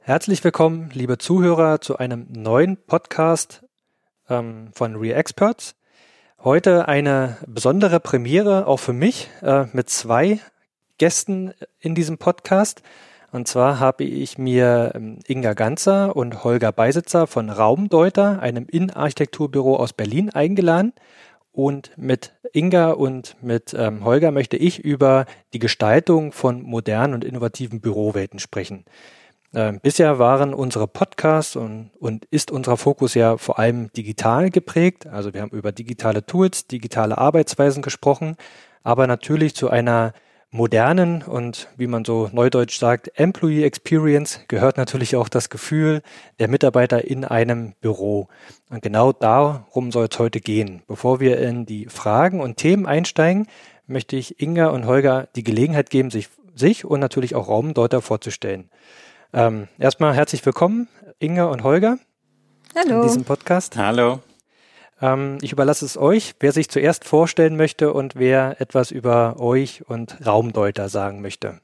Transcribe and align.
Herzlich 0.00 0.44
willkommen, 0.44 0.90
liebe 0.92 1.16
Zuhörer, 1.16 1.80
zu 1.80 1.96
einem 1.96 2.26
neuen 2.30 2.76
Podcast 2.76 3.64
ähm, 4.28 4.68
von 4.74 4.96
ReExperts. 4.96 5.76
Heute 6.44 6.88
eine 6.88 7.38
besondere 7.46 7.98
Premiere 7.98 8.66
auch 8.66 8.80
für 8.80 8.92
mich 8.92 9.30
äh, 9.40 9.64
mit 9.72 9.88
zwei 9.88 10.40
Gästen 10.98 11.54
in 11.80 11.94
diesem 11.94 12.18
Podcast. 12.18 12.82
Und 13.32 13.48
zwar 13.48 13.80
habe 13.80 14.04
ich 14.04 14.38
mir 14.38 14.92
ähm, 14.94 15.18
Inga 15.26 15.54
Ganzer 15.54 16.14
und 16.16 16.44
Holger 16.44 16.72
Beisitzer 16.72 17.26
von 17.26 17.50
Raumdeuter, 17.50 18.40
einem 18.40 18.66
Innenarchitekturbüro 18.66 19.76
aus 19.76 19.92
Berlin, 19.92 20.30
eingeladen. 20.30 20.92
Und 21.52 21.90
mit 21.96 22.34
Inga 22.52 22.90
und 22.90 23.36
mit 23.40 23.74
ähm, 23.76 24.04
Holger 24.04 24.30
möchte 24.30 24.56
ich 24.56 24.78
über 24.84 25.24
die 25.54 25.58
Gestaltung 25.58 26.32
von 26.32 26.62
modernen 26.62 27.14
und 27.14 27.24
innovativen 27.24 27.80
Bürowelten 27.80 28.38
sprechen. 28.38 28.84
Ähm, 29.54 29.80
bisher 29.80 30.18
waren 30.18 30.52
unsere 30.52 30.86
Podcasts 30.86 31.56
und, 31.56 31.90
und 31.98 32.26
ist 32.26 32.50
unser 32.50 32.76
Fokus 32.76 33.14
ja 33.14 33.38
vor 33.38 33.58
allem 33.58 33.90
digital 33.92 34.50
geprägt. 34.50 35.06
Also 35.06 35.32
wir 35.32 35.40
haben 35.40 35.56
über 35.56 35.72
digitale 35.72 36.26
Tools, 36.26 36.66
digitale 36.66 37.16
Arbeitsweisen 37.16 37.82
gesprochen, 37.82 38.36
aber 38.82 39.06
natürlich 39.06 39.54
zu 39.54 39.70
einer 39.70 40.12
modernen 40.56 41.22
und 41.22 41.68
wie 41.76 41.86
man 41.86 42.04
so 42.04 42.28
neudeutsch 42.32 42.78
sagt, 42.78 43.18
Employee 43.18 43.64
Experience 43.64 44.40
gehört 44.48 44.76
natürlich 44.76 45.14
auch 45.14 45.28
das 45.28 45.50
Gefühl 45.50 46.02
der 46.38 46.48
Mitarbeiter 46.48 47.04
in 47.04 47.24
einem 47.24 47.74
Büro. 47.80 48.28
Und 48.70 48.82
genau 48.82 49.12
darum 49.12 49.92
soll 49.92 50.08
es 50.10 50.18
heute 50.18 50.40
gehen. 50.40 50.82
Bevor 50.86 51.20
wir 51.20 51.38
in 51.38 51.66
die 51.66 51.86
Fragen 51.86 52.40
und 52.40 52.56
Themen 52.56 52.86
einsteigen, 52.86 53.46
möchte 53.86 54.16
ich 54.16 54.40
Inga 54.40 54.68
und 54.68 54.86
Holger 54.86 55.28
die 55.36 55.44
Gelegenheit 55.44 55.90
geben, 55.90 56.10
sich, 56.10 56.28
sich 56.54 56.84
und 56.84 57.00
natürlich 57.00 57.34
auch 57.34 57.48
Raumdeuter 57.48 58.00
vorzustellen. 58.00 58.70
Ähm, 59.32 59.68
erstmal 59.78 60.14
herzlich 60.14 60.44
willkommen, 60.44 60.88
Inga 61.18 61.44
und 61.44 61.62
Holger. 61.62 61.98
Hallo. 62.74 63.02
In 63.02 63.02
diesem 63.02 63.24
Podcast. 63.24 63.76
Hallo. 63.76 64.20
Ähm, 65.00 65.38
ich 65.42 65.52
überlasse 65.52 65.84
es 65.84 65.96
euch, 65.96 66.34
wer 66.40 66.52
sich 66.52 66.68
zuerst 66.68 67.04
vorstellen 67.04 67.56
möchte 67.56 67.92
und 67.92 68.16
wer 68.16 68.60
etwas 68.60 68.90
über 68.90 69.38
euch 69.40 69.88
und 69.88 70.26
Raumdeuter 70.26 70.88
sagen 70.88 71.20
möchte. 71.20 71.60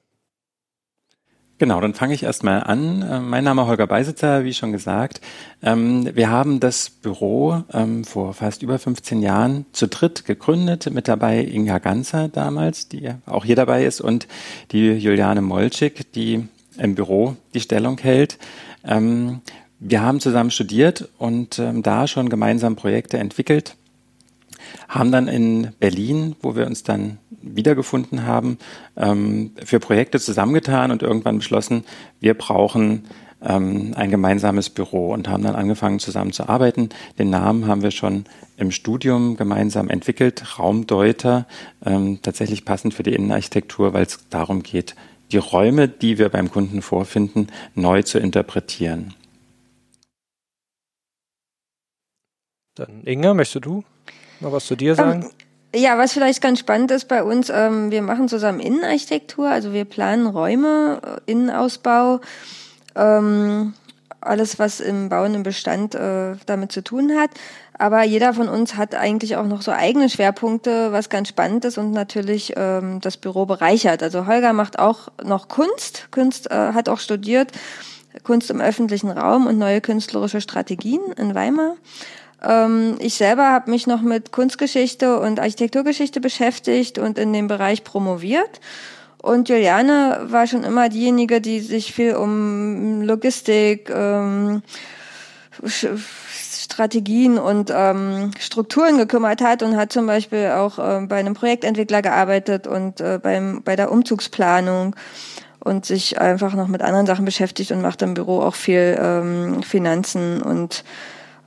Genau, 1.62 1.80
dann 1.80 1.94
fange 1.94 2.14
ich 2.14 2.24
erstmal 2.24 2.64
an. 2.64 3.02
Äh, 3.02 3.20
mein 3.20 3.44
Name 3.44 3.62
ist 3.62 3.68
Holger 3.68 3.86
Beisitzer, 3.86 4.42
wie 4.42 4.52
schon 4.52 4.72
gesagt. 4.72 5.20
Ähm, 5.62 6.10
wir 6.12 6.28
haben 6.28 6.58
das 6.58 6.90
Büro 6.90 7.62
ähm, 7.72 8.02
vor 8.02 8.34
fast 8.34 8.64
über 8.64 8.80
15 8.80 9.22
Jahren 9.22 9.66
zu 9.70 9.86
dritt 9.86 10.24
gegründet, 10.24 10.90
mit 10.90 11.06
dabei 11.06 11.44
Inga 11.44 11.78
Ganzer 11.78 12.26
damals, 12.26 12.88
die 12.88 13.10
auch 13.26 13.44
hier 13.44 13.54
dabei 13.54 13.84
ist, 13.84 14.00
und 14.00 14.26
die 14.72 14.90
Juliane 14.90 15.40
Molczyk, 15.40 16.12
die 16.14 16.48
im 16.78 16.96
Büro 16.96 17.36
die 17.54 17.60
Stellung 17.60 17.96
hält. 17.98 18.38
Wir 19.84 20.00
haben 20.00 20.20
zusammen 20.20 20.52
studiert 20.52 21.08
und 21.18 21.58
ähm, 21.58 21.82
da 21.82 22.06
schon 22.06 22.28
gemeinsam 22.28 22.76
Projekte 22.76 23.18
entwickelt, 23.18 23.74
haben 24.88 25.10
dann 25.10 25.26
in 25.26 25.72
Berlin, 25.80 26.36
wo 26.40 26.54
wir 26.54 26.66
uns 26.66 26.84
dann 26.84 27.18
wiedergefunden 27.30 28.24
haben, 28.24 28.58
ähm, 28.96 29.50
für 29.64 29.80
Projekte 29.80 30.20
zusammengetan 30.20 30.92
und 30.92 31.02
irgendwann 31.02 31.38
beschlossen, 31.38 31.82
wir 32.20 32.34
brauchen 32.34 33.06
ähm, 33.42 33.92
ein 33.96 34.12
gemeinsames 34.12 34.70
Büro 34.70 35.12
und 35.12 35.28
haben 35.28 35.42
dann 35.42 35.56
angefangen 35.56 35.98
zusammen 35.98 36.32
zu 36.32 36.48
arbeiten. 36.48 36.90
Den 37.18 37.30
Namen 37.30 37.66
haben 37.66 37.82
wir 37.82 37.90
schon 37.90 38.26
im 38.56 38.70
Studium 38.70 39.36
gemeinsam 39.36 39.90
entwickelt, 39.90 40.60
Raumdeuter, 40.60 41.48
ähm, 41.84 42.20
tatsächlich 42.22 42.64
passend 42.64 42.94
für 42.94 43.02
die 43.02 43.14
Innenarchitektur, 43.14 43.94
weil 43.94 44.04
es 44.04 44.20
darum 44.30 44.62
geht, 44.62 44.94
die 45.32 45.38
Räume, 45.38 45.88
die 45.88 46.18
wir 46.18 46.28
beim 46.28 46.52
Kunden 46.52 46.82
vorfinden, 46.82 47.48
neu 47.74 48.02
zu 48.02 48.20
interpretieren. 48.20 49.14
Dann 52.74 53.02
Inga, 53.04 53.34
möchtest 53.34 53.66
du 53.66 53.84
noch 54.40 54.52
was 54.52 54.66
zu 54.66 54.76
dir 54.76 54.94
sagen? 54.94 55.24
Ähm, 55.24 55.30
ja, 55.74 55.98
was 55.98 56.12
vielleicht 56.12 56.40
ganz 56.40 56.58
spannend 56.58 56.90
ist 56.90 57.06
bei 57.06 57.22
uns, 57.22 57.50
ähm, 57.50 57.90
wir 57.90 58.02
machen 58.02 58.28
zusammen 58.28 58.60
Innenarchitektur, 58.60 59.48
also 59.48 59.72
wir 59.72 59.84
planen 59.84 60.26
Räume, 60.26 61.00
äh, 61.26 61.30
Innenausbau, 61.30 62.20
ähm, 62.94 63.74
alles, 64.20 64.58
was 64.58 64.80
im 64.80 65.08
bauenden 65.08 65.42
Bestand 65.42 65.94
äh, 65.94 66.36
damit 66.46 66.72
zu 66.72 66.82
tun 66.82 67.12
hat. 67.18 67.30
Aber 67.78 68.04
jeder 68.04 68.32
von 68.32 68.48
uns 68.48 68.76
hat 68.76 68.94
eigentlich 68.94 69.36
auch 69.36 69.46
noch 69.46 69.62
so 69.62 69.72
eigene 69.72 70.08
Schwerpunkte, 70.08 70.92
was 70.92 71.08
ganz 71.08 71.28
spannend 71.28 71.64
ist 71.64 71.78
und 71.78 71.90
natürlich 71.90 72.52
ähm, 72.56 73.00
das 73.00 73.16
Büro 73.16 73.44
bereichert. 73.44 74.02
Also 74.02 74.26
Holger 74.26 74.52
macht 74.52 74.78
auch 74.78 75.08
noch 75.22 75.48
Kunst. 75.48 76.08
Kunst 76.10 76.50
äh, 76.50 76.54
hat 76.54 76.88
auch 76.88 77.00
studiert, 77.00 77.50
Kunst 78.22 78.50
im 78.50 78.60
öffentlichen 78.60 79.10
Raum 79.10 79.46
und 79.46 79.58
neue 79.58 79.80
künstlerische 79.80 80.40
Strategien 80.40 81.00
in 81.16 81.34
Weimar. 81.34 81.74
Ähm, 82.42 82.96
ich 82.98 83.14
selber 83.14 83.50
habe 83.50 83.70
mich 83.70 83.86
noch 83.86 84.02
mit 84.02 84.32
Kunstgeschichte 84.32 85.18
und 85.20 85.40
Architekturgeschichte 85.40 86.20
beschäftigt 86.20 86.98
und 86.98 87.18
in 87.18 87.32
dem 87.32 87.48
Bereich 87.48 87.84
promoviert. 87.84 88.60
Und 89.22 89.48
Juliane 89.48 90.20
war 90.24 90.48
schon 90.48 90.64
immer 90.64 90.88
diejenige, 90.88 91.40
die 91.40 91.60
sich 91.60 91.92
viel 91.92 92.16
um 92.16 93.02
Logistik, 93.02 93.88
ähm, 93.88 94.62
Strategien 95.64 97.38
und 97.38 97.72
ähm, 97.72 98.32
Strukturen 98.40 98.98
gekümmert 98.98 99.40
hat 99.40 99.62
und 99.62 99.76
hat 99.76 99.92
zum 99.92 100.06
Beispiel 100.06 100.48
auch 100.48 100.78
äh, 100.78 101.06
bei 101.06 101.16
einem 101.16 101.34
Projektentwickler 101.34 102.02
gearbeitet 102.02 102.66
und 102.66 103.00
äh, 103.00 103.20
beim, 103.22 103.62
bei 103.62 103.76
der 103.76 103.92
Umzugsplanung 103.92 104.96
und 105.60 105.86
sich 105.86 106.20
einfach 106.20 106.54
noch 106.54 106.66
mit 106.66 106.82
anderen 106.82 107.06
Sachen 107.06 107.24
beschäftigt 107.24 107.70
und 107.70 107.82
macht 107.82 108.02
im 108.02 108.14
Büro 108.14 108.40
auch 108.40 108.54
viel 108.54 108.98
ähm, 109.00 109.62
Finanzen 109.62 110.42
und 110.42 110.82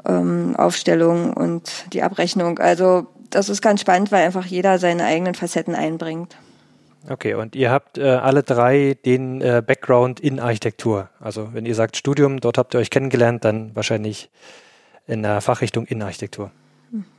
ähm, 0.07 0.55
Aufstellung 0.55 1.33
und 1.33 1.93
die 1.93 2.03
Abrechnung. 2.03 2.59
Also 2.59 3.07
das 3.29 3.49
ist 3.49 3.61
ganz 3.61 3.81
spannend, 3.81 4.11
weil 4.11 4.25
einfach 4.25 4.45
jeder 4.45 4.79
seine 4.79 5.05
eigenen 5.05 5.35
Facetten 5.35 5.75
einbringt. 5.75 6.35
Okay, 7.07 7.35
und 7.35 7.55
ihr 7.55 7.69
habt 7.69 7.97
äh, 7.97 8.03
alle 8.03 8.41
drei 8.41 8.97
den 9.05 9.39
äh, 9.41 9.61
Background 9.65 10.19
in 10.19 10.39
Architektur. 10.39 11.09
Also 11.19 11.49
wenn 11.53 11.65
ihr 11.65 11.75
sagt 11.75 11.97
Studium, 11.97 12.39
dort 12.39 12.57
habt 12.57 12.73
ihr 12.73 12.79
euch 12.79 12.89
kennengelernt, 12.89 13.45
dann 13.45 13.75
wahrscheinlich 13.75 14.29
in 15.05 15.21
der 15.21 15.41
Fachrichtung 15.41 15.85
Innenarchitektur. 15.85 16.51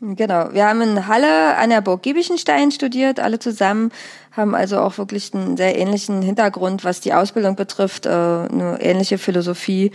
Genau. 0.00 0.52
Wir 0.52 0.68
haben 0.68 0.80
in 0.80 1.06
Halle 1.06 1.56
an 1.56 1.70
der 1.70 1.82
Burg 1.82 2.02
Giebichenstein 2.02 2.70
studiert, 2.70 3.20
alle 3.20 3.38
zusammen, 3.38 3.92
haben 4.32 4.54
also 4.54 4.78
auch 4.80 4.98
wirklich 4.98 5.34
einen 5.34 5.56
sehr 5.56 5.78
ähnlichen 5.78 6.22
Hintergrund, 6.22 6.84
was 6.84 7.00
die 7.00 7.12
Ausbildung 7.12 7.56
betrifft, 7.56 8.06
äh, 8.06 8.10
eine 8.10 8.78
ähnliche 8.80 9.18
Philosophie, 9.18 9.92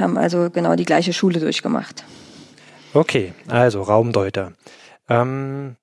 haben 0.00 0.18
also 0.18 0.50
genau 0.50 0.74
die 0.74 0.84
gleiche 0.84 1.12
Schule 1.12 1.40
durchgemacht. 1.40 2.04
Okay, 2.94 3.32
also 3.48 3.82
Raumdeuter. 3.82 4.52
Ähm, 5.08 5.76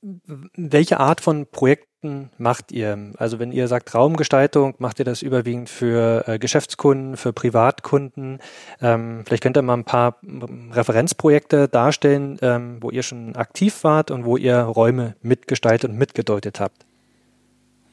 welche 0.00 1.00
Art 1.00 1.20
von 1.20 1.46
Projekten 1.46 2.30
macht 2.38 2.70
ihr? 2.70 3.12
Also 3.16 3.38
wenn 3.38 3.50
ihr 3.50 3.66
sagt 3.66 3.94
Raumgestaltung, 3.94 4.74
macht 4.78 5.00
ihr 5.00 5.04
das 5.04 5.22
überwiegend 5.22 5.68
für 5.68 6.28
äh, 6.28 6.38
Geschäftskunden, 6.38 7.16
für 7.16 7.32
Privatkunden? 7.32 8.38
Ähm, 8.80 9.24
vielleicht 9.26 9.42
könnt 9.42 9.56
ihr 9.56 9.62
mal 9.62 9.74
ein 9.74 9.84
paar 9.84 10.18
Referenzprojekte 10.22 11.68
darstellen, 11.68 12.38
ähm, 12.42 12.78
wo 12.80 12.90
ihr 12.90 13.02
schon 13.02 13.34
aktiv 13.34 13.82
wart 13.82 14.10
und 14.10 14.24
wo 14.24 14.36
ihr 14.36 14.58
Räume 14.58 15.16
mitgestaltet 15.22 15.90
und 15.90 15.98
mitgedeutet 15.98 16.60
habt. 16.60 16.86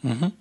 Mhm. 0.04 0.34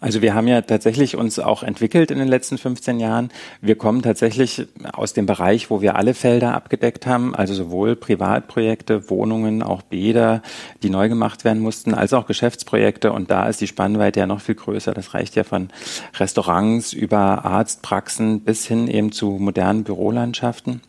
Also 0.00 0.22
wir 0.22 0.34
haben 0.34 0.48
ja 0.48 0.60
tatsächlich 0.62 1.16
uns 1.16 1.38
auch 1.38 1.62
entwickelt 1.62 2.10
in 2.10 2.18
den 2.18 2.28
letzten 2.28 2.58
15 2.58 3.00
Jahren. 3.00 3.30
Wir 3.60 3.76
kommen 3.76 4.02
tatsächlich 4.02 4.66
aus 4.92 5.12
dem 5.12 5.26
Bereich, 5.26 5.70
wo 5.70 5.80
wir 5.80 5.96
alle 5.96 6.14
Felder 6.14 6.54
abgedeckt 6.54 7.06
haben, 7.06 7.34
also 7.34 7.54
sowohl 7.54 7.96
Privatprojekte, 7.96 9.10
Wohnungen, 9.10 9.62
auch 9.62 9.82
Bäder, 9.82 10.42
die 10.82 10.90
neu 10.90 11.08
gemacht 11.08 11.44
werden 11.44 11.62
mussten, 11.62 11.94
als 11.94 12.12
auch 12.12 12.26
Geschäftsprojekte. 12.26 13.12
Und 13.12 13.30
da 13.30 13.48
ist 13.48 13.60
die 13.60 13.66
Spannweite 13.66 14.20
ja 14.20 14.26
noch 14.26 14.40
viel 14.40 14.54
größer. 14.54 14.92
Das 14.94 15.14
reicht 15.14 15.36
ja 15.36 15.44
von 15.44 15.68
Restaurants 16.18 16.92
über 16.92 17.44
Arztpraxen 17.44 18.40
bis 18.40 18.66
hin 18.66 18.88
eben 18.88 19.12
zu 19.12 19.30
modernen 19.30 19.84
Bürolandschaften. 19.84 20.80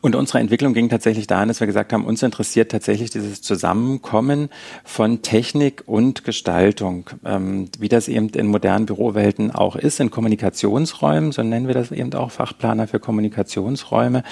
Und 0.00 0.14
unsere 0.14 0.38
Entwicklung 0.38 0.74
ging 0.74 0.88
tatsächlich 0.88 1.26
dahin, 1.26 1.48
dass 1.48 1.60
wir 1.60 1.66
gesagt 1.66 1.92
haben, 1.92 2.04
uns 2.04 2.22
interessiert 2.22 2.70
tatsächlich 2.70 3.10
dieses 3.10 3.42
Zusammenkommen 3.42 4.48
von 4.84 5.22
Technik 5.22 5.84
und 5.86 6.24
Gestaltung, 6.24 7.10
ähm, 7.24 7.68
wie 7.78 7.88
das 7.88 8.08
eben 8.08 8.28
in 8.30 8.46
modernen 8.46 8.86
Bürowelten 8.86 9.50
auch 9.50 9.76
ist, 9.76 10.00
in 10.00 10.10
Kommunikationsräumen, 10.10 11.32
so 11.32 11.42
nennen 11.42 11.66
wir 11.66 11.74
das 11.74 11.90
eben 11.92 12.12
auch 12.14 12.30
Fachplaner 12.30 12.88
für 12.88 13.00
Kommunikationsräume. 13.00 14.22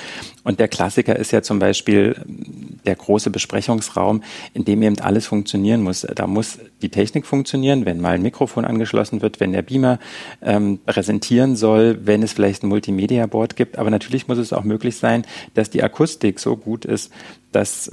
Und 0.45 0.61
der 0.61 0.69
Klassiker 0.69 1.17
ist 1.17 1.33
ja 1.33 1.43
zum 1.43 1.59
Beispiel 1.59 2.17
ähm, 2.27 2.81
der 2.87 2.97
große 2.97 3.31
Besprechungsraum, 3.31 4.23
in 4.55 4.65
dem 4.65 4.83
eben 4.83 4.99
alles 5.01 5.27
funktionieren 5.27 5.83
muss. 5.83 6.07
Da 6.15 6.27
muss 6.27 6.59
die 6.83 6.89
Technik 6.89 7.27
funktionieren, 7.27 7.87
wenn 7.87 8.01
mal 8.01 8.15
ein 8.15 8.23
Mikrofon 8.23 8.65
angeschlossen 8.65 9.23
wird, 9.23 9.41
wenn 9.41 9.53
der 9.53 9.63
Beamer 9.63 9.99
ähm, 10.43 10.81
präsentieren 10.85 11.57
soll, 11.57 12.07
wenn 12.07 12.23
es 12.23 12.33
vielleicht 12.33 12.63
ein 12.63 12.69
Multimedia-Board 12.69 13.57
gibt. 13.57 13.79
Aber 13.79 13.91
natürlich 13.91 14.29
muss 14.29 14.39
es 14.39 14.53
auch 14.53 14.65
möglich 14.65 14.97
sein, 14.97 15.25
dass 15.55 15.71
die 15.71 15.83
Akustik 15.83 16.41
so 16.41 16.57
gut 16.57 16.85
ist, 16.85 17.13
dass 17.53 17.91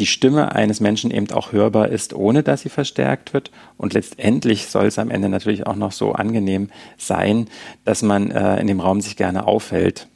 die 0.00 0.06
Stimme 0.06 0.54
eines 0.54 0.80
Menschen 0.80 1.10
eben 1.10 1.30
auch 1.30 1.52
hörbar 1.52 1.88
ist, 1.88 2.14
ohne 2.14 2.42
dass 2.42 2.62
sie 2.62 2.70
verstärkt 2.70 3.34
wird. 3.34 3.50
Und 3.76 3.92
letztendlich 3.92 4.66
soll 4.66 4.86
es 4.86 4.98
am 4.98 5.10
Ende 5.10 5.28
natürlich 5.28 5.66
auch 5.66 5.76
noch 5.76 5.92
so 5.92 6.12
angenehm 6.12 6.70
sein, 6.96 7.48
dass 7.84 8.02
man 8.02 8.30
äh, 8.30 8.58
in 8.60 8.66
dem 8.66 8.80
Raum 8.80 9.00
sich 9.00 9.16
gerne 9.16 9.46
aufhält. 9.46 10.08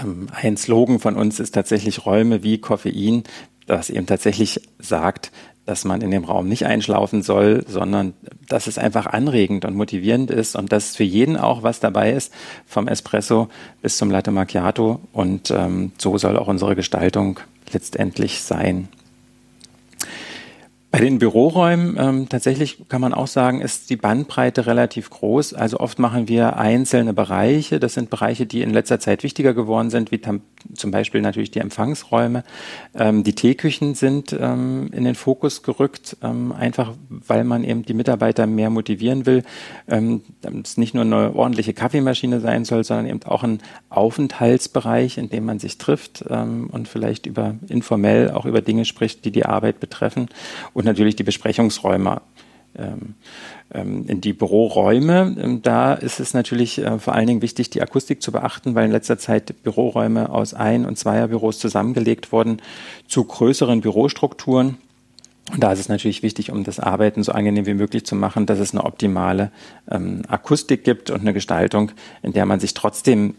Ähm, 0.00 0.28
ein 0.32 0.56
Slogan 0.56 1.00
von 1.00 1.16
uns 1.16 1.40
ist 1.40 1.52
tatsächlich 1.52 2.06
Räume 2.06 2.42
wie 2.42 2.58
Koffein, 2.58 3.24
das 3.66 3.90
eben 3.90 4.06
tatsächlich 4.06 4.60
sagt, 4.78 5.32
dass 5.66 5.84
man 5.84 6.00
in 6.02 6.10
dem 6.10 6.24
Raum 6.24 6.48
nicht 6.48 6.66
einschlafen 6.66 7.22
soll, 7.22 7.64
sondern 7.66 8.12
dass 8.48 8.66
es 8.66 8.78
einfach 8.78 9.06
anregend 9.06 9.64
und 9.64 9.74
motivierend 9.74 10.30
ist 10.30 10.56
und 10.56 10.72
dass 10.72 10.96
für 10.96 11.04
jeden 11.04 11.36
auch 11.36 11.62
was 11.62 11.80
dabei 11.80 12.12
ist, 12.12 12.32
vom 12.66 12.88
Espresso 12.88 13.48
bis 13.80 13.96
zum 13.96 14.10
Latte 14.10 14.30
Macchiato. 14.30 15.00
Und 15.12 15.50
ähm, 15.50 15.92
so 15.98 16.18
soll 16.18 16.36
auch 16.36 16.48
unsere 16.48 16.76
Gestaltung 16.76 17.40
letztendlich 17.72 18.42
sein. 18.42 18.88
Bei 20.94 21.00
den 21.00 21.18
Büroräumen 21.18 21.96
ähm, 21.98 22.28
tatsächlich 22.28 22.88
kann 22.88 23.00
man 23.00 23.14
auch 23.14 23.26
sagen, 23.26 23.60
ist 23.60 23.90
die 23.90 23.96
Bandbreite 23.96 24.66
relativ 24.66 25.10
groß. 25.10 25.52
Also 25.52 25.80
oft 25.80 25.98
machen 25.98 26.28
wir 26.28 26.56
einzelne 26.56 27.12
Bereiche. 27.12 27.80
Das 27.80 27.94
sind 27.94 28.10
Bereiche, 28.10 28.46
die 28.46 28.62
in 28.62 28.70
letzter 28.70 29.00
Zeit 29.00 29.24
wichtiger 29.24 29.54
geworden 29.54 29.90
sind, 29.90 30.12
wie 30.12 30.18
zum 30.74 30.90
Beispiel 30.90 31.20
natürlich 31.20 31.50
die 31.50 31.58
Empfangsräume. 31.58 32.44
Ähm, 32.94 33.24
die 33.24 33.34
Teeküchen 33.34 33.94
sind 33.94 34.36
ähm, 34.38 34.90
in 34.92 35.04
den 35.04 35.14
Fokus 35.14 35.62
gerückt, 35.62 36.16
ähm, 36.22 36.52
einfach 36.52 36.94
weil 37.08 37.44
man 37.44 37.64
eben 37.64 37.84
die 37.84 37.94
Mitarbeiter 37.94 38.46
mehr 38.46 38.70
motivieren 38.70 39.26
will. 39.26 39.42
Ähm, 39.88 40.22
es 40.62 40.76
nicht 40.76 40.94
nur 40.94 41.04
eine 41.04 41.34
ordentliche 41.34 41.74
Kaffeemaschine 41.74 42.40
sein 42.40 42.64
soll, 42.64 42.84
sondern 42.84 43.06
eben 43.06 43.22
auch 43.24 43.42
ein 43.42 43.60
Aufenthaltsbereich, 43.90 45.18
in 45.18 45.28
dem 45.28 45.44
man 45.44 45.58
sich 45.58 45.78
trifft 45.78 46.24
ähm, 46.28 46.68
und 46.70 46.88
vielleicht 46.88 47.26
über 47.26 47.54
informell 47.68 48.30
auch 48.30 48.46
über 48.46 48.60
Dinge 48.60 48.84
spricht, 48.84 49.24
die 49.24 49.30
die 49.30 49.46
Arbeit 49.46 49.80
betreffen. 49.80 50.28
Und 50.72 50.84
natürlich 50.84 51.16
die 51.16 51.24
Besprechungsräume. 51.24 52.20
Ähm, 52.76 53.14
ähm, 53.72 54.04
in 54.08 54.20
die 54.20 54.32
Büroräume, 54.32 55.36
ähm, 55.38 55.62
da 55.62 55.94
ist 55.94 56.20
es 56.20 56.34
natürlich 56.34 56.78
äh, 56.78 56.98
vor 56.98 57.14
allen 57.14 57.26
Dingen 57.26 57.42
wichtig, 57.42 57.70
die 57.70 57.80
Akustik 57.80 58.22
zu 58.22 58.32
beachten, 58.32 58.74
weil 58.74 58.86
in 58.86 58.92
letzter 58.92 59.18
Zeit 59.18 59.62
Büroräume 59.62 60.30
aus 60.30 60.54
Ein- 60.54 60.84
und 60.84 60.98
Zweierbüros 60.98 61.58
zusammengelegt 61.58 62.32
wurden 62.32 62.60
zu 63.06 63.24
größeren 63.24 63.80
Bürostrukturen. 63.80 64.78
Und 65.52 65.62
da 65.62 65.72
ist 65.72 65.78
es 65.78 65.88
natürlich 65.88 66.22
wichtig, 66.22 66.50
um 66.50 66.64
das 66.64 66.80
Arbeiten 66.80 67.22
so 67.22 67.32
angenehm 67.32 67.66
wie 67.66 67.74
möglich 67.74 68.04
zu 68.04 68.16
machen, 68.16 68.46
dass 68.46 68.58
es 68.58 68.72
eine 68.72 68.84
optimale 68.84 69.50
ähm, 69.90 70.22
Akustik 70.28 70.84
gibt 70.84 71.10
und 71.10 71.20
eine 71.20 71.34
Gestaltung, 71.34 71.92
in 72.22 72.32
der 72.32 72.46
man 72.46 72.60
sich 72.60 72.74
trotzdem 72.74 73.34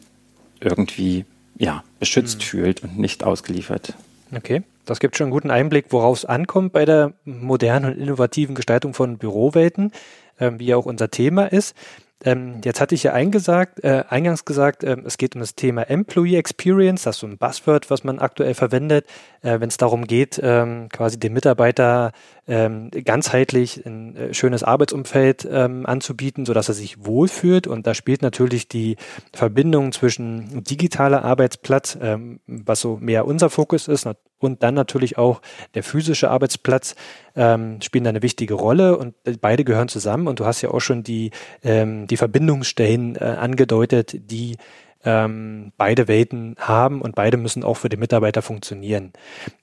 irgendwie 0.62 1.26
ja, 1.58 1.84
beschützt 2.00 2.40
mhm. 2.40 2.44
fühlt 2.44 2.84
und 2.84 2.98
nicht 2.98 3.24
ausgeliefert. 3.24 3.94
Okay. 4.36 4.64
Das 4.86 5.00
gibt 5.00 5.18
schon 5.18 5.26
einen 5.26 5.32
guten 5.32 5.52
Einblick, 5.52 5.88
worauf 5.90 6.18
es 6.18 6.26
ankommt 6.26 6.74
bei 6.74 6.86
der 6.86 7.14
modernen 7.26 7.94
und 7.94 8.00
innovativen 8.00 8.56
Gestaltung 8.56 8.94
von 8.94 9.18
Bürowelten, 9.18 9.92
ähm, 10.40 10.60
wie 10.60 10.68
ja 10.68 10.78
auch 10.78 10.86
unser 10.86 11.10
Thema 11.10 11.46
ist. 11.52 11.76
Ähm, 12.24 12.62
jetzt 12.64 12.80
hatte 12.80 12.96
ich 12.96 13.04
ja 13.04 13.14
eingesagt, 13.14 13.84
äh, 13.84 14.04
eingangs 14.08 14.46
gesagt, 14.46 14.84
äh, 14.84 14.96
es 15.06 15.18
geht 15.18 15.36
um 15.36 15.42
das 15.42 15.54
Thema 15.54 15.84
Employee 15.84 16.38
Experience, 16.38 17.04
das 17.04 17.18
ist 17.18 17.20
so 17.20 17.28
ein 17.28 17.38
Buzzword, 17.38 17.92
was 17.92 18.04
man 18.04 18.20
aktuell 18.20 18.54
verwendet, 18.54 19.06
äh, 19.42 19.60
wenn 19.60 19.68
es 19.68 19.78
darum 19.78 20.08
geht, 20.08 20.40
ähm, 20.42 20.88
quasi 20.90 21.20
den 21.20 21.34
Mitarbeiter 21.34 22.14
ähm, 22.48 22.90
ganzheitlich 22.90 23.86
ein 23.86 24.16
äh, 24.16 24.34
schönes 24.34 24.64
Arbeitsumfeld 24.64 25.48
ähm, 25.52 25.86
anzubieten, 25.86 26.46
sodass 26.46 26.70
er 26.70 26.74
sich 26.74 27.06
wohlfühlt. 27.06 27.68
Und 27.68 27.86
da 27.86 27.94
spielt 27.94 28.22
natürlich 28.22 28.70
die 28.70 28.96
Verbindung 29.34 29.92
zwischen 29.92 30.64
digitaler 30.64 31.26
Arbeitsplatz, 31.26 31.98
ähm, 32.02 32.40
was 32.48 32.80
so 32.80 32.98
mehr 32.98 33.28
unser 33.28 33.50
Fokus 33.50 33.88
ist, 33.88 34.06
und 34.46 34.64
dann 34.64 34.74
natürlich 34.74 35.18
auch 35.18 35.42
der 35.74 35.84
physische 35.84 36.30
Arbeitsplatz 36.30 36.96
ähm, 37.36 37.82
spielen 37.82 38.04
da 38.04 38.10
eine 38.10 38.22
wichtige 38.22 38.54
Rolle 38.54 38.98
und 38.98 39.16
beide 39.42 39.64
gehören 39.64 39.88
zusammen. 39.88 40.28
Und 40.28 40.40
du 40.40 40.46
hast 40.46 40.62
ja 40.62 40.72
auch 40.72 40.80
schon 40.80 41.04
die, 41.04 41.32
ähm, 41.64 42.08
die 42.08 42.18
Verbindungsstellen 42.18 43.16
äh, 43.16 43.24
angedeutet, 43.24 44.16
die 44.32 44.58
ähm, 45.04 45.72
beide 45.78 46.08
Welten 46.08 46.56
haben 46.60 47.02
und 47.02 47.16
beide 47.16 47.38
müssen 47.38 47.64
auch 47.64 47.78
für 47.78 47.90
den 47.90 48.00
Mitarbeiter 48.00 48.42
funktionieren. 48.42 49.14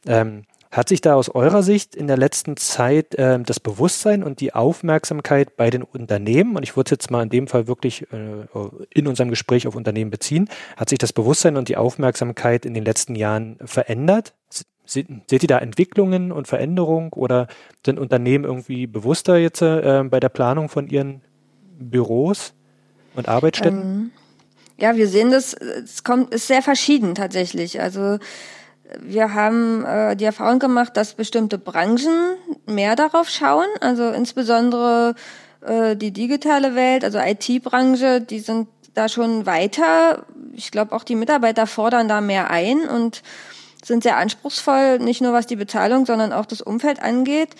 Ähm, 0.06 0.44
hat 0.72 0.88
sich 0.88 1.02
da 1.02 1.14
aus 1.14 1.28
eurer 1.28 1.62
Sicht 1.62 1.94
in 1.94 2.06
der 2.06 2.16
letzten 2.16 2.56
Zeit 2.56 3.14
äh, 3.16 3.38
das 3.40 3.60
Bewusstsein 3.60 4.22
und 4.22 4.40
die 4.40 4.54
Aufmerksamkeit 4.54 5.56
bei 5.56 5.68
den 5.68 5.82
Unternehmen, 5.82 6.56
und 6.56 6.62
ich 6.62 6.76
würde 6.76 6.92
jetzt 6.92 7.10
mal 7.10 7.22
in 7.22 7.28
dem 7.28 7.46
Fall 7.46 7.66
wirklich 7.66 8.10
äh, 8.10 8.46
in 8.88 9.06
unserem 9.06 9.28
Gespräch 9.28 9.66
auf 9.66 9.76
Unternehmen 9.76 10.10
beziehen, 10.10 10.48
hat 10.76 10.88
sich 10.88 10.98
das 10.98 11.12
Bewusstsein 11.12 11.58
und 11.58 11.68
die 11.68 11.76
Aufmerksamkeit 11.76 12.64
in 12.64 12.72
den 12.72 12.86
letzten 12.86 13.14
Jahren 13.14 13.58
verändert? 13.62 14.32
Seht, 14.84 15.08
ihr 15.30 15.48
da 15.48 15.58
Entwicklungen 15.58 16.32
und 16.32 16.48
Veränderungen 16.48 17.12
oder 17.12 17.46
sind 17.86 17.98
Unternehmen 17.98 18.44
irgendwie 18.44 18.86
bewusster 18.86 19.36
jetzt 19.36 19.62
äh, 19.62 20.02
bei 20.04 20.20
der 20.20 20.28
Planung 20.28 20.68
von 20.68 20.88
ihren 20.88 21.22
Büros 21.78 22.52
und 23.14 23.28
Arbeitsstätten? 23.28 23.80
Ähm, 23.80 24.10
ja, 24.78 24.96
wir 24.96 25.06
sehen 25.06 25.30
das, 25.30 25.54
es 25.54 26.02
kommt, 26.02 26.34
ist 26.34 26.48
sehr 26.48 26.62
verschieden 26.62 27.14
tatsächlich. 27.14 27.80
Also 27.80 28.18
wir 29.00 29.34
haben 29.34 29.84
äh, 29.84 30.16
die 30.16 30.24
Erfahrung 30.24 30.58
gemacht, 30.58 30.96
dass 30.96 31.14
bestimmte 31.14 31.58
Branchen 31.58 32.36
mehr 32.66 32.96
darauf 32.96 33.28
schauen, 33.28 33.66
also 33.80 34.10
insbesondere 34.10 35.14
äh, 35.60 35.96
die 35.96 36.10
digitale 36.10 36.74
Welt, 36.74 37.04
also 37.04 37.18
IT-Branche, 37.18 38.20
die 38.20 38.40
sind 38.40 38.68
da 38.94 39.08
schon 39.08 39.46
weiter. 39.46 40.26
Ich 40.52 40.70
glaube, 40.70 40.94
auch 40.94 41.04
die 41.04 41.14
Mitarbeiter 41.14 41.66
fordern 41.66 42.08
da 42.08 42.20
mehr 42.20 42.50
ein 42.50 42.88
und 42.88 43.22
sind 43.84 44.02
sehr 44.02 44.16
anspruchsvoll, 44.16 44.98
nicht 44.98 45.20
nur 45.20 45.32
was 45.32 45.46
die 45.46 45.56
Bezahlung, 45.56 46.06
sondern 46.06 46.32
auch 46.32 46.46
das 46.46 46.60
Umfeld 46.60 47.02
angeht. 47.02 47.50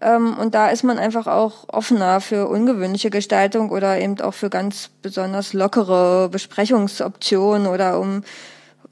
Ähm, 0.00 0.36
und 0.38 0.54
da 0.54 0.68
ist 0.68 0.84
man 0.84 0.98
einfach 0.98 1.26
auch 1.26 1.68
offener 1.68 2.20
für 2.20 2.48
ungewöhnliche 2.48 3.10
Gestaltung 3.10 3.70
oder 3.70 3.98
eben 3.98 4.20
auch 4.20 4.34
für 4.34 4.50
ganz 4.50 4.90
besonders 5.02 5.52
lockere 5.52 6.28
Besprechungsoptionen 6.30 7.66
oder 7.66 7.98
um 7.98 8.22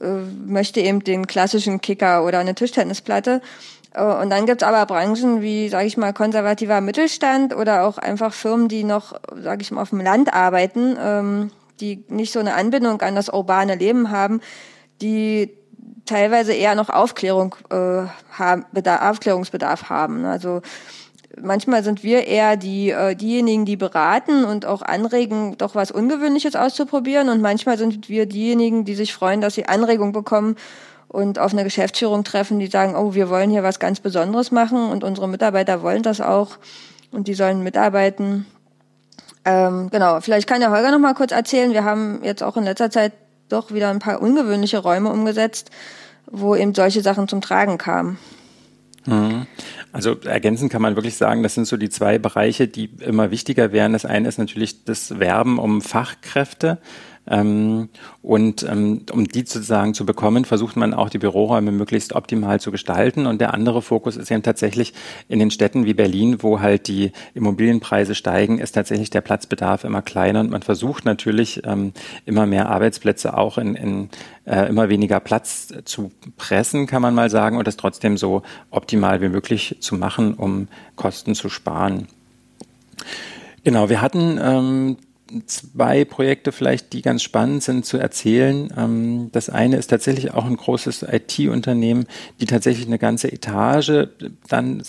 äh, 0.01 0.07
möchte 0.47 0.81
eben 0.81 1.03
den 1.05 1.27
klassischen 1.27 1.81
Kicker 1.81 2.25
oder 2.25 2.41
eine 2.41 2.55
Tischtennisplatte. 2.55 3.41
Äh, 3.95 4.03
und 4.03 4.31
dann 4.31 4.47
gibt's 4.47 4.65
aber 4.65 4.85
Branchen 4.87 5.43
wie, 5.43 5.69
sage 5.69 5.87
ich 5.87 5.97
mal, 5.97 6.13
konservativer 6.13 6.81
Mittelstand 6.81 7.55
oder 7.55 7.87
auch 7.87 7.99
einfach 7.99 8.35
Firmen, 8.35 8.69
die 8.69 8.85
noch, 8.85 9.15
sage 9.43 9.63
ich 9.63 9.71
mal, 9.71 9.83
auf 9.83 9.91
dem 9.91 10.01
Land 10.01 10.35
arbeiten, 10.35 10.97
ähm, 11.01 11.51
die 11.81 12.05
nicht 12.09 12.33
so 12.33 12.41
eine 12.41 12.55
Anbindung 12.55 13.01
an 13.01 13.15
das 13.15 13.29
urbane 13.29 13.77
Leben 13.77 14.11
haben, 14.11 14.41
die 15.01 15.57
teilweise 16.05 16.53
eher 16.53 16.75
noch 16.75 16.91
Aufklärung 16.91 17.57
äh, 17.71 18.07
haben, 18.33 18.65
Bedarf, 18.73 19.11
Aufklärungsbedarf 19.11 19.89
haben. 19.91 20.25
Also 20.25 20.63
manchmal 21.41 21.83
sind 21.83 22.03
wir 22.03 22.27
eher 22.27 22.57
die 22.57 22.91
äh, 22.91 23.15
diejenigen, 23.15 23.65
die 23.65 23.77
beraten 23.77 24.45
und 24.45 24.67
auch 24.67 24.83
anregen, 24.83 25.57
doch 25.59 25.75
was 25.75 25.91
Ungewöhnliches 25.91 26.57
auszuprobieren. 26.57 27.29
Und 27.29 27.43
manchmal 27.43 27.79
sind 27.79 28.09
wir 28.09 28.27
diejenigen, 28.27 28.85
die 28.85 28.95
sich 28.95 29.13
freuen, 29.13 29.41
dass 29.41 29.55
sie 29.55 29.67
Anregung 29.67 30.13
bekommen 30.13 30.57
und 31.09 31.39
auf 31.39 31.53
eine 31.53 31.65
Geschäftsführung 31.65 32.25
treffen, 32.25 32.59
die 32.59 32.67
sagen, 32.67 32.97
oh, 32.97 33.15
wir 33.15 33.31
wollen 33.31 33.51
hier 33.51 33.63
was 33.63 33.79
ganz 33.79 34.01
Besonderes 34.01 34.51
machen 34.51 34.91
und 34.91 35.05
unsere 35.05 35.29
Mitarbeiter 35.29 35.83
wollen 35.83 36.03
das 36.03 36.21
auch 36.21 36.59
und 37.13 37.29
die 37.29 37.35
sollen 37.35 37.63
mitarbeiten. 37.63 38.47
Ähm, 39.45 39.91
genau, 39.91 40.21
vielleicht 40.21 40.49
kann 40.49 40.61
der 40.61 40.71
Holger 40.71 40.91
noch 40.91 40.99
mal 40.99 41.15
kurz 41.15 41.31
erzählen. 41.31 41.73
Wir 41.73 41.85
haben 41.85 42.21
jetzt 42.25 42.43
auch 42.43 42.57
in 42.57 42.65
letzter 42.65 42.91
Zeit 42.91 43.13
doch 43.49 43.73
wieder 43.73 43.91
ein 43.91 43.99
paar 43.99 44.21
ungewöhnliche 44.21 44.79
Räume 44.79 45.11
umgesetzt, 45.11 45.71
wo 46.27 46.55
eben 46.57 46.75
solche 46.75 47.03
Sachen 47.03 47.29
zum 47.29 47.41
Tragen 47.41 47.79
kamen. 47.79 48.19
Mhm. 49.07 49.47
Also 49.93 50.17
ergänzend 50.21 50.71
kann 50.71 50.83
man 50.83 50.97
wirklich 50.97 51.17
sagen, 51.17 51.43
das 51.43 51.55
sind 51.55 51.67
so 51.67 51.77
die 51.77 51.89
zwei 51.89 52.19
Bereiche, 52.19 52.69
die 52.69 52.91
immer 53.01 53.31
wichtiger 53.31 53.73
werden. 53.73 53.93
Das 53.93 54.05
eine 54.05 54.29
ist 54.29 54.39
natürlich 54.39 54.85
das 54.85 55.19
Werben 55.19 55.59
um 55.59 55.81
Fachkräfte. 55.81 56.79
Ähm, 57.29 57.89
und 58.23 58.63
ähm, 58.63 59.03
um 59.13 59.27
die 59.27 59.41
sozusagen 59.41 59.95
zu 59.95 60.07
bekommen, 60.07 60.45
versucht 60.45 60.77
man 60.77 60.95
auch 60.95 61.09
die 61.09 61.19
Büroräume 61.19 61.73
möglichst 61.73 62.15
optimal 62.15 62.61
zu 62.61 62.71
gestalten. 62.71 63.27
Und 63.27 63.41
der 63.41 63.55
andere 63.55 63.83
Fokus 63.83 64.17
ist 64.17 64.31
eben 64.31 64.43
tatsächlich 64.43 64.95
in 65.29 65.39
den 65.39 65.51
Städten 65.51 65.85
wie 65.85 65.95
Berlin, 65.95 66.43
wo 66.43 66.61
halt 66.61 66.89
die 66.89 67.13
Immobilienpreise 67.35 68.15
steigen, 68.15 68.59
ist 68.59 68.73
tatsächlich 68.73 69.11
der 69.11 69.21
Platzbedarf 69.21 69.85
immer 69.85 70.03
kleiner 70.03 70.41
und 70.41 70.51
man 70.51 70.63
versucht 70.63 71.05
natürlich 71.05 71.63
ähm, 71.65 71.93
immer 72.25 72.47
mehr 72.47 72.69
Arbeitsplätze 72.69 73.37
auch 73.37 73.59
in, 73.59 73.75
in 73.75 74.09
äh, 74.45 74.69
immer 74.69 74.89
weniger 74.89 75.21
Platz 75.21 75.73
zu 75.85 76.13
pressen, 76.37 76.87
kann 76.87 77.03
man 77.03 77.15
mal 77.15 77.31
sagen, 77.31 77.59
und 77.59 77.67
das 77.67 77.77
trotzdem 77.77 78.17
so 78.17 78.43
optimal 78.71 79.21
wie 79.21 79.29
möglich 79.29 79.77
zu 79.81 79.97
machen, 79.97 80.35
um 80.35 80.69
Kosten 80.95 81.35
zu 81.35 81.49
sparen. 81.49 82.09
Genau, 83.65 83.89
wir 83.89 84.01
hatten 84.01 84.39
ähm, 84.41 84.97
zwei 85.47 86.05
Projekte 86.05 86.53
vielleicht, 86.53 86.93
die 86.93 87.03
ganz 87.03 87.23
spannend 87.23 87.63
sind 87.63 87.85
zu 87.85 87.99
erzählen. 87.99 88.73
Ähm, 88.77 89.31
das 89.33 89.51
eine 89.51 89.77
ist 89.77 89.89
tatsächlich 89.89 90.33
auch 90.35 90.45
ein 90.45 90.57
großes 90.57 91.03
IT-Unternehmen, 91.03 92.07
die 92.41 92.47
tatsächlich 92.47 92.87
eine 92.87 92.99
ganze 92.99 93.33
Etage 93.33 94.09
dann 94.49 94.83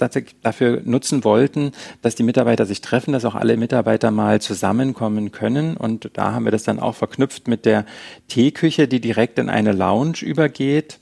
dafür 0.44 0.82
nutzen 0.86 1.24
wollten, 1.24 1.72
dass 2.01 2.15
die 2.15 2.24
Mitarbeiter 2.24 2.65
sich 2.65 2.82
treffen, 2.82 3.13
dass 3.13 3.25
auch 3.25 3.36
alle 3.36 3.58
Mitarbeiter 3.58 4.12
mal 4.12 4.39
zusammenkommen 4.41 5.32
können. 5.32 5.75
Und 5.75 6.12
da 6.13 6.34
haben 6.34 6.46
wir 6.46 6.51
das 6.51 6.63
dann 6.63 6.79
auch 6.79 6.96
verknüpft 6.96 7.48
mit 7.48 7.65
der 7.65 7.86
Teeküche, 8.27 8.88
die 8.88 9.01
direkt 9.01 9.39
in 9.39 9.50
eine 9.50 9.72
Lounge 9.72 10.22
übergeht. 10.22 11.00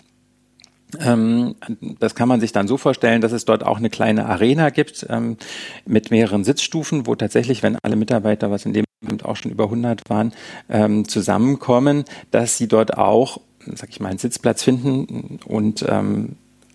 Ähm, 1.00 1.56
das 2.00 2.16
kann 2.16 2.30
man 2.30 2.40
sich 2.40 2.52
dann 2.52 2.68
so 2.68 2.78
vorstellen, 2.78 3.22
dass 3.22 3.32
es 3.32 3.44
dort 3.46 3.66
auch 3.66 3.78
eine 3.78 3.90
kleine 3.90 4.28
Arena 4.28 4.70
gibt 4.70 5.06
ähm, 5.10 5.38
mit 5.86 6.12
mehreren 6.12 6.44
Sitzstufen, 6.44 7.08
wo 7.08 7.16
tatsächlich, 7.16 7.64
wenn 7.64 7.78
alle 7.84 7.96
Mitarbeiter, 7.96 8.52
was 8.52 8.66
in 8.66 8.74
dem 8.74 8.86
Moment 9.06 9.26
auch 9.26 9.36
schon 9.36 9.52
über 9.52 9.66
100 9.66 10.02
waren, 10.10 10.34
ähm, 10.70 11.08
zusammenkommen, 11.08 12.06
dass 12.32 12.58
sie 12.58 12.68
dort 12.68 12.98
auch, 12.98 13.40
sag 13.66 13.90
ich 13.90 14.00
mal, 14.00 14.10
einen 14.10 14.20
Sitzplatz 14.20 14.64
finden 14.64 15.40
und 15.46 15.86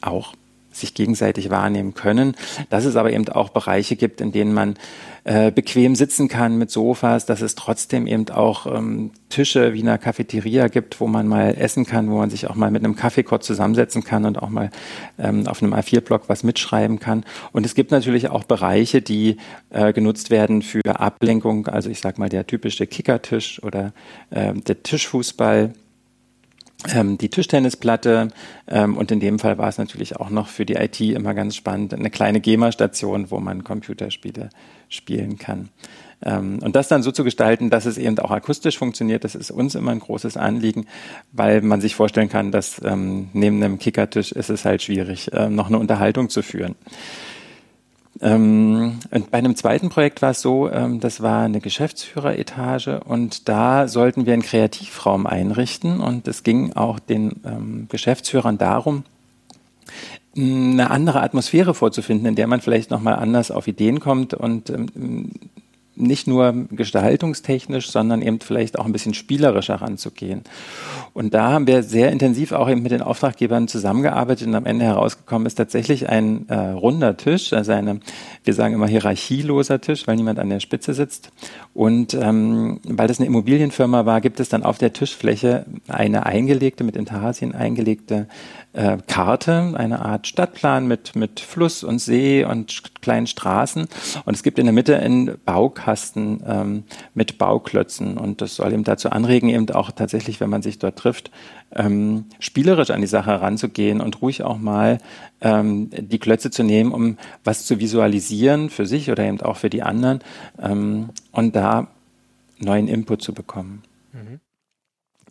auch 0.00 0.34
sich 0.72 0.94
gegenseitig 0.94 1.50
wahrnehmen 1.50 1.94
können. 1.94 2.34
Dass 2.68 2.84
es 2.84 2.96
aber 2.96 3.12
eben 3.12 3.28
auch 3.28 3.50
Bereiche 3.50 3.96
gibt, 3.96 4.20
in 4.20 4.32
denen 4.32 4.52
man 4.52 4.76
äh, 5.24 5.50
bequem 5.50 5.94
sitzen 5.94 6.28
kann 6.28 6.56
mit 6.56 6.70
Sofas, 6.70 7.26
dass 7.26 7.42
es 7.42 7.54
trotzdem 7.54 8.06
eben 8.06 8.28
auch 8.30 8.66
ähm, 8.66 9.10
Tische 9.28 9.74
wie 9.74 9.80
in 9.80 9.88
einer 9.88 9.98
Cafeteria 9.98 10.68
gibt, 10.68 11.00
wo 11.00 11.06
man 11.06 11.28
mal 11.28 11.54
essen 11.58 11.84
kann, 11.84 12.10
wo 12.10 12.18
man 12.18 12.30
sich 12.30 12.48
auch 12.48 12.54
mal 12.54 12.70
mit 12.70 12.82
einem 12.84 12.96
Kaffee 12.96 13.22
kurz 13.22 13.46
zusammensetzen 13.46 14.02
kann 14.02 14.24
und 14.24 14.42
auch 14.42 14.48
mal 14.48 14.70
ähm, 15.18 15.46
auf 15.46 15.62
einem 15.62 15.74
A4-Block 15.74 16.28
was 16.28 16.42
mitschreiben 16.42 17.00
kann. 17.00 17.24
Und 17.52 17.66
es 17.66 17.74
gibt 17.74 17.90
natürlich 17.90 18.30
auch 18.30 18.44
Bereiche, 18.44 19.02
die 19.02 19.36
äh, 19.70 19.92
genutzt 19.92 20.30
werden 20.30 20.62
für 20.62 21.00
Ablenkung, 21.00 21.66
also 21.66 21.90
ich 21.90 22.00
sag 22.00 22.18
mal 22.18 22.28
der 22.28 22.46
typische 22.46 22.86
Kickertisch 22.86 23.62
oder 23.62 23.92
äh, 24.30 24.54
der 24.54 24.82
Tischfußball 24.82 25.74
ähm, 26.94 27.18
die 27.18 27.28
Tischtennisplatte 27.28 28.28
ähm, 28.66 28.96
und 28.96 29.10
in 29.10 29.20
dem 29.20 29.38
Fall 29.38 29.58
war 29.58 29.68
es 29.68 29.78
natürlich 29.78 30.16
auch 30.16 30.30
noch 30.30 30.48
für 30.48 30.64
die 30.64 30.74
IT 30.74 31.00
immer 31.00 31.34
ganz 31.34 31.56
spannend, 31.56 31.94
eine 31.94 32.10
kleine 32.10 32.40
GEMA-Station, 32.40 33.30
wo 33.30 33.38
man 33.38 33.64
Computerspiele 33.64 34.50
spielen 34.88 35.38
kann. 35.38 35.68
Ähm, 36.22 36.58
und 36.62 36.76
das 36.76 36.88
dann 36.88 37.02
so 37.02 37.12
zu 37.12 37.24
gestalten, 37.24 37.70
dass 37.70 37.86
es 37.86 37.98
eben 37.98 38.18
auch 38.18 38.30
akustisch 38.30 38.78
funktioniert, 38.78 39.24
das 39.24 39.34
ist 39.34 39.50
uns 39.50 39.74
immer 39.74 39.92
ein 39.92 40.00
großes 40.00 40.36
Anliegen, 40.36 40.86
weil 41.32 41.62
man 41.62 41.80
sich 41.80 41.94
vorstellen 41.94 42.28
kann, 42.28 42.52
dass 42.52 42.80
ähm, 42.84 43.28
neben 43.32 43.62
einem 43.62 43.78
Kickertisch 43.78 44.32
ist 44.32 44.50
es 44.50 44.64
halt 44.64 44.82
schwierig, 44.82 45.32
äh, 45.32 45.48
noch 45.48 45.68
eine 45.68 45.78
Unterhaltung 45.78 46.28
zu 46.28 46.42
führen. 46.42 46.76
Ähm, 48.22 48.98
und 49.10 49.30
bei 49.30 49.38
einem 49.38 49.56
zweiten 49.56 49.88
Projekt 49.88 50.20
war 50.20 50.32
es 50.32 50.42
so, 50.42 50.70
ähm, 50.70 51.00
das 51.00 51.22
war 51.22 51.44
eine 51.44 51.60
Geschäftsführeretage 51.60 53.00
und 53.00 53.48
da 53.48 53.88
sollten 53.88 54.26
wir 54.26 54.34
einen 54.34 54.42
Kreativraum 54.42 55.26
einrichten 55.26 56.00
und 56.00 56.28
es 56.28 56.42
ging 56.42 56.74
auch 56.74 56.98
den 56.98 57.40
ähm, 57.44 57.86
Geschäftsführern 57.88 58.58
darum, 58.58 59.04
eine 60.36 60.90
andere 60.90 61.22
Atmosphäre 61.22 61.74
vorzufinden, 61.74 62.26
in 62.26 62.34
der 62.36 62.46
man 62.46 62.60
vielleicht 62.60 62.90
nochmal 62.90 63.16
anders 63.16 63.50
auf 63.50 63.66
Ideen 63.66 64.00
kommt 64.00 64.34
und 64.34 64.70
ähm, 64.70 65.30
nicht 66.00 66.26
nur 66.26 66.66
gestaltungstechnisch, 66.70 67.90
sondern 67.90 68.22
eben 68.22 68.40
vielleicht 68.40 68.78
auch 68.78 68.86
ein 68.86 68.92
bisschen 68.92 69.14
spielerischer 69.14 69.76
ranzugehen. 69.76 70.42
Und 71.12 71.34
da 71.34 71.50
haben 71.50 71.66
wir 71.66 71.82
sehr 71.82 72.10
intensiv 72.10 72.52
auch 72.52 72.68
eben 72.68 72.82
mit 72.82 72.92
den 72.92 73.02
Auftraggebern 73.02 73.68
zusammengearbeitet 73.68 74.46
und 74.46 74.54
am 74.54 74.66
Ende 74.66 74.84
herausgekommen 74.84 75.46
ist 75.46 75.56
tatsächlich 75.56 76.08
ein 76.08 76.48
äh, 76.48 76.54
runder 76.54 77.16
Tisch, 77.16 77.52
also 77.52 77.72
eine, 77.72 78.00
wir 78.44 78.54
sagen 78.54 78.74
immer 78.74 78.86
hierarchieloser 78.86 79.80
Tisch, 79.80 80.06
weil 80.06 80.16
niemand 80.16 80.38
an 80.38 80.50
der 80.50 80.60
Spitze 80.60 80.94
sitzt. 80.94 81.30
Und 81.74 82.14
ähm, 82.14 82.80
weil 82.84 83.08
das 83.08 83.18
eine 83.18 83.26
Immobilienfirma 83.26 84.06
war, 84.06 84.20
gibt 84.20 84.40
es 84.40 84.48
dann 84.48 84.62
auf 84.62 84.78
der 84.78 84.92
Tischfläche 84.92 85.66
eine 85.88 86.26
eingelegte, 86.26 86.84
mit 86.84 86.96
Intarsien 86.96 87.54
eingelegte 87.54 88.28
äh, 88.72 88.98
Karte, 89.06 89.72
eine 89.74 90.04
Art 90.04 90.26
Stadtplan 90.26 90.86
mit, 90.86 91.16
mit 91.16 91.40
Fluss 91.40 91.82
und 91.82 91.98
See 91.98 92.44
und 92.44 92.82
kleinen 93.02 93.26
Straßen. 93.26 93.88
Und 94.24 94.34
es 94.34 94.42
gibt 94.42 94.58
in 94.58 94.66
der 94.66 94.72
Mitte 94.72 94.98
einen 94.98 95.38
Baukasten 95.44 96.42
ähm, 96.46 96.84
mit 97.14 97.38
Bauklötzen. 97.38 98.16
Und 98.16 98.40
das 98.40 98.56
soll 98.56 98.72
eben 98.72 98.84
dazu 98.84 99.10
anregen, 99.10 99.48
eben 99.48 99.68
auch 99.70 99.90
tatsächlich, 99.90 100.40
wenn 100.40 100.50
man 100.50 100.62
sich 100.62 100.78
dort 100.78 100.96
trifft, 100.96 101.30
ähm, 101.74 102.26
spielerisch 102.38 102.90
an 102.90 103.00
die 103.00 103.06
Sache 103.06 103.30
heranzugehen 103.30 104.00
und 104.00 104.22
ruhig 104.22 104.42
auch 104.42 104.58
mal 104.58 104.98
ähm, 105.40 105.90
die 105.90 106.18
Klötze 106.18 106.50
zu 106.50 106.62
nehmen, 106.62 106.92
um 106.92 107.16
was 107.44 107.64
zu 107.64 107.80
visualisieren 107.80 108.70
für 108.70 108.86
sich 108.86 109.10
oder 109.10 109.24
eben 109.24 109.40
auch 109.40 109.56
für 109.56 109.70
die 109.70 109.82
anderen 109.82 110.20
ähm, 110.60 111.10
und 111.32 111.56
da 111.56 111.88
neuen 112.58 112.88
Input 112.88 113.22
zu 113.22 113.32
bekommen. 113.32 113.82
Mhm. 114.12 114.40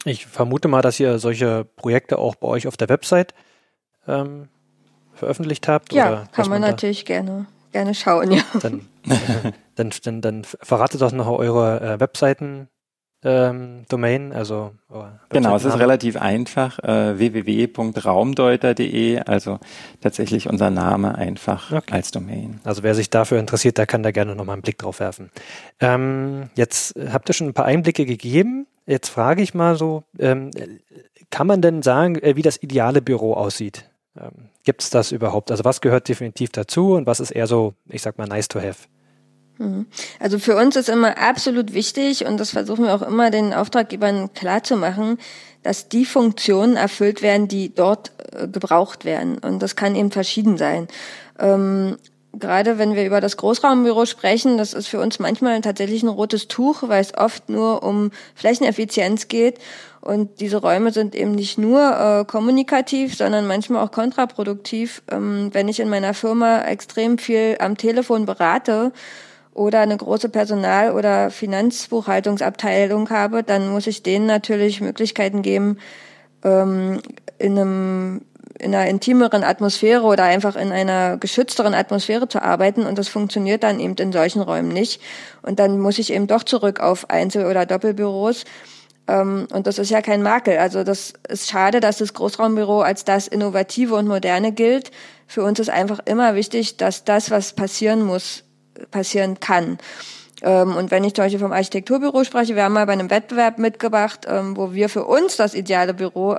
Ich 0.05 0.25
vermute 0.25 0.67
mal, 0.67 0.81
dass 0.81 0.99
ihr 0.99 1.19
solche 1.19 1.65
Projekte 1.75 2.17
auch 2.17 2.35
bei 2.35 2.47
euch 2.47 2.67
auf 2.67 2.77
der 2.77 2.89
Website 2.89 3.33
ähm, 4.07 4.47
veröffentlicht 5.13 5.67
habt. 5.67 5.93
Ja, 5.93 6.27
kann 6.31 6.49
man, 6.49 6.61
man 6.61 6.71
natürlich 6.71 7.05
gerne, 7.05 7.45
gerne 7.71 7.93
schauen, 7.93 8.31
ja. 8.31 8.41
Dann, 8.61 8.87
dann, 9.75 9.91
dann, 10.03 10.21
dann 10.21 10.43
verratet 10.43 11.01
doch 11.01 11.11
noch 11.11 11.27
eure 11.27 11.81
äh, 11.81 11.99
Webseiten. 11.99 12.69
Ähm, 13.21 13.83
Domain, 13.89 14.31
also 14.31 14.71
genau, 15.27 15.53
es 15.57 15.65
ist 15.65 15.77
relativ 15.77 16.15
einfach 16.15 16.79
äh, 16.79 17.19
www.raumdeuter.de, 17.19 19.19
also 19.19 19.59
tatsächlich 19.99 20.47
unser 20.47 20.69
Name 20.69 21.15
einfach 21.15 21.73
okay. 21.73 21.95
als 21.95 22.11
Domain. 22.11 22.61
Also 22.63 22.81
wer 22.81 22.95
sich 22.95 23.09
dafür 23.09 23.39
interessiert, 23.39 23.77
der 23.77 23.87
kann 23.87 24.03
da 24.03 24.11
gerne 24.11 24.37
nochmal 24.37 24.53
einen 24.53 24.61
Blick 24.61 24.77
drauf 24.77 25.01
werfen. 25.01 25.31
Ähm, 25.81 26.49
jetzt 26.55 26.95
habt 27.11 27.29
ihr 27.29 27.33
schon 27.33 27.47
ein 27.47 27.53
paar 27.53 27.65
Einblicke 27.65 28.05
gegeben 28.05 28.67
Jetzt 28.89 29.09
frage 29.09 29.43
ich 29.43 29.53
mal 29.53 29.75
so, 29.75 30.03
ähm, 30.17 30.49
kann 31.29 31.45
man 31.45 31.61
denn 31.61 31.83
sagen, 31.83 32.15
äh, 32.15 32.35
wie 32.35 32.41
das 32.41 32.57
ideale 32.63 33.03
Büro 33.03 33.35
aussieht? 33.35 33.87
Ähm, 34.19 34.49
Gibt 34.63 34.81
es 34.81 34.89
das 34.89 35.11
überhaupt? 35.11 35.51
Also 35.51 35.63
was 35.63 35.81
gehört 35.81 36.09
definitiv 36.09 36.49
dazu 36.49 36.95
und 36.95 37.05
was 37.05 37.19
ist 37.19 37.29
eher 37.29 37.45
so, 37.45 37.75
ich 37.87 38.01
sag 38.01 38.17
mal, 38.17 38.25
nice 38.25 38.47
to 38.47 38.59
have? 38.59 38.87
Mhm. 39.59 39.85
Also 40.19 40.39
für 40.39 40.55
uns 40.55 40.75
ist 40.75 40.89
immer 40.89 41.19
absolut 41.19 41.75
wichtig 41.75 42.25
und 42.25 42.39
das 42.39 42.49
versuchen 42.49 42.85
wir 42.85 42.95
auch 42.95 43.03
immer 43.03 43.29
den 43.29 43.53
Auftraggebern 43.53 44.33
klarzumachen, 44.33 45.19
dass 45.61 45.87
die 45.89 46.05
Funktionen 46.05 46.75
erfüllt 46.75 47.21
werden, 47.21 47.47
die 47.47 47.71
dort 47.71 48.11
äh, 48.31 48.47
gebraucht 48.47 49.05
werden. 49.05 49.37
Und 49.37 49.61
das 49.61 49.75
kann 49.75 49.95
eben 49.95 50.09
verschieden 50.09 50.57
sein. 50.57 50.87
Ähm, 51.37 51.97
gerade 52.33 52.77
wenn 52.77 52.95
wir 52.95 53.05
über 53.05 53.21
das 53.21 53.37
Großraumbüro 53.37 54.05
sprechen, 54.05 54.57
das 54.57 54.73
ist 54.73 54.87
für 54.87 54.99
uns 54.99 55.19
manchmal 55.19 55.61
tatsächlich 55.61 56.03
ein 56.03 56.09
rotes 56.09 56.47
Tuch, 56.47 56.83
weil 56.83 57.01
es 57.01 57.17
oft 57.17 57.49
nur 57.49 57.83
um 57.83 58.11
Flächeneffizienz 58.35 59.27
geht. 59.27 59.59
Und 60.01 60.39
diese 60.39 60.57
Räume 60.57 60.91
sind 60.91 61.15
eben 61.15 61.33
nicht 61.33 61.57
nur 61.57 61.81
äh, 61.81 62.25
kommunikativ, 62.25 63.17
sondern 63.17 63.47
manchmal 63.47 63.83
auch 63.83 63.91
kontraproduktiv. 63.91 65.01
Ähm, 65.11 65.49
wenn 65.51 65.67
ich 65.67 65.79
in 65.79 65.89
meiner 65.89 66.13
Firma 66.13 66.61
extrem 66.61 67.17
viel 67.17 67.57
am 67.59 67.75
Telefon 67.77 68.25
berate 68.25 68.93
oder 69.53 69.81
eine 69.81 69.97
große 69.97 70.29
Personal- 70.29 70.93
oder 70.93 71.31
Finanzbuchhaltungsabteilung 71.31 73.09
habe, 73.09 73.43
dann 73.43 73.69
muss 73.69 73.87
ich 73.87 74.03
denen 74.03 74.25
natürlich 74.25 74.79
Möglichkeiten 74.79 75.41
geben, 75.41 75.79
ähm, 76.43 77.01
in 77.37 77.59
einem 77.59 78.21
in 78.57 78.73
einer 78.73 78.89
intimeren 78.89 79.43
Atmosphäre 79.43 80.03
oder 80.03 80.23
einfach 80.23 80.55
in 80.55 80.71
einer 80.71 81.17
geschützteren 81.17 81.73
Atmosphäre 81.73 82.27
zu 82.27 82.41
arbeiten 82.41 82.85
und 82.85 82.97
das 82.97 83.07
funktioniert 83.07 83.63
dann 83.63 83.79
eben 83.79 83.95
in 83.95 84.11
solchen 84.11 84.41
Räumen 84.41 84.69
nicht. 84.69 85.01
Und 85.41 85.59
dann 85.59 85.79
muss 85.79 85.99
ich 85.99 86.11
eben 86.11 86.27
doch 86.27 86.43
zurück 86.43 86.79
auf 86.79 87.09
Einzel- 87.09 87.45
oder 87.45 87.65
Doppelbüros. 87.65 88.45
Ähm, 89.07 89.47
und 89.51 89.67
das 89.67 89.79
ist 89.79 89.89
ja 89.91 90.01
kein 90.01 90.21
Makel. 90.21 90.57
Also 90.57 90.83
das 90.83 91.13
ist 91.27 91.49
schade, 91.49 91.79
dass 91.79 91.97
das 91.97 92.13
Großraumbüro 92.13 92.81
als 92.81 93.05
das 93.05 93.27
Innovative 93.27 93.95
und 93.95 94.07
Moderne 94.07 94.51
gilt. 94.51 94.91
Für 95.27 95.43
uns 95.43 95.59
ist 95.59 95.69
einfach 95.69 95.99
immer 96.05 96.35
wichtig, 96.35 96.77
dass 96.77 97.03
das, 97.03 97.31
was 97.31 97.53
passieren 97.53 98.03
muss, 98.03 98.43
passieren 98.91 99.39
kann. 99.39 99.77
Ähm, 100.41 100.75
und 100.75 100.91
wenn 100.91 101.03
ich 101.03 101.13
zum 101.13 101.25
Beispiel 101.25 101.39
vom 101.39 101.51
Architekturbüro 101.51 102.23
spreche, 102.23 102.55
wir 102.55 102.63
haben 102.63 102.73
mal 102.73 102.85
bei 102.85 102.93
einem 102.93 103.09
Wettbewerb 103.09 103.57
mitgebracht, 103.57 104.25
ähm, 104.27 104.55
wo 104.55 104.73
wir 104.73 104.89
für 104.89 105.05
uns 105.05 105.37
das 105.37 105.53
ideale 105.53 105.93
Büro 105.93 106.35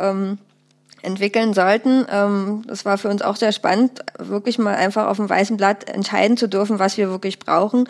entwickeln 1.03 1.55
sollten. 1.55 2.07
Ähm, 2.11 2.63
das 2.67 2.85
war 2.85 2.99
für 2.99 3.09
uns 3.09 3.23
auch 3.23 3.37
sehr 3.37 3.53
spannend, 3.53 4.01
wirklich 4.19 4.59
mal 4.59 4.75
einfach 4.75 5.07
auf 5.07 5.17
dem 5.17 5.29
weißen 5.29 5.57
Blatt 5.57 5.89
entscheiden 5.89 6.37
zu 6.37 6.49
dürfen, 6.49 6.79
was 6.79 6.97
wir 6.97 7.11
wirklich 7.11 7.39
brauchen. 7.39 7.89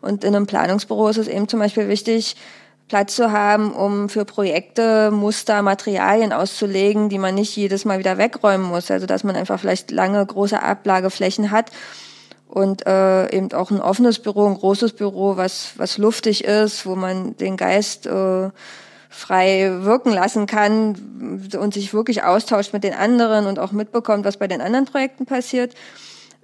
Und 0.00 0.24
in 0.24 0.34
einem 0.34 0.46
Planungsbüro 0.46 1.08
ist 1.08 1.18
es 1.18 1.28
eben 1.28 1.48
zum 1.48 1.60
Beispiel 1.60 1.88
wichtig, 1.88 2.36
Platz 2.88 3.16
zu 3.16 3.32
haben, 3.32 3.72
um 3.72 4.08
für 4.08 4.24
Projekte 4.24 5.10
Muster, 5.10 5.62
Materialien 5.62 6.32
auszulegen, 6.32 7.08
die 7.08 7.18
man 7.18 7.34
nicht 7.34 7.56
jedes 7.56 7.84
Mal 7.84 7.98
wieder 7.98 8.18
wegräumen 8.18 8.66
muss. 8.66 8.90
Also 8.90 9.06
dass 9.06 9.24
man 9.24 9.34
einfach 9.34 9.58
vielleicht 9.58 9.90
lange 9.90 10.24
große 10.24 10.62
Ablageflächen 10.62 11.50
hat 11.50 11.70
und 12.48 12.86
äh, 12.86 13.34
eben 13.34 13.50
auch 13.52 13.70
ein 13.70 13.80
offenes 13.80 14.18
Büro, 14.18 14.46
ein 14.46 14.58
großes 14.58 14.92
Büro, 14.92 15.38
was 15.38 15.72
was 15.76 15.96
luftig 15.96 16.44
ist, 16.44 16.84
wo 16.84 16.94
man 16.94 17.34
den 17.38 17.56
Geist 17.56 18.06
äh, 18.06 18.50
frei 19.12 19.70
wirken 19.82 20.12
lassen 20.12 20.46
kann 20.46 21.48
und 21.58 21.74
sich 21.74 21.92
wirklich 21.92 22.24
austauscht 22.24 22.72
mit 22.72 22.82
den 22.82 22.94
anderen 22.94 23.46
und 23.46 23.58
auch 23.58 23.72
mitbekommt, 23.72 24.24
was 24.24 24.38
bei 24.38 24.48
den 24.48 24.60
anderen 24.60 24.86
Projekten 24.86 25.26
passiert. 25.26 25.74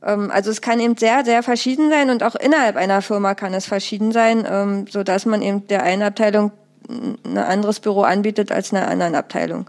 Ähm, 0.02 0.30
also 0.30 0.50
es 0.50 0.60
kann 0.60 0.78
eben 0.78 0.96
sehr, 0.96 1.24
sehr 1.24 1.42
verschieden 1.42 1.90
sein 1.90 2.10
und 2.10 2.22
auch 2.22 2.34
innerhalb 2.34 2.76
einer 2.76 3.02
Firma 3.02 3.34
kann 3.34 3.54
es 3.54 3.66
verschieden 3.66 4.12
sein, 4.12 4.46
ähm, 4.48 4.86
so 4.88 5.02
dass 5.02 5.26
man 5.26 5.42
eben 5.42 5.66
der 5.66 5.82
einen 5.82 6.02
Abteilung 6.02 6.52
ein 6.88 7.38
anderes 7.38 7.80
Büro 7.80 8.02
anbietet 8.02 8.52
als 8.52 8.72
einer 8.72 8.88
anderen 8.88 9.14
Abteilung. 9.14 9.68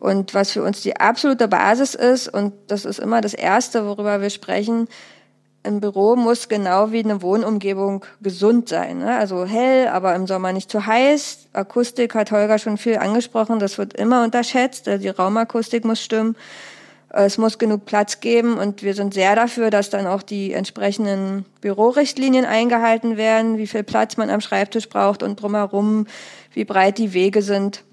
Und 0.00 0.34
was 0.34 0.50
für 0.50 0.62
uns 0.62 0.82
die 0.82 0.96
absolute 0.96 1.48
Basis 1.48 1.94
ist, 1.94 2.28
und 2.28 2.52
das 2.66 2.84
ist 2.84 2.98
immer 2.98 3.22
das 3.22 3.32
Erste, 3.32 3.86
worüber 3.86 4.20
wir 4.20 4.28
sprechen, 4.28 4.88
ein 5.64 5.80
Büro 5.80 6.14
muss 6.14 6.48
genau 6.48 6.92
wie 6.92 7.02
eine 7.02 7.22
Wohnumgebung 7.22 8.04
gesund 8.20 8.68
sein. 8.68 8.98
Ne? 8.98 9.16
Also 9.16 9.46
hell, 9.46 9.88
aber 9.88 10.14
im 10.14 10.26
Sommer 10.26 10.52
nicht 10.52 10.70
zu 10.70 10.86
heiß. 10.86 11.48
Akustik 11.52 12.14
hat 12.14 12.30
Holger 12.30 12.58
schon 12.58 12.76
viel 12.76 12.98
angesprochen, 12.98 13.58
das 13.58 13.78
wird 13.78 13.94
immer 13.94 14.24
unterschätzt. 14.24 14.86
Also 14.88 15.02
die 15.02 15.08
Raumakustik 15.08 15.84
muss 15.84 16.02
stimmen. 16.02 16.36
Es 17.08 17.38
muss 17.38 17.58
genug 17.58 17.84
Platz 17.84 18.18
geben 18.18 18.58
und 18.58 18.82
wir 18.82 18.92
sind 18.94 19.14
sehr 19.14 19.36
dafür, 19.36 19.70
dass 19.70 19.88
dann 19.88 20.06
auch 20.08 20.22
die 20.22 20.52
entsprechenden 20.52 21.44
Bürorichtlinien 21.60 22.44
eingehalten 22.44 23.16
werden, 23.16 23.56
wie 23.56 23.68
viel 23.68 23.84
Platz 23.84 24.16
man 24.16 24.30
am 24.30 24.40
Schreibtisch 24.40 24.88
braucht 24.88 25.22
und 25.22 25.40
drumherum, 25.40 26.08
wie 26.52 26.64
breit 26.64 26.98
die 26.98 27.14
Wege 27.14 27.40
sind. 27.40 27.84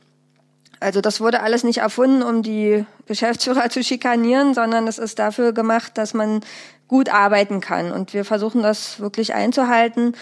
Also 0.79 0.99
das 0.99 1.21
wurde 1.21 1.41
alles 1.41 1.63
nicht 1.63 1.77
erfunden, 1.77 2.23
um 2.23 2.41
die 2.41 2.83
Geschäftsführer 3.05 3.69
zu 3.69 3.83
schikanieren, 3.83 4.55
sondern 4.55 4.87
es 4.87 4.97
ist 4.97 5.19
dafür 5.19 5.53
gemacht, 5.53 5.99
dass 5.99 6.15
man 6.15 6.41
gut 6.91 7.07
arbeiten 7.07 7.61
kann. 7.61 7.93
Und 7.93 8.13
wir 8.13 8.25
versuchen 8.25 8.61
das 8.61 8.99
wirklich 8.99 9.33
einzuhalten 9.33 10.13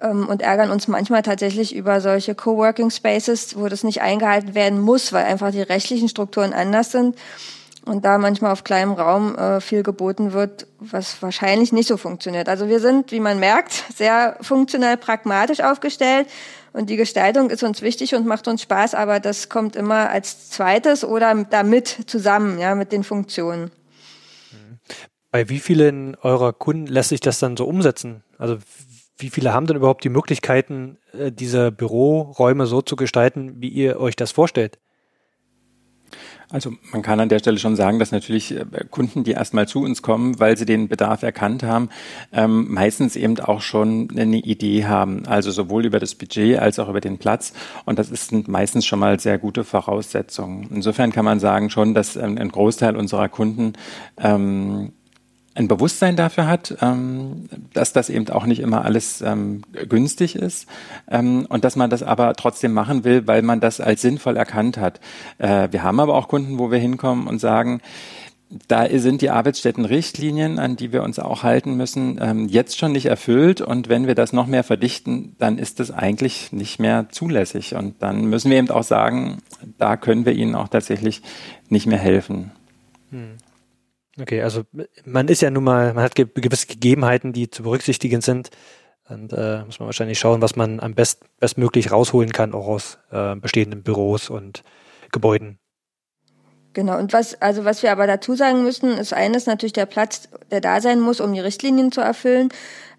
ähm, 0.00 0.26
und 0.26 0.40
ärgern 0.40 0.70
uns 0.70 0.88
manchmal 0.88 1.20
tatsächlich 1.20 1.76
über 1.76 2.00
solche 2.00 2.34
Coworking 2.34 2.90
Spaces, 2.90 3.54
wo 3.58 3.68
das 3.68 3.84
nicht 3.84 4.00
eingehalten 4.00 4.54
werden 4.54 4.80
muss, 4.80 5.12
weil 5.12 5.26
einfach 5.26 5.50
die 5.50 5.60
rechtlichen 5.60 6.08
Strukturen 6.08 6.54
anders 6.54 6.90
sind 6.90 7.16
und 7.84 8.06
da 8.06 8.16
manchmal 8.16 8.52
auf 8.52 8.64
kleinem 8.64 8.92
Raum 8.92 9.36
äh, 9.36 9.60
viel 9.60 9.82
geboten 9.82 10.32
wird, 10.32 10.66
was 10.80 11.20
wahrscheinlich 11.20 11.74
nicht 11.74 11.86
so 11.86 11.98
funktioniert. 11.98 12.48
Also 12.48 12.66
wir 12.66 12.80
sind, 12.80 13.12
wie 13.12 13.20
man 13.20 13.38
merkt, 13.38 13.84
sehr 13.94 14.38
funktional 14.40 14.96
pragmatisch 14.96 15.60
aufgestellt 15.60 16.28
und 16.72 16.88
die 16.88 16.96
Gestaltung 16.96 17.50
ist 17.50 17.62
uns 17.62 17.82
wichtig 17.82 18.14
und 18.14 18.26
macht 18.26 18.48
uns 18.48 18.62
Spaß, 18.62 18.94
aber 18.94 19.20
das 19.20 19.50
kommt 19.50 19.76
immer 19.76 20.08
als 20.08 20.48
zweites 20.48 21.04
oder 21.04 21.34
damit 21.50 22.04
zusammen, 22.06 22.58
ja, 22.58 22.74
mit 22.74 22.90
den 22.90 23.04
Funktionen. 23.04 23.70
Bei 25.30 25.48
wie 25.48 25.58
vielen 25.58 26.14
eurer 26.16 26.52
Kunden 26.52 26.86
lässt 26.86 27.10
sich 27.10 27.20
das 27.20 27.38
dann 27.38 27.56
so 27.56 27.66
umsetzen? 27.66 28.22
Also 28.38 28.58
wie 29.18 29.30
viele 29.30 29.52
haben 29.52 29.66
denn 29.66 29.76
überhaupt 29.76 30.04
die 30.04 30.08
Möglichkeiten, 30.08 30.98
äh, 31.12 31.32
diese 31.32 31.72
Büroräume 31.72 32.66
so 32.66 32.82
zu 32.82 32.96
gestalten, 32.96 33.60
wie 33.60 33.68
ihr 33.68 33.98
euch 33.98 34.16
das 34.16 34.32
vorstellt? 34.32 34.78
Also 36.48 36.72
man 36.92 37.02
kann 37.02 37.18
an 37.18 37.28
der 37.28 37.40
Stelle 37.40 37.58
schon 37.58 37.74
sagen, 37.74 37.98
dass 37.98 38.12
natürlich 38.12 38.54
äh, 38.54 38.64
Kunden, 38.90 39.24
die 39.24 39.32
erstmal 39.32 39.66
zu 39.66 39.80
uns 39.80 40.02
kommen, 40.02 40.38
weil 40.38 40.56
sie 40.56 40.64
den 40.64 40.88
Bedarf 40.88 41.22
erkannt 41.24 41.64
haben, 41.64 41.88
ähm, 42.32 42.72
meistens 42.72 43.16
eben 43.16 43.40
auch 43.40 43.60
schon 43.60 44.10
eine 44.16 44.36
Idee 44.36 44.84
haben. 44.84 45.26
Also 45.26 45.50
sowohl 45.50 45.86
über 45.86 45.98
das 45.98 46.14
Budget 46.14 46.58
als 46.58 46.78
auch 46.78 46.88
über 46.88 47.00
den 47.00 47.18
Platz. 47.18 47.52
Und 47.84 47.98
das 47.98 48.10
ist 48.10 48.32
meistens 48.48 48.86
schon 48.86 49.00
mal 49.00 49.18
sehr 49.18 49.38
gute 49.38 49.64
Voraussetzungen. 49.64 50.68
Insofern 50.72 51.10
kann 51.10 51.24
man 51.24 51.40
sagen 51.40 51.68
schon, 51.70 51.94
dass 51.94 52.14
ähm, 52.14 52.38
ein 52.38 52.50
Großteil 52.50 52.96
unserer 52.96 53.28
Kunden 53.28 53.72
ähm, 54.18 54.92
ein 55.56 55.68
Bewusstsein 55.68 56.16
dafür 56.16 56.46
hat, 56.46 56.76
ähm, 56.82 57.48
dass 57.72 57.92
das 57.92 58.10
eben 58.10 58.28
auch 58.28 58.46
nicht 58.46 58.60
immer 58.60 58.84
alles 58.84 59.22
ähm, 59.22 59.62
günstig 59.88 60.36
ist 60.36 60.66
ähm, 61.10 61.46
und 61.48 61.64
dass 61.64 61.76
man 61.76 61.90
das 61.90 62.02
aber 62.02 62.34
trotzdem 62.34 62.72
machen 62.72 63.04
will, 63.04 63.26
weil 63.26 63.42
man 63.42 63.60
das 63.60 63.80
als 63.80 64.02
sinnvoll 64.02 64.36
erkannt 64.36 64.76
hat. 64.76 65.00
Äh, 65.38 65.68
wir 65.70 65.82
haben 65.82 65.98
aber 65.98 66.14
auch 66.14 66.28
Kunden, 66.28 66.58
wo 66.58 66.70
wir 66.70 66.78
hinkommen 66.78 67.26
und 67.26 67.40
sagen, 67.40 67.80
da 68.68 68.86
sind 68.88 69.22
die 69.22 69.30
Arbeitsstättenrichtlinien, 69.30 70.60
an 70.60 70.76
die 70.76 70.92
wir 70.92 71.02
uns 71.02 71.18
auch 71.18 71.42
halten 71.42 71.76
müssen, 71.76 72.46
jetzt 72.48 72.78
schon 72.78 72.92
nicht 72.92 73.06
erfüllt. 73.06 73.60
Und 73.60 73.88
wenn 73.88 74.06
wir 74.06 74.14
das 74.14 74.32
noch 74.32 74.46
mehr 74.46 74.62
verdichten, 74.62 75.34
dann 75.40 75.58
ist 75.58 75.80
das 75.80 75.90
eigentlich 75.90 76.52
nicht 76.52 76.78
mehr 76.78 77.06
zulässig. 77.10 77.74
Und 77.74 77.96
dann 77.98 78.26
müssen 78.26 78.52
wir 78.52 78.58
eben 78.58 78.70
auch 78.70 78.84
sagen, 78.84 79.38
da 79.78 79.96
können 79.96 80.24
wir 80.26 80.32
ihnen 80.32 80.54
auch 80.54 80.68
tatsächlich 80.68 81.22
nicht 81.70 81.88
mehr 81.88 81.98
helfen. 81.98 82.52
Hm. 83.10 83.32
Okay, 84.20 84.42
also 84.42 84.62
man 85.04 85.28
ist 85.28 85.42
ja 85.42 85.50
nun 85.50 85.64
mal, 85.64 85.92
man 85.92 86.04
hat 86.04 86.14
ge 86.14 86.26
gewisse 86.34 86.66
Gegebenheiten, 86.66 87.32
die 87.32 87.50
zu 87.50 87.62
berücksichtigen 87.62 88.20
sind. 88.20 88.50
Und 89.08 89.32
äh, 89.32 89.62
muss 89.64 89.78
man 89.78 89.86
wahrscheinlich 89.86 90.18
schauen, 90.18 90.42
was 90.42 90.56
man 90.56 90.80
am 90.80 90.94
best, 90.94 91.24
bestmöglich 91.38 91.92
rausholen 91.92 92.32
kann, 92.32 92.54
auch 92.54 92.66
aus 92.66 92.98
äh, 93.12 93.36
bestehenden 93.36 93.82
Büros 93.82 94.30
und 94.30 94.64
Gebäuden. 95.12 95.58
Genau, 96.72 96.98
und 96.98 97.12
was, 97.12 97.40
also 97.40 97.64
was 97.64 97.82
wir 97.82 97.92
aber 97.92 98.06
dazu 98.06 98.34
sagen 98.34 98.64
müssen, 98.64 98.98
ist 98.98 99.12
eines 99.12 99.46
natürlich 99.46 99.72
der 99.72 99.86
Platz, 99.86 100.28
der 100.50 100.60
da 100.60 100.80
sein 100.80 101.00
muss, 101.00 101.20
um 101.20 101.32
die 101.32 101.40
Richtlinien 101.40 101.92
zu 101.92 102.00
erfüllen. 102.00 102.50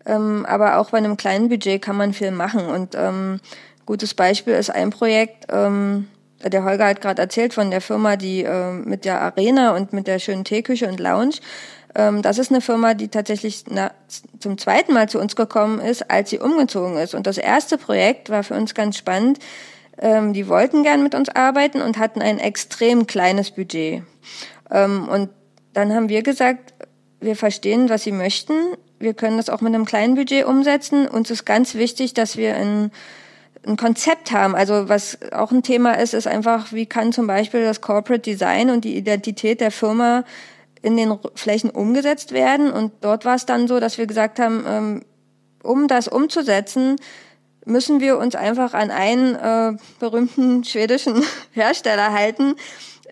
Ähm, 0.05 0.45
aber 0.47 0.77
auch 0.77 0.91
bei 0.91 0.97
einem 0.97 1.17
kleinen 1.17 1.49
Budget 1.49 1.81
kann 1.81 1.97
man 1.97 2.13
viel 2.13 2.31
machen. 2.31 2.65
Und 2.65 2.95
ähm, 2.95 3.39
gutes 3.85 4.13
Beispiel 4.13 4.53
ist 4.53 4.69
ein 4.69 4.89
Projekt, 4.89 5.45
ähm, 5.49 6.07
der 6.43 6.63
Holger 6.63 6.87
hat 6.87 7.01
gerade 7.01 7.21
erzählt 7.21 7.53
von 7.53 7.71
der 7.71 7.81
Firma, 7.81 8.15
die 8.15 8.43
äh, 8.43 8.71
mit 8.71 9.05
der 9.05 9.21
Arena 9.21 9.75
und 9.75 9.93
mit 9.93 10.07
der 10.07 10.19
schönen 10.19 10.43
Teeküche 10.43 10.87
und 10.87 10.99
Lounge. 10.99 11.37
Ähm, 11.95 12.21
das 12.21 12.37
ist 12.37 12.51
eine 12.51 12.61
Firma, 12.61 12.93
die 12.93 13.07
tatsächlich 13.07 13.63
na, 13.69 13.91
zum 14.39 14.57
zweiten 14.57 14.93
Mal 14.93 15.09
zu 15.09 15.19
uns 15.19 15.35
gekommen 15.35 15.79
ist, 15.79 16.09
als 16.11 16.29
sie 16.29 16.39
umgezogen 16.39 16.97
ist. 16.97 17.15
Und 17.15 17.27
das 17.27 17.37
erste 17.37 17.77
Projekt 17.77 18.29
war 18.29 18.43
für 18.43 18.53
uns 18.53 18.75
ganz 18.75 18.97
spannend. 18.97 19.39
Ähm, 19.99 20.33
die 20.33 20.47
wollten 20.47 20.83
gern 20.83 21.01
mit 21.01 21.15
uns 21.15 21.29
arbeiten 21.29 21.81
und 21.81 21.97
hatten 21.97 22.21
ein 22.21 22.39
extrem 22.39 23.07
kleines 23.07 23.51
Budget. 23.51 24.03
Ähm, 24.69 25.07
und 25.09 25.29
dann 25.73 25.93
haben 25.93 26.09
wir 26.09 26.21
gesagt, 26.21 26.73
wir 27.19 27.35
verstehen, 27.35 27.89
was 27.89 28.03
sie 28.03 28.11
möchten. 28.11 28.53
Wir 28.99 29.15
können 29.15 29.37
das 29.37 29.49
auch 29.49 29.61
mit 29.61 29.73
einem 29.73 29.85
kleinen 29.85 30.15
Budget 30.15 30.45
umsetzen. 30.45 31.07
Uns 31.07 31.31
ist 31.31 31.45
ganz 31.45 31.73
wichtig, 31.73 32.13
dass 32.13 32.37
wir 32.37 32.55
in 32.55 32.91
ein 33.65 33.77
Konzept 33.77 34.31
haben. 34.31 34.55
Also 34.55 34.89
was 34.89 35.17
auch 35.31 35.51
ein 35.51 35.63
Thema 35.63 35.93
ist, 35.93 36.13
ist 36.13 36.27
einfach, 36.27 36.71
wie 36.73 36.85
kann 36.85 37.11
zum 37.11 37.27
Beispiel 37.27 37.63
das 37.63 37.81
Corporate 37.81 38.21
Design 38.21 38.69
und 38.69 38.85
die 38.85 38.95
Identität 38.95 39.61
der 39.61 39.71
Firma 39.71 40.23
in 40.81 40.95
den 40.95 41.17
Flächen 41.35 41.69
umgesetzt 41.69 42.31
werden. 42.31 42.71
Und 42.71 42.91
dort 43.01 43.25
war 43.25 43.35
es 43.35 43.45
dann 43.45 43.67
so, 43.67 43.79
dass 43.79 43.97
wir 43.97 44.07
gesagt 44.07 44.39
haben, 44.39 44.63
ähm, 44.67 45.05
um 45.63 45.87
das 45.87 46.07
umzusetzen, 46.07 46.95
müssen 47.65 47.99
wir 47.99 48.17
uns 48.17 48.35
einfach 48.35 48.73
an 48.73 48.91
einen 48.91 49.35
äh, 49.35 49.77
berühmten 49.99 50.63
schwedischen 50.63 51.23
Hersteller 51.51 52.13
halten. 52.13 52.55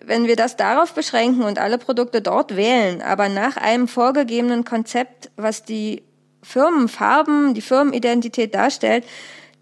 Wenn 0.02 0.26
wir 0.26 0.36
das 0.36 0.56
darauf 0.56 0.94
beschränken 0.94 1.42
und 1.42 1.58
alle 1.58 1.78
Produkte 1.78 2.22
dort 2.22 2.56
wählen, 2.56 3.02
aber 3.02 3.28
nach 3.28 3.56
einem 3.56 3.88
vorgegebenen 3.88 4.64
Konzept, 4.64 5.30
was 5.36 5.64
die 5.64 6.02
Firmenfarben, 6.42 7.54
die 7.54 7.60
Firmenidentität 7.60 8.54
darstellt, 8.54 9.04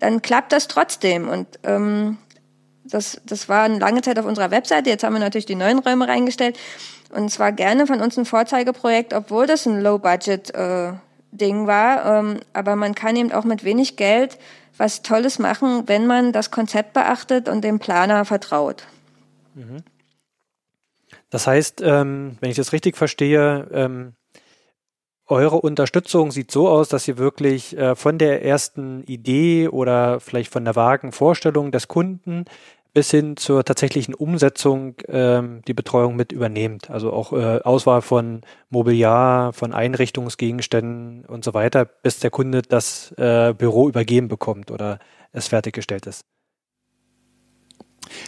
dann 0.05 0.21
klappt 0.21 0.53
das 0.53 0.69
trotzdem. 0.69 1.29
Und 1.29 1.47
ähm, 1.63 2.19
das, 2.85 3.21
das 3.25 3.49
war 3.49 3.63
eine 3.63 3.79
lange 3.79 4.03
Zeit 4.03 4.19
auf 4.19 4.27
unserer 4.27 4.51
Webseite. 4.51 4.91
Jetzt 4.91 5.03
haben 5.03 5.15
wir 5.15 5.21
natürlich 5.21 5.47
die 5.47 5.55
neuen 5.55 5.79
Räume 5.79 6.07
reingestellt. 6.07 6.59
Und 7.11 7.25
es 7.25 7.39
war 7.39 7.53
gerne 7.53 7.87
von 7.87 8.03
uns 8.03 8.19
ein 8.19 8.27
Vorzeigeprojekt, 8.27 9.15
obwohl 9.15 9.47
das 9.47 9.67
ein 9.67 9.81
Low-Budget-Ding 9.81 11.65
äh, 11.65 11.67
war. 11.67 12.19
Ähm, 12.19 12.41
aber 12.53 12.77
man 12.77 12.95
kann 12.95 13.17
eben 13.17 13.33
auch 13.33 13.45
mit 13.45 13.65
wenig 13.65 13.97
Geld 13.97 14.39
was 14.77 15.03
Tolles 15.03 15.39
machen, 15.39 15.85
wenn 15.87 16.07
man 16.07 16.33
das 16.33 16.51
Konzept 16.51 16.95
beachtet 16.95 17.49
und 17.49 17.63
dem 17.63 17.79
Planer 17.79 18.25
vertraut. 18.25 18.83
Mhm. 19.55 19.85
Das 21.31 21.47
heißt, 21.47 21.81
ähm, 21.81 22.37
wenn 22.41 22.51
ich 22.51 22.57
das 22.57 22.73
richtig 22.73 22.97
verstehe, 22.97 23.69
ähm, 23.73 24.15
eure 25.27 25.57
Unterstützung 25.57 26.31
sieht 26.31 26.51
so 26.51 26.69
aus, 26.69 26.89
dass 26.89 27.09
ihr 27.09 27.19
wirklich 27.19 27.77
äh, 27.77 27.95
von 27.95 28.19
der 28.19 28.45
ersten 28.45 29.03
Idee 29.05 29.69
oder 29.69 30.21
vielleicht 30.21 30.53
von 30.53 30.65
der 30.65 30.77
vagen 30.77 31.13
Vorstellung 31.13 31.73
des 31.73 31.89
Kunden 31.89 32.45
bis 32.93 33.11
hin 33.11 33.37
zur 33.37 33.65
tatsächlichen 33.65 34.15
Umsetzung 34.15 34.95
ähm, 35.09 35.63
die 35.67 35.75
Betreuung 35.75 36.15
mit 36.15 36.31
übernehmt. 36.31 36.91
Also 36.91 37.13
auch 37.13 37.33
äh, 37.33 37.61
Auswahl 37.65 38.03
von 38.03 38.43
Mobiliar, 38.71 39.53
von 39.53 39.75
Einrichtungsgegenständen 39.75 41.25
und 41.25 41.45
so 41.45 41.55
weiter, 41.55 41.85
bis 41.85 42.21
der 42.21 42.31
Kunde 42.31 42.63
das 42.63 43.13
äh, 43.19 43.53
Büro 43.53 43.89
übergeben 43.89 44.29
bekommt 44.29 44.71
oder 44.71 45.01
es 45.33 45.49
fertiggestellt 45.49 46.07
ist. 46.07 46.25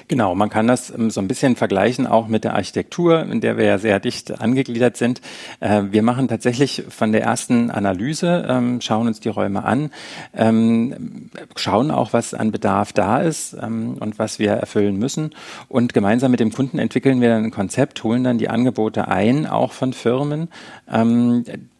Genau, 0.08 0.34
man 0.34 0.50
kann 0.50 0.66
das 0.66 0.90
ähm, 0.90 1.10
so 1.10 1.20
ein 1.20 1.28
bisschen 1.28 1.56
vergleichen 1.56 2.06
auch 2.06 2.28
mit 2.28 2.44
der 2.44 2.54
Architektur, 2.54 3.22
in 3.22 3.40
der 3.40 3.56
wir 3.56 3.64
ja 3.64 3.78
sehr 3.78 4.00
dicht 4.00 4.40
angegliedert 4.40 4.96
sind. 4.96 5.20
Äh, 5.60 5.84
wir 5.90 6.02
machen 6.02 6.28
tatsächlich 6.28 6.84
von 6.88 7.12
der 7.12 7.22
ersten 7.22 7.70
Analyse, 7.70 8.46
ähm, 8.48 8.80
schauen 8.80 9.06
uns 9.06 9.20
die 9.20 9.28
Räume 9.28 9.64
an, 9.64 9.90
ähm, 10.34 11.30
schauen 11.56 11.90
auch, 11.90 12.12
was 12.12 12.34
an 12.34 12.52
Bedarf 12.52 12.92
da 12.92 13.18
ist 13.18 13.54
und 13.54 14.18
was 14.18 14.38
wir 14.38 14.52
erfüllen 14.52 14.96
müssen. 14.96 15.30
Und 15.68 15.94
gemeinsam 15.94 16.30
mit 16.30 16.40
dem 16.40 16.52
Kunden 16.52 16.78
entwickeln 16.78 17.20
wir 17.20 17.28
dann 17.28 17.44
ein 17.44 17.50
Konzept, 17.50 18.02
holen 18.04 18.24
dann 18.24 18.38
die 18.38 18.48
Angebote 18.48 19.08
ein, 19.08 19.46
auch 19.46 19.72
von 19.72 19.92
Firmen 19.92 20.48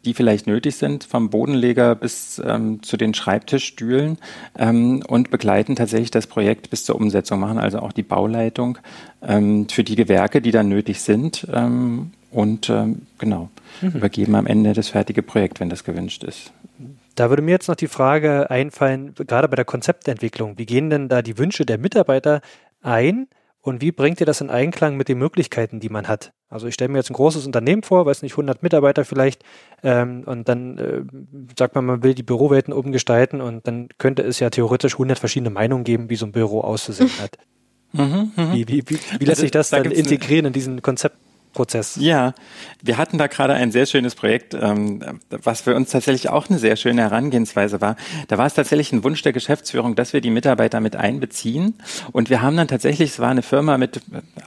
die 0.06 0.14
vielleicht 0.14 0.46
nötig 0.46 0.76
sind, 0.76 1.04
vom 1.04 1.28
Bodenleger 1.30 1.94
bis 1.94 2.40
ähm, 2.44 2.82
zu 2.82 2.96
den 2.96 3.12
Schreibtischstühlen 3.12 4.18
ähm, 4.58 5.02
und 5.06 5.30
begleiten 5.30 5.76
tatsächlich 5.76 6.10
das 6.10 6.26
Projekt 6.26 6.70
bis 6.70 6.84
zur 6.84 6.96
Umsetzung, 6.96 7.40
machen 7.40 7.58
also 7.58 7.80
auch 7.80 7.92
die 7.92 8.02
Bauleitung 8.02 8.78
ähm, 9.22 9.68
für 9.68 9.84
die 9.84 9.96
Gewerke, 9.96 10.40
die 10.40 10.52
dann 10.52 10.68
nötig 10.68 11.00
sind. 11.00 11.46
Ähm, 11.52 12.12
und 12.30 12.70
ähm, 12.70 13.02
genau, 13.18 13.50
mhm. 13.80 13.90
übergeben 13.90 14.34
am 14.34 14.46
Ende 14.46 14.72
das 14.72 14.88
fertige 14.88 15.22
Projekt, 15.22 15.60
wenn 15.60 15.70
das 15.70 15.84
gewünscht 15.84 16.22
ist. 16.24 16.52
Da 17.14 17.30
würde 17.30 17.42
mir 17.42 17.52
jetzt 17.52 17.68
noch 17.68 17.76
die 17.76 17.88
Frage 17.88 18.50
einfallen, 18.50 19.14
gerade 19.14 19.48
bei 19.48 19.56
der 19.56 19.64
Konzeptentwicklung, 19.64 20.58
wie 20.58 20.66
gehen 20.66 20.90
denn 20.90 21.08
da 21.08 21.22
die 21.22 21.38
Wünsche 21.38 21.64
der 21.64 21.78
Mitarbeiter 21.78 22.42
ein 22.82 23.26
und 23.62 23.80
wie 23.80 23.90
bringt 23.90 24.20
ihr 24.20 24.26
das 24.26 24.40
in 24.40 24.50
Einklang 24.50 24.96
mit 24.96 25.08
den 25.08 25.18
Möglichkeiten, 25.18 25.80
die 25.80 25.88
man 25.88 26.08
hat? 26.08 26.32
Also 26.48 26.68
ich 26.68 26.74
stelle 26.74 26.90
mir 26.90 26.98
jetzt 26.98 27.10
ein 27.10 27.14
großes 27.14 27.44
Unternehmen 27.44 27.82
vor, 27.82 28.06
weiß 28.06 28.22
nicht, 28.22 28.32
100 28.32 28.62
Mitarbeiter 28.62 29.04
vielleicht, 29.04 29.42
ähm, 29.82 30.22
und 30.26 30.48
dann 30.48 30.78
äh, 30.78 31.02
sagt 31.58 31.74
man, 31.74 31.84
man 31.84 32.02
will 32.02 32.14
die 32.14 32.22
Bürowelten 32.22 32.72
umgestalten 32.72 33.40
und 33.40 33.66
dann 33.66 33.88
könnte 33.98 34.22
es 34.22 34.38
ja 34.38 34.50
theoretisch 34.50 34.94
100 34.94 35.18
verschiedene 35.18 35.50
Meinungen 35.50 35.84
geben, 35.84 36.08
wie 36.08 36.16
so 36.16 36.26
ein 36.26 36.32
Büro 36.32 36.60
auszusehen 36.60 37.10
hat. 37.20 37.36
Mhm, 37.92 38.32
mh. 38.36 38.54
wie, 38.54 38.68
wie, 38.68 38.82
wie, 38.86 38.98
wie, 39.18 39.24
lässt 39.24 39.40
sich 39.40 39.50
das 39.50 39.70
da 39.70 39.80
dann 39.80 39.92
integrieren 39.92 40.46
in 40.46 40.52
diesen 40.52 40.82
Konzept? 40.82 41.16
Prozess. 41.56 41.96
Ja, 41.98 42.34
wir 42.82 42.98
hatten 42.98 43.18
da 43.18 43.26
gerade 43.26 43.54
ein 43.54 43.72
sehr 43.72 43.86
schönes 43.86 44.14
Projekt, 44.14 44.54
ähm, 44.54 45.02
was 45.30 45.62
für 45.62 45.74
uns 45.74 45.90
tatsächlich 45.90 46.28
auch 46.28 46.48
eine 46.48 46.58
sehr 46.58 46.76
schöne 46.76 47.02
Herangehensweise 47.02 47.80
war. 47.80 47.96
Da 48.28 48.38
war 48.38 48.46
es 48.46 48.54
tatsächlich 48.54 48.92
ein 48.92 49.02
Wunsch 49.02 49.22
der 49.22 49.32
Geschäftsführung, 49.32 49.96
dass 49.96 50.12
wir 50.12 50.20
die 50.20 50.30
Mitarbeiter 50.30 50.80
mit 50.80 50.94
einbeziehen. 50.94 51.74
Und 52.12 52.30
wir 52.30 52.42
haben 52.42 52.56
dann 52.56 52.68
tatsächlich, 52.68 53.10
es 53.10 53.18
war 53.18 53.30
eine 53.30 53.42
Firma 53.42 53.78
mit 53.78 54.02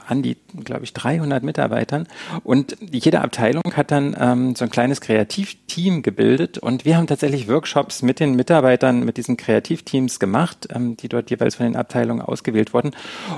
an 0.06 0.22
die, 0.22 0.36
glaube 0.64 0.84
ich, 0.84 0.94
300 0.94 1.42
Mitarbeitern. 1.42 2.06
Und 2.44 2.76
jede 2.80 3.20
Abteilung 3.20 3.64
hat 3.74 3.90
dann 3.90 4.16
ähm, 4.18 4.54
so 4.54 4.64
ein 4.64 4.70
kleines 4.70 5.00
Kreativteam 5.00 6.02
gebildet. 6.02 6.58
Und 6.58 6.84
wir 6.84 6.96
haben 6.96 7.08
tatsächlich 7.08 7.48
Workshops 7.48 8.02
mit 8.02 8.20
den 8.20 8.36
Mitarbeitern, 8.36 9.04
mit 9.04 9.16
diesen 9.16 9.36
Kreativteams 9.36 10.20
gemacht, 10.20 10.68
ähm, 10.72 10.96
die 10.96 11.08
dort 11.08 11.30
jeweils 11.30 11.56
von 11.56 11.66
den 11.66 11.76
Abteilungen 11.76 12.22
ausgewählt 12.22 12.72
wurden. 12.72 12.92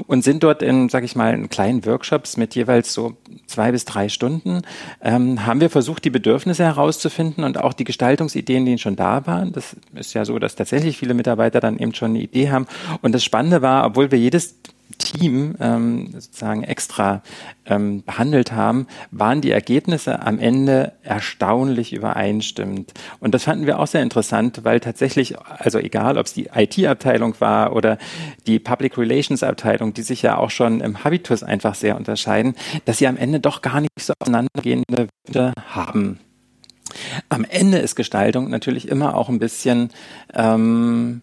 Und 0.07 0.25
sind 0.25 0.43
dort 0.43 0.63
in, 0.63 0.91
sage 0.91 1.07
ich 1.07 1.17
mal, 1.17 1.33
in 1.33 1.49
kleinen 1.49 1.87
Workshops 1.87 2.37
mit 2.37 2.55
jeweils 2.55 2.93
so 2.93 3.17
zwei 3.47 3.62
zwei 3.63 3.71
bis 3.71 3.85
drei 3.85 4.09
Stunden, 4.09 4.63
ähm, 5.03 5.47
haben 5.47 5.61
wir 5.61 5.71
versucht, 5.71 6.05
die 6.05 6.11
Bedürfnisse 6.11 6.65
herauszufinden 6.65 7.45
und 7.45 7.59
auch 7.59 7.75
die 7.75 7.85
Gestaltungsideen, 7.85 8.67
die 8.67 8.77
schon 8.79 8.97
da 8.97 9.25
waren. 9.27 9.53
Das 9.53 9.77
ist 9.95 10.15
ja 10.15 10.25
so, 10.25 10.41
dass 10.41 10.57
tatsächlich 10.57 10.99
viele 10.99 11.15
Mitarbeiter 11.15 11.61
dann 11.61 11.79
eben 11.79 11.95
schon 11.95 12.11
eine 12.11 12.21
Idee 12.21 12.51
haben. 12.51 12.67
Und 13.03 13.13
das 13.13 13.23
Spannende 13.23 13.63
war, 13.63 13.87
obwohl 13.87 14.11
wir 14.11 14.19
jedes 14.19 14.57
Team 14.93 15.57
ähm, 15.61 16.11
sozusagen 16.13 16.63
extra 16.65 17.23
ähm, 17.67 18.03
behandelt 18.03 18.53
haben, 18.53 18.87
waren 19.11 19.41
die 19.41 19.51
Ergebnisse 19.51 20.23
am 20.23 20.39
Ende 20.39 20.93
erstaunlich 21.03 21.93
übereinstimmend. 21.93 22.93
Und 23.21 23.35
das 23.35 23.45
fanden 23.45 23.67
wir 23.67 23.79
auch 23.79 23.87
sehr 23.87 24.03
interessant, 24.03 24.65
weil 24.65 24.81
tatsächlich, 24.81 25.39
also 25.39 25.79
egal, 25.79 26.19
ob 26.19 26.27
es 26.27 26.33
die 26.33 26.51
IT-Abteilung 26.55 27.35
war 27.41 27.75
oder 27.75 27.99
die 28.47 28.59
Public 28.59 28.99
Relations-Abteilung, 28.99 29.95
die 29.95 30.03
sich 30.03 30.23
ja 30.23 30.37
auch 30.39 30.51
schon 30.51 30.81
im 30.81 31.05
Habitus 31.05 31.43
einfach 31.43 31.75
sehr 31.75 31.97
unterscheiden, 31.97 32.55
dass 32.85 32.99
sie 32.99 33.07
am 33.07 33.17
Ende 33.17 33.41
doch 33.41 33.63
gar 33.63 33.81
nicht 33.81 33.91
so 34.01 34.13
auseinandergehende 34.21 35.09
Wünsche 35.27 35.53
haben. 35.67 36.19
Am 37.29 37.45
Ende 37.45 37.79
ist 37.79 37.97
Gestaltung 37.97 38.51
natürlich 38.51 38.89
immer 38.89 39.17
auch 39.17 39.29
ein 39.29 39.39
bisschen 39.39 39.91
ähm, 40.35 41.23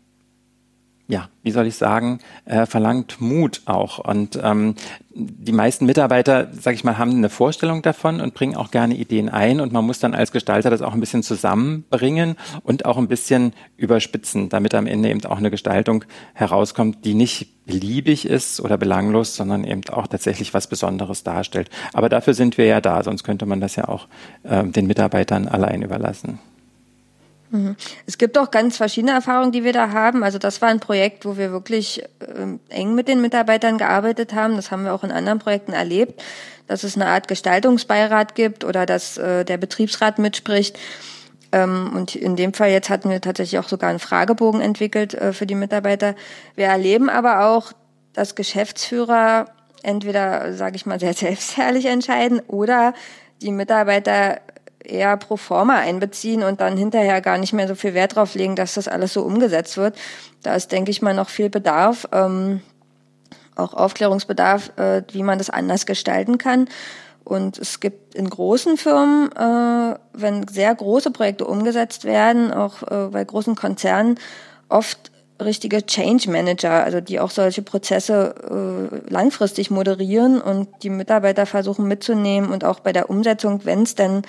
ja, 1.09 1.27
wie 1.41 1.49
soll 1.49 1.65
ich 1.65 1.75
sagen, 1.75 2.19
äh, 2.45 2.67
verlangt 2.67 3.19
Mut 3.19 3.63
auch. 3.65 3.97
Und 3.97 4.39
ähm, 4.41 4.75
die 5.09 5.51
meisten 5.51 5.87
Mitarbeiter, 5.87 6.49
sage 6.53 6.75
ich 6.75 6.83
mal, 6.83 6.99
haben 6.99 7.09
eine 7.11 7.29
Vorstellung 7.29 7.81
davon 7.81 8.21
und 8.21 8.35
bringen 8.35 8.55
auch 8.55 8.69
gerne 8.69 8.93
Ideen 8.95 9.27
ein. 9.27 9.59
Und 9.59 9.73
man 9.73 9.83
muss 9.85 9.97
dann 9.97 10.13
als 10.13 10.31
Gestalter 10.31 10.69
das 10.69 10.83
auch 10.83 10.93
ein 10.93 10.99
bisschen 10.99 11.23
zusammenbringen 11.23 12.35
und 12.61 12.85
auch 12.85 12.97
ein 12.97 13.07
bisschen 13.07 13.53
überspitzen, 13.75 14.49
damit 14.49 14.75
am 14.75 14.85
Ende 14.85 15.09
eben 15.09 15.25
auch 15.25 15.39
eine 15.39 15.49
Gestaltung 15.49 16.05
herauskommt, 16.35 17.03
die 17.05 17.15
nicht 17.15 17.65
beliebig 17.65 18.27
ist 18.27 18.61
oder 18.61 18.77
belanglos, 18.77 19.35
sondern 19.35 19.63
eben 19.63 19.81
auch 19.89 20.05
tatsächlich 20.05 20.53
was 20.53 20.67
Besonderes 20.67 21.23
darstellt. 21.23 21.71
Aber 21.91 22.09
dafür 22.09 22.35
sind 22.35 22.59
wir 22.59 22.65
ja 22.65 22.81
da, 22.81 23.01
sonst 23.01 23.23
könnte 23.23 23.47
man 23.47 23.61
das 23.61 23.75
ja 23.75 23.87
auch 23.87 24.07
äh, 24.43 24.63
den 24.63 24.85
Mitarbeitern 24.85 25.47
allein 25.47 25.81
überlassen. 25.81 26.37
Mhm. 27.51 27.75
Es 28.05 28.17
gibt 28.17 28.37
auch 28.37 28.51
ganz 28.51 28.77
verschiedene 28.77 29.13
Erfahrungen, 29.13 29.51
die 29.51 29.63
wir 29.63 29.73
da 29.73 29.91
haben. 29.91 30.23
Also 30.23 30.37
das 30.37 30.61
war 30.61 30.69
ein 30.69 30.79
Projekt, 30.79 31.25
wo 31.25 31.37
wir 31.37 31.51
wirklich 31.51 32.03
äh, 32.19 32.57
eng 32.69 32.95
mit 32.95 33.07
den 33.07 33.21
Mitarbeitern 33.21 33.77
gearbeitet 33.77 34.33
haben. 34.33 34.55
Das 34.55 34.71
haben 34.71 34.83
wir 34.83 34.93
auch 34.93 35.03
in 35.03 35.11
anderen 35.11 35.39
Projekten 35.39 35.73
erlebt, 35.73 36.21
dass 36.67 36.83
es 36.83 36.95
eine 36.95 37.07
Art 37.07 37.27
Gestaltungsbeirat 37.27 38.35
gibt 38.35 38.63
oder 38.63 38.85
dass 38.85 39.17
äh, 39.17 39.45
der 39.45 39.57
Betriebsrat 39.57 40.19
mitspricht. 40.19 40.77
Ähm, 41.51 41.91
und 41.95 42.15
in 42.15 42.35
dem 42.35 42.53
Fall 42.53 42.69
jetzt 42.69 42.89
hatten 42.89 43.09
wir 43.09 43.21
tatsächlich 43.21 43.59
auch 43.59 43.67
sogar 43.67 43.89
einen 43.89 43.99
Fragebogen 43.99 44.61
entwickelt 44.61 45.15
äh, 45.15 45.33
für 45.33 45.47
die 45.47 45.55
Mitarbeiter. 45.55 46.15
Wir 46.55 46.67
erleben 46.67 47.09
aber 47.09 47.47
auch, 47.47 47.73
dass 48.13 48.35
Geschäftsführer 48.35 49.45
entweder, 49.81 50.53
sage 50.53 50.75
ich 50.75 50.85
mal, 50.85 50.99
sehr 50.99 51.13
selbstherrlich 51.13 51.85
entscheiden 51.85 52.41
oder 52.47 52.93
die 53.41 53.51
Mitarbeiter 53.51 54.41
eher 54.83 55.17
pro 55.17 55.37
forma 55.37 55.75
einbeziehen 55.75 56.43
und 56.43 56.61
dann 56.61 56.77
hinterher 56.77 57.21
gar 57.21 57.37
nicht 57.37 57.53
mehr 57.53 57.67
so 57.67 57.75
viel 57.75 57.93
Wert 57.93 58.15
drauf 58.15 58.35
legen, 58.35 58.55
dass 58.55 58.75
das 58.75 58.87
alles 58.87 59.13
so 59.13 59.21
umgesetzt 59.23 59.77
wird. 59.77 59.95
Da 60.43 60.55
ist, 60.55 60.71
denke 60.71 60.91
ich 60.91 61.01
mal, 61.01 61.13
noch 61.13 61.29
viel 61.29 61.49
Bedarf, 61.49 62.07
ähm, 62.11 62.61
auch 63.55 63.73
Aufklärungsbedarf, 63.73 64.71
äh, 64.77 65.03
wie 65.11 65.23
man 65.23 65.37
das 65.37 65.49
anders 65.49 65.85
gestalten 65.85 66.37
kann. 66.37 66.67
Und 67.23 67.59
es 67.59 67.79
gibt 67.79 68.15
in 68.15 68.29
großen 68.29 68.77
Firmen, 68.77 69.31
äh, 69.33 69.99
wenn 70.13 70.47
sehr 70.47 70.73
große 70.73 71.11
Projekte 71.11 71.45
umgesetzt 71.45 72.05
werden, 72.05 72.51
auch 72.51 72.81
äh, 72.83 73.09
bei 73.11 73.23
großen 73.23 73.55
Konzernen, 73.55 74.17
oft 74.69 75.11
richtige 75.41 75.85
Change 75.85 76.29
Manager, 76.29 76.83
also 76.83 77.01
die 77.01 77.19
auch 77.19 77.29
solche 77.29 77.61
Prozesse 77.61 78.33
äh, 78.49 79.11
langfristig 79.11 79.71
moderieren 79.71 80.41
und 80.41 80.67
die 80.83 80.89
Mitarbeiter 80.89 81.45
versuchen 81.45 81.87
mitzunehmen 81.87 82.51
und 82.51 82.65
auch 82.65 82.79
bei 82.79 82.93
der 82.93 83.09
Umsetzung, 83.09 83.61
wenn 83.63 83.83
es 83.83 83.95
denn 83.95 84.23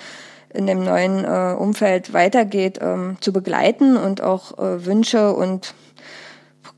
in 0.53 0.67
dem 0.67 0.83
neuen 0.83 1.23
äh, 1.23 1.55
Umfeld 1.57 2.13
weitergeht, 2.13 2.79
ähm, 2.81 3.17
zu 3.21 3.33
begleiten 3.33 3.97
und 3.97 4.21
auch 4.21 4.57
äh, 4.57 4.85
Wünsche 4.85 5.33
und 5.33 5.73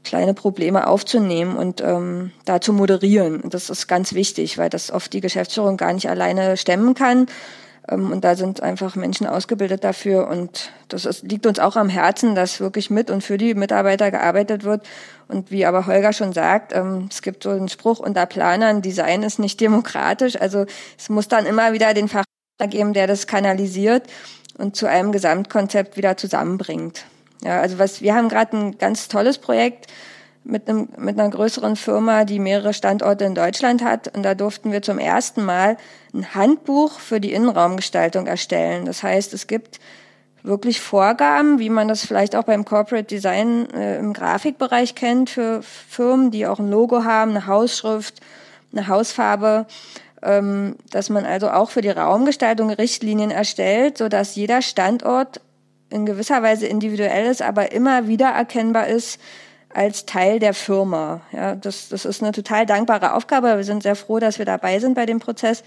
kleine 0.04 0.34
Probleme 0.34 0.88
aufzunehmen 0.88 1.56
und 1.56 1.82
ähm, 1.82 2.32
da 2.46 2.62
zu 2.62 2.74
moderieren. 2.74 3.42
Das 3.50 3.70
ist 3.70 3.88
ganz 3.88 4.14
wichtig, 4.14 4.58
weil 4.58 4.70
das 4.70 4.92
oft 4.92 5.14
die 5.14 5.22
Geschäftsführung 5.22 5.78
gar 5.78 5.94
nicht 5.94 6.10
alleine 6.10 6.58
stemmen 6.58 6.94
kann. 6.94 7.28
Ähm, 7.90 8.12
und 8.12 8.24
da 8.24 8.36
sind 8.36 8.62
einfach 8.62 8.96
Menschen 8.96 9.28
ausgebildet 9.28 9.84
dafür. 9.84 10.28
Und 10.28 10.72
das 10.88 11.06
ist, 11.06 11.24
liegt 11.24 11.46
uns 11.46 11.60
auch 11.60 11.76
am 11.76 11.90
Herzen, 11.90 12.36
dass 12.36 12.60
wirklich 12.60 12.90
mit 12.90 13.10
und 13.10 13.24
für 13.24 13.38
die 13.38 13.56
Mitarbeiter 13.56 14.12
gearbeitet 14.12 14.64
wird. 14.64 14.86
Und 15.28 15.52
wie 15.52 15.66
aber 15.66 15.88
Holger 15.88 16.14
schon 16.14 16.34
sagt, 16.34 16.74
ähm, 16.74 17.08
es 17.10 17.22
gibt 17.22 17.44
so 17.44 17.50
einen 17.50 17.70
Spruch 17.70 18.00
unter 18.00 18.26
Planern, 18.26 18.82
Design 18.82 19.24
ist 19.24 19.40
nicht 19.40 19.60
demokratisch. 19.60 20.40
Also 20.40 20.66
es 20.98 21.10
muss 21.10 21.28
dann 21.28 21.46
immer 21.46 21.74
wieder 21.74 21.94
den 21.94 22.08
Fach 22.08 22.26
geben, 22.68 22.94
der 22.94 23.08
das 23.08 23.28
kanalisiert 23.28 24.04
und 24.58 24.76
zu 24.76 24.88
einem 24.88 25.12
Gesamtkonzept 25.12 25.98
wieder 25.98 26.18
zusammenbringt. 26.18 27.06
Ja, 27.44 27.62
also 27.62 27.80
was 27.80 28.02
wir 28.02 28.16
haben 28.16 28.30
gerade 28.30 28.58
ein 28.58 28.78
ganz 28.78 29.08
tolles 29.08 29.38
Projekt 29.38 29.88
mit 30.44 30.70
einem 30.70 30.90
mit 30.98 31.20
einer 31.20 31.30
größeren 31.30 31.76
Firma, 31.76 32.26
die 32.26 32.40
mehrere 32.40 32.74
Standorte 32.74 33.26
in 33.26 33.36
Deutschland 33.36 33.84
hat 33.84 34.16
und 34.16 34.24
da 34.24 34.36
durften 34.36 34.72
wir 34.72 34.82
zum 34.82 35.00
ersten 35.00 35.44
Mal 35.44 35.78
ein 36.14 36.36
Handbuch 36.36 37.00
für 37.00 37.20
die 37.20 37.34
Innenraumgestaltung 37.34 38.28
erstellen. 38.28 38.86
Das 38.86 39.04
heißt, 39.04 39.34
es 39.34 39.48
gibt 39.48 39.80
wirklich 40.44 40.82
Vorgaben, 40.82 41.60
wie 41.60 41.70
man 41.70 41.88
das 41.88 42.06
vielleicht 42.06 42.36
auch 42.36 42.44
beim 42.44 42.66
Corporate 42.66 43.06
Design 43.06 43.70
äh, 43.72 43.98
im 43.98 44.14
Grafikbereich 44.14 44.94
kennt 44.94 45.30
für 45.30 45.64
Firmen, 45.64 46.32
die 46.32 46.46
auch 46.46 46.60
ein 46.60 46.70
Logo 46.70 47.06
haben, 47.06 47.32
eine 47.32 47.48
Hausschrift, 47.48 48.20
eine 48.74 48.88
Hausfarbe 48.88 49.66
dass 50.24 51.10
man 51.10 51.26
also 51.26 51.50
auch 51.50 51.70
für 51.70 51.82
die 51.82 51.90
Raumgestaltung 51.90 52.70
Richtlinien 52.70 53.30
erstellt, 53.30 53.98
so 53.98 54.08
dass 54.08 54.36
jeder 54.36 54.62
Standort 54.62 55.42
in 55.90 56.06
gewisser 56.06 56.42
Weise 56.42 56.66
individuell 56.66 57.30
ist, 57.30 57.42
aber 57.42 57.74
immer 57.74 58.08
wieder 58.08 58.30
erkennbar 58.30 58.88
ist 58.88 59.20
als 59.70 60.06
Teil 60.06 60.40
der 60.40 60.54
Firma. 60.54 61.22
Ja, 61.32 61.56
das, 61.56 61.90
das 61.90 62.06
ist 62.06 62.24
eine 62.24 62.32
total 62.32 62.66
dankbare 62.66 63.14
Aufgabe. 63.14 63.56
Wir 63.58 63.64
sind 63.64 63.84
sehr 63.84 63.96
froh, 63.96 64.20
dass 64.20 64.38
wir 64.40 64.46
dabei 64.46 64.80
sind 64.80 64.94
bei 64.94 65.06
dem 65.06 65.20
Prozess. 65.20 65.64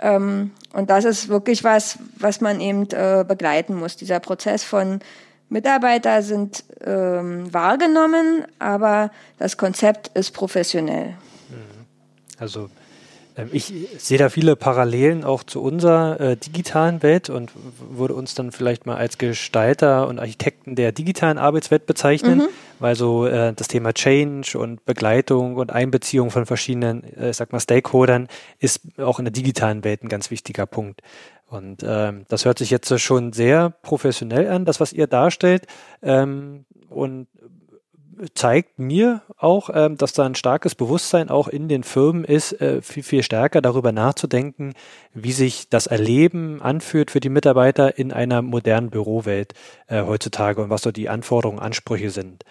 Ähm, 0.00 0.50
und 0.72 0.90
das 0.90 1.04
ist 1.04 1.28
wirklich 1.28 1.64
was, 1.64 1.98
was 2.16 2.40
man 2.40 2.60
eben 2.60 2.88
äh, 2.90 3.24
begleiten 3.26 3.74
muss. 3.74 3.96
Dieser 3.96 4.20
Prozess 4.20 4.62
von 4.62 5.00
Mitarbeiter 5.48 6.22
sind 6.22 6.64
ähm, 6.84 7.52
wahrgenommen, 7.52 8.44
aber 8.58 9.10
das 9.38 9.56
Konzept 9.56 10.08
ist 10.08 10.32
professionell. 10.32 11.08
Mhm. 11.48 11.86
Also 12.38 12.60
ähm, 12.60 12.79
ich 13.52 13.72
sehe 13.98 14.18
da 14.18 14.28
viele 14.28 14.56
Parallelen 14.56 15.24
auch 15.24 15.42
zu 15.42 15.62
unserer 15.62 16.20
äh, 16.20 16.36
digitalen 16.36 17.02
Welt 17.02 17.30
und 17.30 17.50
würde 17.90 18.14
uns 18.14 18.34
dann 18.34 18.52
vielleicht 18.52 18.86
mal 18.86 18.96
als 18.96 19.18
Gestalter 19.18 20.08
und 20.08 20.18
Architekten 20.18 20.74
der 20.74 20.92
digitalen 20.92 21.38
Arbeitswelt 21.38 21.86
bezeichnen, 21.86 22.38
mhm. 22.38 22.48
weil 22.78 22.96
so 22.96 23.26
äh, 23.26 23.52
das 23.54 23.68
Thema 23.68 23.92
Change 23.92 24.58
und 24.58 24.84
Begleitung 24.84 25.56
und 25.56 25.72
Einbeziehung 25.72 26.30
von 26.30 26.46
verschiedenen, 26.46 27.04
äh, 27.16 27.30
ich 27.30 27.36
sag 27.36 27.52
mal, 27.52 27.60
Stakeholdern 27.60 28.28
ist 28.58 28.80
auch 28.98 29.18
in 29.18 29.24
der 29.24 29.32
digitalen 29.32 29.84
Welt 29.84 30.02
ein 30.02 30.08
ganz 30.08 30.30
wichtiger 30.30 30.66
Punkt. 30.66 31.02
Und 31.46 31.84
ähm, 31.84 32.26
das 32.28 32.44
hört 32.44 32.58
sich 32.58 32.70
jetzt 32.70 33.00
schon 33.00 33.32
sehr 33.32 33.70
professionell 33.70 34.48
an, 34.48 34.64
das, 34.64 34.78
was 34.78 34.92
ihr 34.92 35.08
darstellt. 35.08 35.66
Ähm, 36.00 36.64
und 36.88 37.26
zeigt 38.34 38.78
mir 38.78 39.22
auch, 39.36 39.70
ähm, 39.72 39.96
dass 39.96 40.12
da 40.12 40.24
ein 40.24 40.34
starkes 40.34 40.74
Bewusstsein 40.74 41.28
auch 41.30 41.48
in 41.48 41.68
den 41.68 41.82
Firmen 41.82 42.24
ist, 42.24 42.60
äh, 42.60 42.82
viel, 42.82 43.02
viel 43.02 43.22
stärker 43.22 43.60
darüber 43.60 43.92
nachzudenken, 43.92 44.74
wie 45.14 45.32
sich 45.32 45.68
das 45.68 45.86
Erleben 45.86 46.60
anfühlt 46.62 47.10
für 47.10 47.20
die 47.20 47.28
Mitarbeiter 47.28 47.98
in 47.98 48.12
einer 48.12 48.42
modernen 48.42 48.90
Bürowelt 48.90 49.54
äh, 49.86 50.02
heutzutage 50.02 50.62
und 50.62 50.70
was 50.70 50.82
so 50.82 50.92
die 50.92 51.08
Anforderungen, 51.08 51.58
Ansprüche 51.60 52.10
sind. 52.10 52.44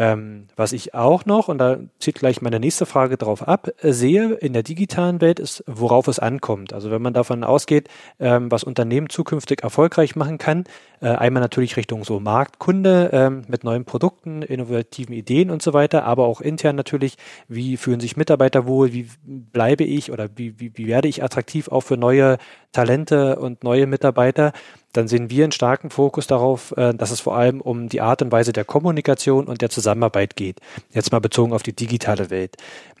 Ähm, 0.00 0.46
was 0.56 0.72
ich 0.72 0.94
auch 0.94 1.26
noch, 1.26 1.48
und 1.48 1.58
da 1.58 1.76
zieht 1.98 2.14
gleich 2.14 2.40
meine 2.40 2.58
nächste 2.58 2.86
Frage 2.86 3.18
drauf 3.18 3.46
ab, 3.46 3.68
äh, 3.82 3.92
sehe 3.92 4.32
in 4.32 4.54
der 4.54 4.62
digitalen 4.62 5.20
Welt 5.20 5.38
ist, 5.38 5.62
worauf 5.66 6.08
es 6.08 6.18
ankommt. 6.18 6.72
Also 6.72 6.90
wenn 6.90 7.02
man 7.02 7.12
davon 7.12 7.44
ausgeht, 7.44 7.90
ähm, 8.18 8.50
was 8.50 8.64
Unternehmen 8.64 9.10
zukünftig 9.10 9.62
erfolgreich 9.62 10.16
machen 10.16 10.38
kann, 10.38 10.64
äh, 11.02 11.08
einmal 11.08 11.42
natürlich 11.42 11.76
Richtung 11.76 12.02
so 12.04 12.18
Marktkunde 12.18 13.10
ähm, 13.12 13.42
mit 13.46 13.62
neuen 13.62 13.84
Produkten, 13.84 14.40
innovativen 14.40 15.14
Ideen 15.14 15.50
und 15.50 15.60
so 15.60 15.74
weiter, 15.74 16.04
aber 16.04 16.24
auch 16.24 16.40
intern 16.40 16.76
natürlich, 16.76 17.18
wie 17.46 17.76
fühlen 17.76 18.00
sich 18.00 18.16
Mitarbeiter 18.16 18.66
wohl, 18.66 18.94
wie 18.94 19.06
bleibe 19.26 19.84
ich 19.84 20.10
oder 20.10 20.30
wie, 20.34 20.58
wie, 20.58 20.72
wie 20.78 20.86
werde 20.86 21.08
ich 21.08 21.22
attraktiv 21.22 21.68
auch 21.68 21.82
für 21.82 21.98
neue 21.98 22.38
Talente 22.72 23.38
und 23.38 23.64
neue 23.64 23.86
Mitarbeiter 23.86 24.52
dann 24.92 25.08
sehen 25.08 25.30
wir 25.30 25.44
einen 25.44 25.52
starken 25.52 25.90
Fokus 25.90 26.26
darauf, 26.26 26.76
äh, 26.76 26.94
dass 26.94 27.10
es 27.10 27.20
vor 27.20 27.36
allem 27.36 27.60
um 27.60 27.88
die 27.88 28.00
Art 28.00 28.22
und 28.22 28.32
Weise 28.32 28.52
der 28.52 28.64
Kommunikation 28.64 29.46
und 29.46 29.62
der 29.62 29.70
Zusammenarbeit 29.70 30.36
geht. 30.36 30.60
Jetzt 30.90 31.12
mal 31.12 31.20
bezogen 31.20 31.52
auf 31.52 31.62
die 31.62 31.74
digitale 31.74 32.30
Welt. 32.30 32.56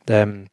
Ähm, 0.08 0.46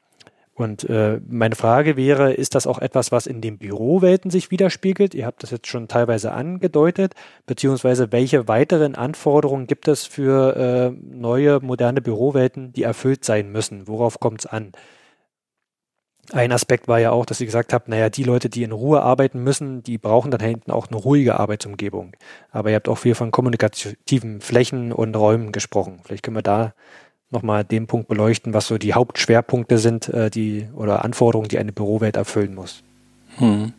und 0.58 0.90
äh, 0.90 1.22
meine 1.30 1.56
Frage 1.56 1.98
wäre, 1.98 2.34
ist 2.34 2.56
das 2.56 2.66
auch 2.66 2.80
etwas, 2.80 3.12
was 3.12 3.28
in 3.28 3.42
den 3.42 3.60
Bürowelten 3.60 4.32
sich 4.32 4.50
widerspiegelt? 4.50 5.14
Ihr 5.14 5.28
habt 5.28 5.44
das 5.44 5.52
jetzt 5.52 5.68
schon 5.68 5.88
teilweise 5.88 6.32
angedeutet, 6.32 7.14
beziehungsweise 7.46 8.12
welche 8.12 8.48
weiteren 8.48 8.96
Anforderungen 8.96 9.68
gibt 9.68 9.88
es 9.88 10.08
für 10.08 10.56
äh, 10.56 10.90
neue, 11.00 11.60
moderne 11.60 12.02
Bürowelten, 12.02 12.74
die 12.74 12.82
erfüllt 12.82 13.24
sein 13.24 13.52
müssen? 13.52 13.88
Worauf 13.88 14.20
kommt 14.20 14.40
es 14.40 14.46
an? 14.48 14.72
Ein 16.34 16.52
Aspekt 16.52 16.90
war 16.90 17.00
ja 17.00 17.12
auch, 17.12 17.26
dass 17.26 17.38
sie 17.38 17.46
gesagt 17.46 17.72
haben, 17.72 17.86
naja, 17.88 18.10
die 18.10 18.24
Leute, 18.24 18.50
die 18.50 18.64
in 18.64 18.74
Ruhe 18.74 19.02
arbeiten 19.02 19.44
müssen, 19.44 19.82
die 19.84 19.98
brauchen 19.98 20.30
dann 20.30 20.42
hinten 20.42 20.72
auch 20.72 20.88
eine 20.88 20.98
ruhige 20.98 21.40
Arbeitsumgebung. 21.40 22.12
Aber 22.52 22.70
ihr 22.70 22.76
habt 22.76 22.90
auch 22.90 22.98
viel 22.98 23.16
von 23.16 23.32
kommunikativen 23.32 24.42
Flächen 24.42 24.92
und 24.92 25.16
Räumen 25.16 25.54
gesprochen. 25.54 26.00
Vielleicht 26.04 26.24
können 26.24 26.36
wir 26.36 26.42
da 26.42 26.74
nochmal 27.30 27.64
den 27.64 27.88
Punkt 27.88 28.10
beleuchten, 28.10 28.54
was 28.54 28.68
so 28.68 28.78
die 28.78 28.94
Hauptschwerpunkte 28.94 29.78
sind, 29.78 30.10
äh, 30.10 30.30
die 30.30 30.68
oder 30.74 31.06
Anforderungen, 31.06 31.48
die 31.48 31.60
eine 31.60 31.72
Bürowelt 31.72 32.18
erfüllen 32.18 32.56
muss. 32.56 32.84
Hm. 33.38 33.74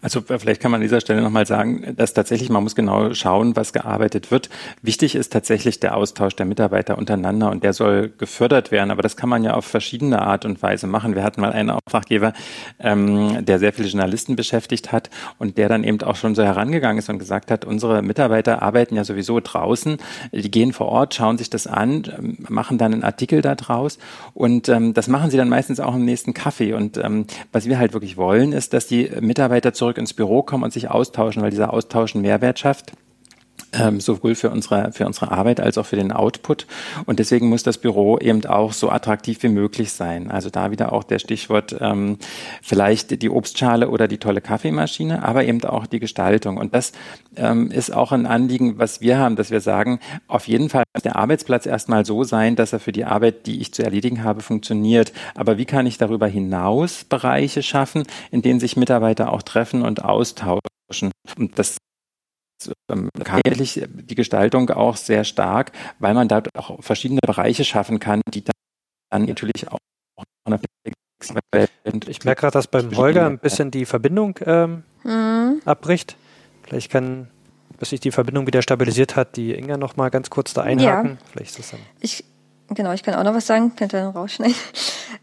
Also 0.00 0.20
äh, 0.28 0.38
vielleicht 0.38 0.60
kann 0.60 0.70
man 0.70 0.80
an 0.80 0.82
dieser 0.82 1.00
Stelle 1.00 1.20
nochmal 1.20 1.46
sagen, 1.46 1.94
dass 1.96 2.14
tatsächlich 2.14 2.48
man 2.48 2.62
muss 2.62 2.74
genau 2.74 3.12
schauen, 3.12 3.56
was 3.56 3.72
gearbeitet 3.72 4.30
wird. 4.30 4.48
Wichtig 4.80 5.14
ist 5.14 5.32
tatsächlich 5.32 5.80
der 5.80 5.96
Austausch 5.96 6.34
der 6.34 6.46
Mitarbeiter 6.46 6.96
untereinander 6.96 7.50
und 7.50 7.62
der 7.62 7.74
soll 7.74 8.10
gefördert 8.16 8.70
werden. 8.70 8.90
Aber 8.90 9.02
das 9.02 9.16
kann 9.16 9.28
man 9.28 9.44
ja 9.44 9.54
auf 9.54 9.66
verschiedene 9.66 10.22
Art 10.22 10.44
und 10.44 10.62
Weise 10.62 10.86
machen. 10.86 11.14
Wir 11.14 11.24
hatten 11.24 11.42
mal 11.42 11.52
einen 11.52 11.70
Auftraggeber, 11.70 12.32
ähm, 12.78 13.44
der 13.44 13.58
sehr 13.58 13.72
viele 13.72 13.88
Journalisten 13.88 14.34
beschäftigt 14.34 14.92
hat 14.92 15.10
und 15.38 15.58
der 15.58 15.68
dann 15.68 15.84
eben 15.84 16.00
auch 16.02 16.16
schon 16.16 16.34
so 16.34 16.42
herangegangen 16.42 16.98
ist 16.98 17.10
und 17.10 17.18
gesagt 17.18 17.50
hat, 17.50 17.64
unsere 17.66 18.02
Mitarbeiter 18.02 18.62
arbeiten 18.62 18.96
ja 18.96 19.04
sowieso 19.04 19.40
draußen, 19.40 19.98
die 20.32 20.50
gehen 20.50 20.72
vor 20.72 20.88
Ort, 20.88 21.14
schauen 21.14 21.36
sich 21.36 21.50
das 21.50 21.66
an, 21.66 22.04
ähm, 22.18 22.38
machen 22.48 22.78
dann 22.78 22.94
einen 22.94 23.04
Artikel 23.04 23.42
da 23.42 23.54
draus 23.54 23.98
und 24.32 24.70
ähm, 24.70 24.94
das 24.94 25.08
machen 25.08 25.30
sie 25.30 25.36
dann 25.36 25.50
meistens 25.50 25.80
auch 25.80 25.94
im 25.94 26.04
nächsten 26.04 26.32
Kaffee. 26.32 26.72
Und 26.72 26.96
ähm, 26.96 27.26
was 27.52 27.66
wir 27.66 27.78
halt 27.78 27.92
wirklich 27.92 28.16
wollen, 28.16 28.52
ist, 28.52 28.72
dass 28.72 28.86
die 28.86 29.01
Mitarbeiter 29.20 29.72
zurück 29.72 29.98
ins 29.98 30.14
Büro 30.14 30.42
kommen 30.42 30.64
und 30.64 30.72
sich 30.72 30.90
austauschen, 30.90 31.42
weil 31.42 31.50
dieser 31.50 31.72
Austausch 31.72 32.14
einen 32.14 32.22
Mehrwert 32.22 32.58
schafft 32.58 32.92
ähm, 33.72 34.00
sowohl 34.00 34.34
für 34.34 34.50
unsere, 34.50 34.92
für 34.92 35.06
unsere 35.06 35.30
Arbeit 35.30 35.60
als 35.60 35.78
auch 35.78 35.86
für 35.86 35.96
den 35.96 36.12
Output. 36.12 36.66
Und 37.06 37.18
deswegen 37.18 37.48
muss 37.48 37.62
das 37.62 37.78
Büro 37.78 38.18
eben 38.18 38.44
auch 38.46 38.72
so 38.72 38.90
attraktiv 38.90 39.42
wie 39.42 39.48
möglich 39.48 39.92
sein. 39.92 40.30
Also 40.30 40.50
da 40.50 40.70
wieder 40.70 40.92
auch 40.92 41.04
der 41.04 41.18
Stichwort 41.18 41.76
ähm, 41.80 42.18
vielleicht 42.62 43.22
die 43.22 43.30
Obstschale 43.30 43.88
oder 43.88 44.08
die 44.08 44.18
tolle 44.18 44.40
Kaffeemaschine, 44.40 45.22
aber 45.22 45.44
eben 45.44 45.62
auch 45.64 45.86
die 45.86 46.00
Gestaltung. 46.00 46.56
Und 46.56 46.74
das 46.74 46.92
ähm, 47.36 47.70
ist 47.70 47.92
auch 47.92 48.12
ein 48.12 48.26
Anliegen, 48.26 48.78
was 48.78 49.00
wir 49.00 49.18
haben, 49.18 49.36
dass 49.36 49.50
wir 49.50 49.60
sagen, 49.60 50.00
auf 50.28 50.48
jeden 50.48 50.68
Fall 50.68 50.84
muss 50.94 51.02
der 51.02 51.16
Arbeitsplatz 51.16 51.66
erstmal 51.66 52.04
so 52.04 52.24
sein, 52.24 52.56
dass 52.56 52.72
er 52.72 52.80
für 52.80 52.92
die 52.92 53.04
Arbeit, 53.04 53.46
die 53.46 53.60
ich 53.60 53.72
zu 53.72 53.82
erledigen 53.82 54.24
habe, 54.24 54.40
funktioniert. 54.40 55.12
Aber 55.34 55.58
wie 55.58 55.64
kann 55.64 55.86
ich 55.86 55.98
darüber 55.98 56.26
hinaus 56.26 57.04
Bereiche 57.04 57.62
schaffen, 57.62 58.04
in 58.30 58.42
denen 58.42 58.60
sich 58.60 58.76
Mitarbeiter 58.76 59.32
auch 59.32 59.42
treffen 59.42 59.82
und 59.82 60.04
austauschen? 60.04 61.10
Und 61.38 61.58
das 61.58 61.78
ähm, 62.90 63.08
tatsächlich 63.24 63.86
die 63.88 64.14
Gestaltung 64.14 64.70
auch 64.70 64.96
sehr 64.96 65.24
stark, 65.24 65.72
weil 65.98 66.14
man 66.14 66.28
da 66.28 66.42
auch 66.54 66.82
verschiedene 66.82 67.20
Bereiche 67.24 67.64
schaffen 67.64 67.98
kann, 67.98 68.20
die 68.32 68.44
dann 69.10 69.24
natürlich 69.26 69.68
auch 69.68 69.78
eine 70.44 70.58
Ich 72.06 72.24
merke 72.24 72.40
gerade, 72.40 72.52
dass 72.52 72.66
beim 72.66 72.96
Holger 72.96 73.26
ein 73.26 73.38
bisschen 73.38 73.70
die 73.70 73.84
Verbindung 73.84 74.38
ähm, 74.44 74.82
mhm. 75.04 75.62
abbricht. 75.64 76.16
Vielleicht 76.64 76.90
kann, 76.90 77.28
bis 77.78 77.90
sich 77.90 78.00
die 78.00 78.10
Verbindung 78.10 78.46
wieder 78.46 78.62
stabilisiert 78.62 79.16
hat, 79.16 79.36
die 79.36 79.54
Inga 79.54 79.76
noch 79.76 79.96
mal 79.96 80.10
ganz 80.10 80.30
kurz 80.30 80.54
da 80.54 80.62
einhaken. 80.62 81.10
Ja. 81.12 81.26
Vielleicht 81.30 81.50
ist 81.50 81.58
das 81.58 81.70
dann. 81.72 81.80
Ich, 82.00 82.24
genau, 82.74 82.92
ich 82.92 83.02
kann 83.02 83.14
auch 83.14 83.24
noch 83.24 83.34
was 83.34 83.46
sagen, 83.46 83.74
könnt 83.76 83.94
ihr 83.94 84.04
rausschneiden. 84.06 84.54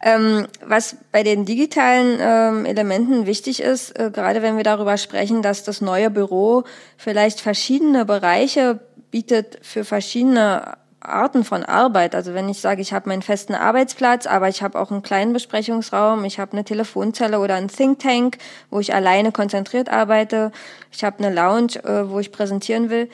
Ähm, 0.01 0.47
was 0.65 0.95
bei 1.11 1.23
den 1.23 1.43
digitalen 1.43 2.19
ähm, 2.21 2.65
Elementen 2.65 3.25
wichtig 3.25 3.61
ist, 3.61 3.99
äh, 3.99 4.09
gerade 4.13 4.41
wenn 4.41 4.55
wir 4.55 4.63
darüber 4.63 4.95
sprechen, 4.95 5.41
dass 5.41 5.65
das 5.65 5.81
neue 5.81 6.09
Büro 6.09 6.63
vielleicht 6.95 7.41
verschiedene 7.41 8.05
Bereiche 8.05 8.79
bietet 9.11 9.59
für 9.61 9.83
verschiedene 9.83 10.77
Arten 11.01 11.43
von 11.43 11.65
Arbeit. 11.65 12.15
Also 12.15 12.33
wenn 12.33 12.47
ich 12.47 12.61
sage, 12.61 12.81
ich 12.81 12.93
habe 12.93 13.09
meinen 13.09 13.21
festen 13.21 13.55
Arbeitsplatz, 13.55 14.25
aber 14.25 14.47
ich 14.47 14.63
habe 14.63 14.79
auch 14.79 14.89
einen 14.89 15.01
kleinen 15.01 15.33
Besprechungsraum, 15.33 16.23
ich 16.23 16.39
habe 16.39 16.53
eine 16.53 16.63
Telefonzelle 16.63 17.37
oder 17.37 17.55
einen 17.55 17.67
Think 17.67 17.99
Tank, 17.99 18.37
wo 18.69 18.79
ich 18.79 18.93
alleine 18.93 19.33
konzentriert 19.33 19.89
arbeite, 19.89 20.53
ich 20.93 21.03
habe 21.03 21.21
eine 21.21 21.35
Lounge, 21.35 21.83
äh, 21.83 22.09
wo 22.09 22.21
ich 22.21 22.31
präsentieren 22.31 22.89
will 22.89 23.09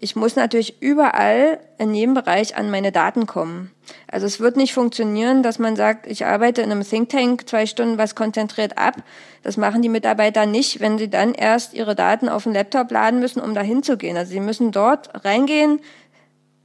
ich 0.00 0.16
muss 0.16 0.34
natürlich 0.34 0.80
überall 0.80 1.60
in 1.78 1.94
jedem 1.94 2.14
Bereich 2.14 2.56
an 2.56 2.70
meine 2.70 2.90
Daten 2.90 3.26
kommen. 3.26 3.70
Also 4.06 4.26
es 4.26 4.40
wird 4.40 4.56
nicht 4.56 4.74
funktionieren, 4.74 5.42
dass 5.42 5.58
man 5.58 5.76
sagt, 5.76 6.06
ich 6.06 6.26
arbeite 6.26 6.62
in 6.62 6.70
einem 6.70 6.82
Think 6.82 7.08
Tank 7.08 7.48
zwei 7.48 7.66
Stunden 7.66 7.98
was 7.98 8.14
konzentriert 8.14 8.78
ab. 8.78 9.02
Das 9.42 9.56
machen 9.56 9.82
die 9.82 9.88
Mitarbeiter 9.88 10.46
nicht, 10.46 10.80
wenn 10.80 10.98
sie 10.98 11.08
dann 11.08 11.34
erst 11.34 11.74
ihre 11.74 11.94
Daten 11.94 12.28
auf 12.28 12.44
den 12.44 12.52
Laptop 12.52 12.90
laden 12.90 13.20
müssen, 13.20 13.40
um 13.40 13.54
dahin 13.54 13.82
zu 13.82 13.96
gehen. 13.96 14.16
Also 14.16 14.32
sie 14.32 14.40
müssen 14.40 14.72
dort 14.72 15.24
reingehen, 15.24 15.80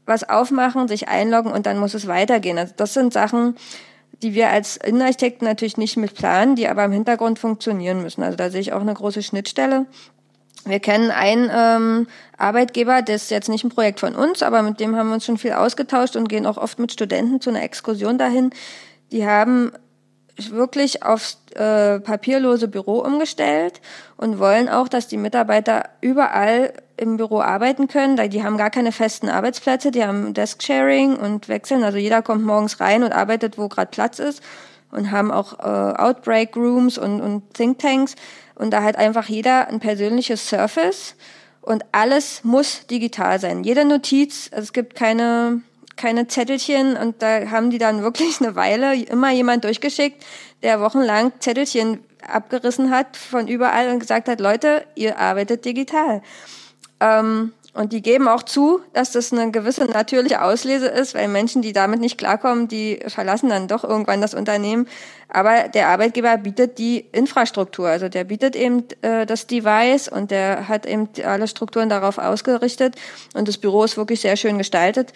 was 0.06 0.28
aufmachen, 0.28 0.88
sich 0.88 1.08
einloggen 1.08 1.52
und 1.52 1.66
dann 1.66 1.80
muss 1.80 1.94
es 1.94 2.08
weitergehen. 2.08 2.58
Also 2.58 2.74
das 2.76 2.94
sind 2.94 3.14
Sachen, 3.14 3.56
die 4.22 4.34
wir 4.34 4.50
als 4.50 4.78
Innenarchitekten 4.78 5.48
natürlich 5.48 5.78
nicht 5.78 5.98
mit 5.98 6.16
planen, 6.16 6.56
die 6.56 6.68
aber 6.68 6.86
im 6.86 6.92
Hintergrund 6.92 7.40
funktionieren 7.40 8.02
müssen. 8.02 8.24
Also 8.24 8.38
da 8.38 8.50
sehe 8.50 8.62
ich 8.62 8.74
auch 8.74 8.82
eine 8.82 8.94
große 8.94 9.24
Schnittstelle. 9.24 9.86
Wir 10.66 10.80
kennen 10.80 11.12
einen 11.12 11.50
ähm, 11.54 12.08
Arbeitgeber, 12.38 13.04
das 13.04 13.24
ist 13.24 13.32
jetzt 13.32 13.50
nicht 13.50 13.64
ein 13.64 13.70
Projekt 13.70 14.00
von 14.00 14.16
uns, 14.16 14.42
aber 14.42 14.64
mit 14.64 14.80
dem 14.80 14.96
haben 14.96 15.10
wir 15.10 15.14
uns 15.14 15.26
schon 15.26 15.38
viel 15.38 15.54
ausgetauscht 15.54 16.16
und 16.16 16.28
gehen 16.28 16.48
auch 16.48 16.58
oft 16.58 16.80
mit 16.80 16.92
Studenten 16.92 17.40
zu 17.40 17.52
einer 17.52 17.62
Exkursion 17.62 18.18
dahin. 18.18 18.50
Die 19.12 19.28
haben 19.28 19.72
wirklich 20.38 21.04
aufs 21.04 21.40
äh, 21.54 22.00
papierlose 22.00 22.68
Büro 22.68 23.00
umgestellt 23.00 23.80
und 24.18 24.40
wollen 24.40 24.68
auch, 24.68 24.88
dass 24.88 25.08
die 25.08 25.18
Mitarbeiter 25.18 25.90
überall 26.02 26.74
im 26.98 27.18
Büro 27.18 27.40
arbeiten 27.40 27.88
können. 27.88 28.18
Die 28.30 28.44
haben 28.44 28.58
gar 28.58 28.70
keine 28.70 28.92
festen 28.92 29.30
Arbeitsplätze, 29.30 29.92
die 29.92 30.04
haben 30.04 30.34
Desk-Sharing 30.34 31.16
und 31.16 31.48
wechseln. 31.48 31.84
Also 31.84 32.00
jeder 32.00 32.22
kommt 32.22 32.44
morgens 32.44 32.80
rein 32.80 33.04
und 33.04 33.14
arbeitet, 33.14 33.58
wo 33.58 33.70
gerade 33.70 33.92
Platz 33.92 34.20
ist 34.20 34.42
und 34.92 35.12
haben 35.12 35.32
auch 35.32 35.60
äh, 35.60 35.64
Outbreak-Rooms 35.64 36.98
und, 36.98 37.22
und 37.22 37.54
Thinktanks 37.54 38.16
und 38.56 38.72
da 38.72 38.84
hat 38.84 38.96
einfach 38.96 39.28
jeder 39.28 39.68
ein 39.68 39.80
persönliches 39.80 40.50
Surface 40.50 41.16
und 41.62 41.84
alles 41.92 42.44
muss 42.44 42.86
digital 42.88 43.40
sein. 43.40 43.64
Jede 43.64 43.86
Notiz, 43.86 44.50
also 44.52 44.64
es 44.64 44.74
gibt 44.74 44.96
keine, 44.96 45.62
keine 45.96 46.28
Zettelchen 46.28 46.96
und 46.96 47.22
da 47.22 47.50
haben 47.50 47.70
die 47.70 47.78
dann 47.78 48.02
wirklich 48.02 48.40
eine 48.40 48.56
Weile 48.56 48.96
immer 48.96 49.32
jemand 49.32 49.64
durchgeschickt, 49.64 50.24
der 50.64 50.80
wochenlang 50.80 51.34
Zettelchen 51.40 52.00
abgerissen 52.28 52.92
hat 52.92 53.18
von 53.18 53.48
überall 53.48 53.90
und 53.90 54.00
gesagt 54.00 54.28
hat, 54.28 54.40
Leute, 54.40 54.86
ihr 54.96 55.20
arbeitet 55.20 55.66
digital. 55.66 56.22
Ähm, 57.00 57.54
und 57.76 57.92
die 57.92 58.02
geben 58.02 58.30
auch 58.30 58.42
zu, 58.42 58.80
dass 58.94 59.12
das 59.12 59.34
eine 59.34 59.52
gewisse 59.52 59.84
natürliche 59.84 60.42
Auslese 60.42 60.88
ist, 60.88 61.14
weil 61.14 61.28
Menschen, 61.28 61.62
die 61.62 61.74
damit 61.74 62.00
nicht 62.00 62.18
klarkommen, 62.18 62.70
die 62.70 63.00
verlassen 63.08 63.50
dann 63.50 63.68
doch 63.68 63.84
irgendwann 63.84 64.22
das 64.22 64.34
Unternehmen. 64.34 64.88
Aber 65.28 65.68
der 65.68 65.90
Arbeitgeber 65.90 66.38
bietet 66.38 66.78
die 66.78 67.00
Infrastruktur, 67.12 67.90
also 67.90 68.08
der 68.08 68.24
bietet 68.24 68.56
eben 68.56 68.86
äh, 69.02 69.26
das 69.26 69.48
Device 69.48 70.08
und 70.08 70.32
der 70.32 70.70
hat 70.70 70.86
eben 70.86 71.10
alle 71.26 71.50
Strukturen 71.50 71.90
darauf 71.90 72.18
ausgerichtet 72.18 72.96
und 73.34 73.50
das 73.50 73.58
Büro 73.58 73.84
ist 73.84 73.98
wirklich 73.98 74.22
sehr 74.22 74.38
schön 74.38 74.58
gestaltet. 74.58 75.12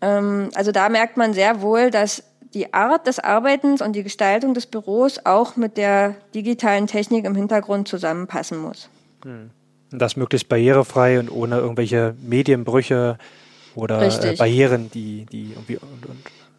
Ähm, 0.00 0.50
also 0.54 0.70
da 0.70 0.88
merkt 0.88 1.16
man 1.16 1.34
sehr 1.34 1.62
wohl, 1.62 1.90
dass 1.90 2.22
die 2.54 2.72
Art 2.72 3.08
des 3.08 3.18
Arbeitens 3.18 3.82
und 3.82 3.94
die 3.94 4.04
Gestaltung 4.04 4.54
des 4.54 4.66
Büros 4.66 5.18
auch 5.26 5.56
mit 5.56 5.76
der 5.76 6.14
digitalen 6.32 6.86
Technik 6.86 7.24
im 7.24 7.34
Hintergrund 7.34 7.88
zusammenpassen 7.88 8.58
muss. 8.58 8.88
Hm. 9.24 9.50
Das 9.90 10.16
möglichst 10.16 10.48
barrierefrei 10.48 11.18
und 11.18 11.30
ohne 11.30 11.56
irgendwelche 11.56 12.14
Medienbrüche 12.20 13.18
oder 13.74 14.02
äh, 14.02 14.36
Barrieren, 14.36 14.90
die, 14.92 15.26
die 15.26 15.52
irgendwie 15.52 15.76
und, 15.76 16.06
und 16.06 16.18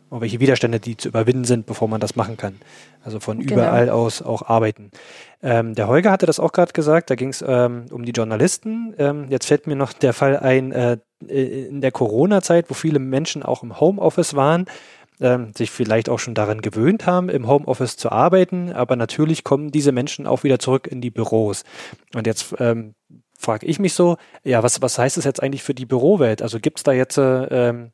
irgendwelche 0.10 0.40
Widerstände, 0.40 0.80
die 0.80 0.98
zu 0.98 1.10
überwinden 1.10 1.44
sind, 1.44 1.66
bevor 1.66 1.88
man 1.88 2.02
das 2.02 2.16
machen 2.16 2.38
kann. 2.38 2.58
Also 3.04 3.20
von 3.20 3.40
genau. 3.40 3.54
überall 3.54 3.90
aus 3.90 4.22
auch 4.22 4.50
arbeiten. 4.50 4.92
Ähm, 5.42 5.76
der 5.76 5.88
Holger 5.88 6.12
hatte 6.12 6.26
das 6.26 6.40
auch 6.40 6.52
gerade 6.52 6.74
gesagt, 6.74 7.10
da 7.10 7.16
ging 7.16 7.30
es 7.30 7.44
ähm, 7.48 7.86
um 7.92 8.04
die 8.04 8.12
Journalisten. 8.12 8.94
Ähm, 8.98 9.28
jetzt 9.30 9.46
fällt 9.46 9.68
mir 9.68 9.76
noch 9.76 9.94
der 9.94 10.14
Fall 10.14 10.38
ein, 10.38 10.72
äh, 10.72 10.98
in 11.28 11.82
der 11.82 11.92
Corona-Zeit, 11.92 12.70
wo 12.70 12.74
viele 12.74 13.00
Menschen 13.00 13.44
auch 13.44 13.62
im 13.62 13.80
Homeoffice 13.80 14.36
waren, 14.36 14.66
ähm, 15.22 15.54
sich 15.56 15.72
vielleicht 15.72 16.10
auch 16.10 16.20
schon 16.20 16.36
daran 16.36 16.62
gewöhnt 16.62 17.06
haben, 17.06 17.30
im 17.30 17.48
Homeoffice 17.48 17.98
zu 17.98 18.12
arbeiten, 18.12 18.72
aber 18.72 18.96
natürlich 18.96 19.44
kommen 19.44 19.72
diese 19.72 19.92
Menschen 19.92 20.28
auch 20.28 20.44
wieder 20.44 20.60
zurück 20.60 20.88
in 20.88 21.02
die 21.02 21.12
Büros. 21.12 21.64
Und 22.14 22.28
jetzt 22.28 22.56
ähm, 22.60 22.96
frage 23.38 23.66
ich 23.66 23.80
mich 23.80 23.94
so, 23.94 24.18
ja, 24.44 24.64
was, 24.64 24.82
was 24.82 24.98
heißt 24.98 25.18
das 25.18 25.26
jetzt 25.26 25.42
eigentlich 25.42 25.64
für 25.64 25.74
die 25.74 25.86
Bürowelt? 25.86 26.42
Also 26.42 26.60
gibt 26.60 26.80
es 26.80 26.84
da 26.84 26.92
jetzt 26.92 27.18
äh, 27.18 27.70
ähm, 27.70 27.92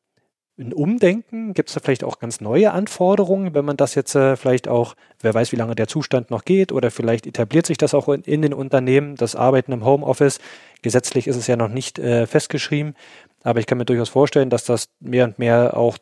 ein 0.58 0.74
Umdenken? 0.74 1.54
Gibt 1.54 1.70
es 1.70 1.76
da 1.76 1.82
vielleicht 1.82 2.04
auch 2.04 2.20
ganz 2.20 2.42
neue 2.42 2.72
Anforderungen, 2.72 3.54
wenn 3.54 3.66
man 3.66 3.78
das 3.78 3.94
jetzt 3.96 4.16
äh, 4.16 4.38
vielleicht 4.38 4.68
auch, 4.68 4.96
wer 5.22 5.34
weiß, 5.34 5.52
wie 5.52 5.58
lange 5.58 5.76
der 5.76 5.88
Zustand 5.88 6.32
noch 6.32 6.46
geht, 6.46 6.72
oder 6.72 6.92
vielleicht 6.92 7.28
etabliert 7.28 7.66
sich 7.66 7.78
das 7.78 7.94
auch 7.94 8.08
in, 8.10 8.22
in 8.22 8.42
den 8.42 8.54
Unternehmen, 8.54 9.16
das 9.16 9.36
Arbeiten 9.36 9.72
im 9.72 9.86
Homeoffice. 9.86 10.40
Gesetzlich 10.82 11.28
ist 11.28 11.36
es 11.36 11.48
ja 11.48 11.58
noch 11.58 11.70
nicht 11.70 12.00
äh, 12.00 12.26
festgeschrieben, 12.26 12.96
aber 13.44 13.60
ich 13.60 13.68
kann 13.68 13.78
mir 13.78 13.86
durchaus 13.86 14.10
vorstellen, 14.10 14.50
dass 14.50 14.66
das 14.66 14.90
mehr 15.00 15.26
und 15.26 15.38
mehr 15.38 15.78
auch 15.78 15.98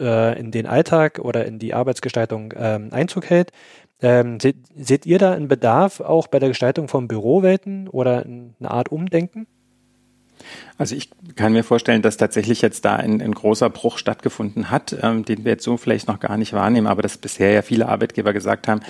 äh, 0.00 0.38
in 0.38 0.50
den 0.50 0.66
Alltag 0.66 1.18
oder 1.18 1.44
in 1.46 1.58
die 1.58 1.74
Arbeitsgestaltung 1.74 2.54
ähm, 2.56 2.88
Einzug 2.92 3.28
hält. 3.28 3.52
Ähm, 4.00 4.38
seht, 4.38 4.56
seht 4.76 5.06
ihr 5.06 5.18
da 5.18 5.32
einen 5.32 5.48
Bedarf 5.48 6.00
auch 6.00 6.28
bei 6.28 6.38
der 6.38 6.50
Gestaltung 6.50 6.88
von 6.88 7.08
Bürowelten 7.08 7.88
oder 7.88 8.24
eine 8.24 8.70
Art 8.70 8.90
Umdenken? 8.90 9.46
Also 10.78 10.94
ich 10.94 11.10
kann 11.34 11.52
mir 11.52 11.64
vorstellen, 11.64 12.02
dass 12.02 12.16
tatsächlich 12.16 12.62
jetzt 12.62 12.84
da 12.84 12.94
ein, 12.94 13.20
ein 13.20 13.34
großer 13.34 13.68
Bruch 13.68 13.98
stattgefunden 13.98 14.70
hat, 14.70 14.96
ähm, 15.02 15.24
den 15.24 15.44
wir 15.44 15.52
jetzt 15.52 15.64
so 15.64 15.76
vielleicht 15.76 16.06
noch 16.06 16.20
gar 16.20 16.36
nicht 16.36 16.52
wahrnehmen, 16.52 16.86
aber 16.86 17.02
dass 17.02 17.16
bisher 17.16 17.50
ja 17.50 17.62
viele 17.62 17.88
Arbeitgeber 17.88 18.32
gesagt 18.32 18.68
haben, 18.68 18.80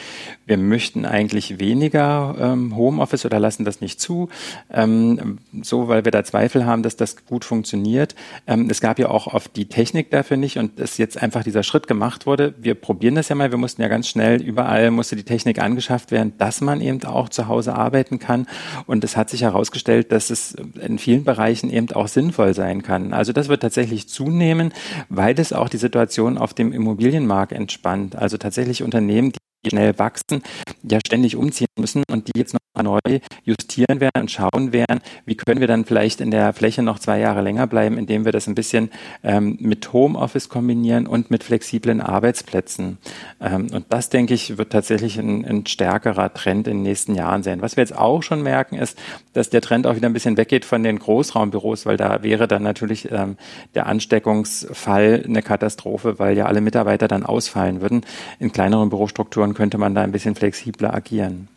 wir 0.44 0.58
möchten 0.58 1.06
eigentlich 1.06 1.58
weniger 1.58 2.36
ähm, 2.38 2.76
Homeoffice 2.76 3.24
oder 3.24 3.40
lassen 3.40 3.64
das 3.64 3.80
nicht 3.80 4.02
zu, 4.02 4.28
ähm, 4.70 5.38
so 5.62 5.88
weil 5.88 6.04
wir 6.04 6.12
da 6.12 6.24
Zweifel 6.24 6.66
haben, 6.66 6.82
dass 6.82 6.96
das 6.96 7.24
gut 7.24 7.46
funktioniert. 7.46 8.14
Ähm, 8.46 8.68
es 8.68 8.82
gab 8.82 8.98
ja 8.98 9.08
auch 9.08 9.26
oft 9.26 9.56
die 9.56 9.66
Technik 9.66 10.10
dafür 10.10 10.36
nicht 10.36 10.58
und 10.58 10.78
dass 10.78 10.98
jetzt 10.98 11.20
einfach 11.20 11.42
dieser 11.42 11.62
Schritt 11.62 11.86
gemacht 11.86 12.26
wurde. 12.26 12.54
Wir 12.58 12.74
probieren 12.74 13.14
das 13.14 13.30
ja 13.30 13.34
mal, 13.34 13.50
wir 13.50 13.58
mussten 13.58 13.80
ja 13.80 13.88
ganz 13.88 14.08
schnell, 14.08 14.42
überall 14.42 14.90
musste 14.90 15.16
die 15.16 15.24
Technik 15.24 15.58
angeschafft 15.58 16.10
werden, 16.10 16.34
dass 16.36 16.60
man 16.60 16.82
eben 16.82 17.02
auch 17.04 17.30
zu 17.30 17.48
Hause 17.48 17.74
arbeiten 17.74 18.18
kann 18.18 18.46
und 18.86 19.04
es 19.04 19.16
hat 19.16 19.30
sich 19.30 19.40
herausgestellt, 19.40 20.12
dass 20.12 20.28
es 20.28 20.54
in 20.82 20.98
vielen 20.98 21.24
Bereichen 21.24 21.47
eben 21.48 21.90
auch 21.92 22.08
sinnvoll 22.08 22.54
sein 22.54 22.82
kann. 22.82 23.12
Also 23.12 23.32
das 23.32 23.48
wird 23.48 23.62
tatsächlich 23.62 24.08
zunehmen, 24.08 24.72
weil 25.08 25.38
es 25.38 25.52
auch 25.52 25.68
die 25.68 25.76
Situation 25.76 26.38
auf 26.38 26.54
dem 26.54 26.72
Immobilienmarkt 26.72 27.52
entspannt. 27.52 28.16
Also 28.16 28.36
tatsächlich 28.38 28.82
Unternehmen, 28.82 29.32
die 29.32 29.38
schnell 29.66 29.98
wachsen, 29.98 30.42
ja 30.82 30.98
ständig 31.06 31.36
umziehen 31.36 31.68
müssen 31.78 32.02
und 32.10 32.28
die 32.28 32.38
jetzt 32.38 32.54
noch 32.54 32.60
neu 32.82 33.20
justieren 33.42 34.00
werden 34.00 34.22
und 34.22 34.30
schauen 34.30 34.72
werden, 34.72 35.00
wie 35.24 35.36
können 35.36 35.60
wir 35.60 35.66
dann 35.66 35.84
vielleicht 35.84 36.20
in 36.20 36.30
der 36.30 36.52
Fläche 36.52 36.82
noch 36.82 36.98
zwei 36.98 37.18
Jahre 37.18 37.42
länger 37.42 37.66
bleiben, 37.66 37.98
indem 37.98 38.24
wir 38.24 38.32
das 38.32 38.46
ein 38.46 38.54
bisschen 38.54 38.90
ähm, 39.22 39.56
mit 39.60 39.92
Homeoffice 39.92 40.48
kombinieren 40.48 41.06
und 41.06 41.30
mit 41.30 41.44
flexiblen 41.44 42.00
Arbeitsplätzen. 42.00 42.98
Ähm, 43.40 43.68
und 43.72 43.86
das, 43.88 44.10
denke 44.10 44.34
ich, 44.34 44.58
wird 44.58 44.70
tatsächlich 44.72 45.18
ein, 45.18 45.44
ein, 45.44 45.66
stärkerer 45.66 46.32
Trend 46.32 46.68
in 46.68 46.78
den 46.78 46.82
nächsten 46.82 47.14
Jahren 47.14 47.42
sein. 47.42 47.62
Was 47.62 47.76
wir 47.76 47.82
jetzt 47.82 47.96
auch 47.96 48.22
schon 48.22 48.42
merken, 48.42 48.76
ist, 48.76 48.98
dass 49.32 49.50
der 49.50 49.60
Trend 49.60 49.86
auch 49.86 49.96
wieder 49.96 50.08
ein 50.08 50.12
bisschen 50.12 50.36
weggeht 50.36 50.64
von 50.64 50.82
den 50.82 50.98
Großraumbüros, 50.98 51.86
weil 51.86 51.96
da 51.96 52.22
wäre 52.22 52.48
dann 52.48 52.62
natürlich 52.62 53.10
ähm, 53.10 53.36
der 53.74 53.86
Ansteckungsfall 53.86 55.24
eine 55.26 55.42
Katastrophe, 55.42 56.18
weil 56.18 56.36
ja 56.36 56.46
alle 56.46 56.60
Mitarbeiter 56.60 57.08
dann 57.08 57.24
ausfallen 57.24 57.80
würden. 57.80 58.02
In 58.38 58.52
kleineren 58.52 58.88
Bürostrukturen 58.88 59.54
könnte 59.58 59.76
man 59.76 59.92
da 59.92 60.02
ein 60.02 60.12
bisschen 60.12 60.36
flexibler 60.36 60.94
agieren. 60.94 61.48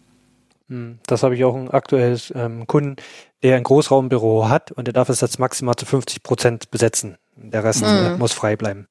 Hm, 0.70 0.98
das 1.06 1.22
habe 1.22 1.36
ich 1.36 1.44
auch 1.44 1.56
ein 1.56 1.70
aktuelles 1.70 2.34
ähm, 2.36 2.66
Kunden, 2.66 2.96
der 3.44 3.58
ein 3.58 3.64
Großraumbüro 3.64 4.50
hat 4.50 4.72
und 4.72 4.88
der 4.88 4.94
darf 4.94 5.10
es 5.10 5.22
jetzt 5.22 5.38
maximal 5.38 5.76
zu 5.76 5.86
50 5.86 6.24
Prozent 6.24 6.72
besetzen. 6.72 7.20
Der 7.36 7.64
Rest 7.64 7.86
mhm. 7.86 8.18
muss 8.18 8.34
frei 8.34 8.56
bleiben. 8.56 8.88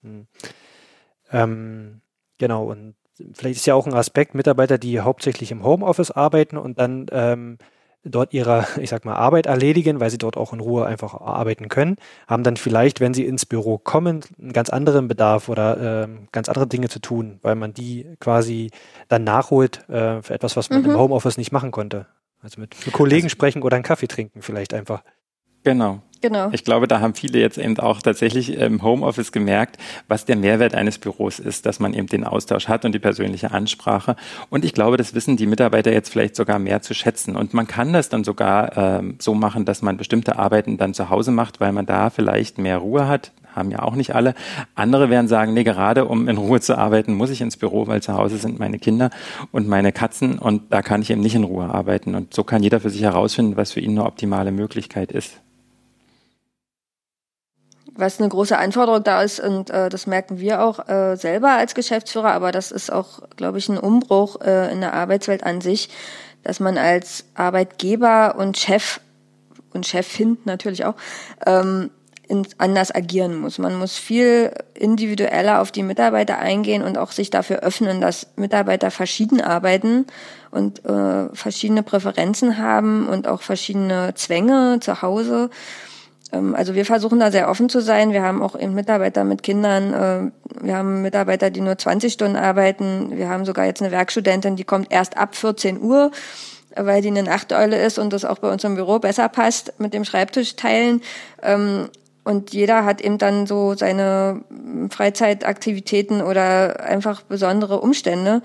Mhm. 0.00 0.26
Ähm, 1.30 2.00
genau, 2.38 2.64
und 2.64 2.94
vielleicht 3.34 3.56
ist 3.56 3.66
ja 3.66 3.74
auch 3.74 3.86
ein 3.86 3.92
Aspekt, 3.92 4.34
Mitarbeiter, 4.34 4.78
die 4.78 4.98
hauptsächlich 4.98 5.52
im 5.52 5.62
Homeoffice 5.62 6.10
arbeiten 6.10 6.56
und 6.56 6.78
dann 6.78 7.04
ähm, 7.12 7.58
dort 8.04 8.32
ihre, 8.32 8.66
ich 8.80 8.90
sag 8.90 9.04
mal, 9.04 9.14
Arbeit 9.14 9.46
erledigen, 9.46 10.00
weil 10.00 10.10
sie 10.10 10.18
dort 10.18 10.36
auch 10.36 10.52
in 10.52 10.60
Ruhe 10.60 10.86
einfach 10.86 11.14
arbeiten 11.14 11.68
können, 11.68 11.96
haben 12.26 12.42
dann 12.42 12.56
vielleicht, 12.56 13.00
wenn 13.00 13.14
sie 13.14 13.24
ins 13.24 13.46
Büro 13.46 13.78
kommen, 13.78 14.20
einen 14.40 14.52
ganz 14.52 14.70
anderen 14.70 15.08
Bedarf 15.08 15.48
oder 15.48 16.04
äh, 16.04 16.08
ganz 16.32 16.48
andere 16.48 16.66
Dinge 16.66 16.88
zu 16.88 17.00
tun, 17.00 17.38
weil 17.42 17.54
man 17.54 17.74
die 17.74 18.06
quasi 18.20 18.70
dann 19.08 19.24
nachholt 19.24 19.88
äh, 19.88 20.22
für 20.22 20.34
etwas, 20.34 20.56
was 20.56 20.70
man 20.70 20.82
mhm. 20.82 20.90
im 20.90 20.98
Homeoffice 20.98 21.36
nicht 21.36 21.52
machen 21.52 21.70
konnte. 21.70 22.06
Also 22.42 22.60
mit, 22.60 22.76
Kollegen 22.92 23.24
also, 23.24 23.32
sprechen 23.32 23.62
oder 23.62 23.76
einen 23.76 23.84
Kaffee 23.84 24.06
trinken 24.06 24.42
vielleicht 24.42 24.74
einfach. 24.74 25.02
Genau. 25.62 26.02
Genau. 26.24 26.48
Ich 26.52 26.64
glaube, 26.64 26.88
da 26.88 27.00
haben 27.00 27.12
viele 27.12 27.38
jetzt 27.38 27.58
eben 27.58 27.78
auch 27.78 28.00
tatsächlich 28.00 28.56
im 28.56 28.82
Homeoffice 28.82 29.30
gemerkt, 29.30 29.76
was 30.08 30.24
der 30.24 30.36
Mehrwert 30.36 30.74
eines 30.74 30.96
Büros 30.96 31.38
ist, 31.38 31.66
dass 31.66 31.80
man 31.80 31.92
eben 31.92 32.06
den 32.06 32.24
Austausch 32.24 32.66
hat 32.66 32.86
und 32.86 32.92
die 32.92 32.98
persönliche 32.98 33.50
Ansprache. 33.50 34.16
Und 34.48 34.64
ich 34.64 34.72
glaube, 34.72 34.96
das 34.96 35.12
wissen 35.12 35.36
die 35.36 35.46
Mitarbeiter 35.46 35.92
jetzt 35.92 36.08
vielleicht 36.08 36.34
sogar 36.34 36.58
mehr 36.58 36.80
zu 36.80 36.94
schätzen. 36.94 37.36
Und 37.36 37.52
man 37.52 37.66
kann 37.66 37.92
das 37.92 38.08
dann 38.08 38.24
sogar 38.24 38.74
ähm, 38.74 39.16
so 39.18 39.34
machen, 39.34 39.66
dass 39.66 39.82
man 39.82 39.98
bestimmte 39.98 40.38
Arbeiten 40.38 40.78
dann 40.78 40.94
zu 40.94 41.10
Hause 41.10 41.30
macht, 41.30 41.60
weil 41.60 41.72
man 41.72 41.84
da 41.84 42.08
vielleicht 42.08 42.56
mehr 42.56 42.78
Ruhe 42.78 43.06
hat. 43.06 43.32
Haben 43.54 43.70
ja 43.70 43.82
auch 43.82 43.94
nicht 43.94 44.14
alle. 44.14 44.32
Andere 44.74 45.10
werden 45.10 45.28
sagen, 45.28 45.52
nee, 45.52 45.62
gerade 45.62 46.06
um 46.06 46.26
in 46.26 46.38
Ruhe 46.38 46.62
zu 46.62 46.78
arbeiten, 46.78 47.12
muss 47.12 47.28
ich 47.28 47.42
ins 47.42 47.58
Büro, 47.58 47.86
weil 47.86 48.00
zu 48.00 48.14
Hause 48.14 48.38
sind 48.38 48.58
meine 48.58 48.78
Kinder 48.78 49.10
und 49.52 49.68
meine 49.68 49.92
Katzen 49.92 50.38
und 50.38 50.72
da 50.72 50.80
kann 50.80 51.02
ich 51.02 51.10
eben 51.10 51.20
nicht 51.20 51.34
in 51.34 51.44
Ruhe 51.44 51.66
arbeiten. 51.66 52.14
Und 52.14 52.32
so 52.32 52.44
kann 52.44 52.62
jeder 52.62 52.80
für 52.80 52.88
sich 52.88 53.02
herausfinden, 53.02 53.58
was 53.58 53.72
für 53.72 53.80
ihn 53.80 53.90
eine 53.90 54.06
optimale 54.06 54.52
Möglichkeit 54.52 55.12
ist 55.12 55.43
was 57.96 58.18
eine 58.18 58.28
große 58.28 58.58
Anforderung 58.58 59.04
da 59.04 59.22
ist 59.22 59.40
und 59.40 59.70
äh, 59.70 59.88
das 59.88 60.06
merken 60.06 60.38
wir 60.40 60.62
auch 60.62 60.88
äh, 60.88 61.16
selber 61.16 61.52
als 61.52 61.74
Geschäftsführer, 61.74 62.32
aber 62.32 62.52
das 62.52 62.72
ist 62.72 62.92
auch, 62.92 63.22
glaube 63.36 63.58
ich, 63.58 63.68
ein 63.68 63.78
Umbruch 63.78 64.40
äh, 64.40 64.72
in 64.72 64.80
der 64.80 64.94
Arbeitswelt 64.94 65.44
an 65.44 65.60
sich, 65.60 65.88
dass 66.42 66.60
man 66.60 66.76
als 66.76 67.24
Arbeitgeber 67.34 68.34
und 68.36 68.58
Chef 68.58 69.00
und 69.72 69.86
Chefin 69.86 70.38
natürlich 70.44 70.84
auch 70.84 70.94
ähm, 71.46 71.90
in, 72.28 72.46
anders 72.58 72.94
agieren 72.94 73.36
muss. 73.36 73.58
Man 73.58 73.76
muss 73.76 73.96
viel 73.96 74.52
individueller 74.74 75.60
auf 75.60 75.72
die 75.72 75.82
Mitarbeiter 75.82 76.38
eingehen 76.38 76.82
und 76.82 76.98
auch 76.98 77.12
sich 77.12 77.30
dafür 77.30 77.58
öffnen, 77.58 78.00
dass 78.00 78.28
Mitarbeiter 78.36 78.90
verschieden 78.90 79.40
arbeiten 79.40 80.06
und 80.50 80.84
äh, 80.84 81.34
verschiedene 81.34 81.82
Präferenzen 81.82 82.58
haben 82.58 83.08
und 83.08 83.28
auch 83.28 83.42
verschiedene 83.42 84.14
Zwänge 84.14 84.78
zu 84.80 85.02
Hause. 85.02 85.50
Ähm, 86.34 86.54
also 86.54 86.74
wir 86.74 86.84
versuchen 86.84 87.20
da 87.20 87.30
sehr 87.30 87.48
offen 87.48 87.68
zu 87.68 87.80
sein. 87.80 88.12
Wir 88.12 88.22
haben 88.22 88.42
auch 88.42 88.58
eben 88.58 88.74
Mitarbeiter 88.74 89.24
mit 89.24 89.42
Kindern. 89.42 89.94
Äh, 89.94 90.64
wir 90.64 90.76
haben 90.76 91.02
Mitarbeiter, 91.02 91.50
die 91.50 91.60
nur 91.60 91.78
20 91.78 92.12
Stunden 92.12 92.36
arbeiten. 92.36 93.16
Wir 93.16 93.28
haben 93.28 93.44
sogar 93.44 93.66
jetzt 93.66 93.82
eine 93.82 93.92
Werkstudentin, 93.92 94.56
die 94.56 94.64
kommt 94.64 94.92
erst 94.92 95.16
ab 95.16 95.36
14 95.36 95.80
Uhr, 95.80 96.10
weil 96.76 97.02
die 97.02 97.08
eine 97.08 97.22
Nachteule 97.22 97.80
ist 97.80 97.98
und 97.98 98.12
das 98.12 98.24
auch 98.24 98.38
bei 98.38 98.50
uns 98.52 98.64
im 98.64 98.74
Büro 98.74 98.98
besser 98.98 99.28
passt 99.28 99.74
mit 99.78 99.94
dem 99.94 100.04
Schreibtisch 100.04 100.56
teilen. 100.56 101.00
Ähm, 101.42 101.88
und 102.24 102.54
jeder 102.54 102.86
hat 102.86 103.02
eben 103.02 103.18
dann 103.18 103.46
so 103.46 103.74
seine 103.74 104.40
Freizeitaktivitäten 104.90 106.22
oder 106.22 106.82
einfach 106.82 107.20
besondere 107.20 107.80
Umstände. 107.80 108.40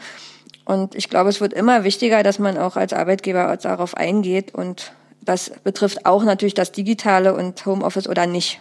Und 0.65 0.95
ich 0.95 1.09
glaube, 1.09 1.29
es 1.29 1.39
wird 1.39 1.53
immer 1.53 1.85
wichtiger, 1.85 2.21
dass 2.21 2.39
man 2.39 2.57
auch 2.57 2.75
als 2.75 2.91
Arbeitgeber 2.91 3.55
darauf 3.57 3.95
eingeht 3.95 4.53
und 4.53 4.91
das 5.29 5.51
betrifft 5.63 6.05
auch 6.05 6.23
natürlich 6.23 6.55
das 6.55 6.71
Digitale 6.71 7.35
und 7.35 7.63
Homeoffice 7.65 8.07
oder 8.07 8.25
nicht. 8.25 8.59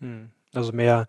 Hm. 0.00 0.30
Also 0.54 0.72
mehr 0.72 1.06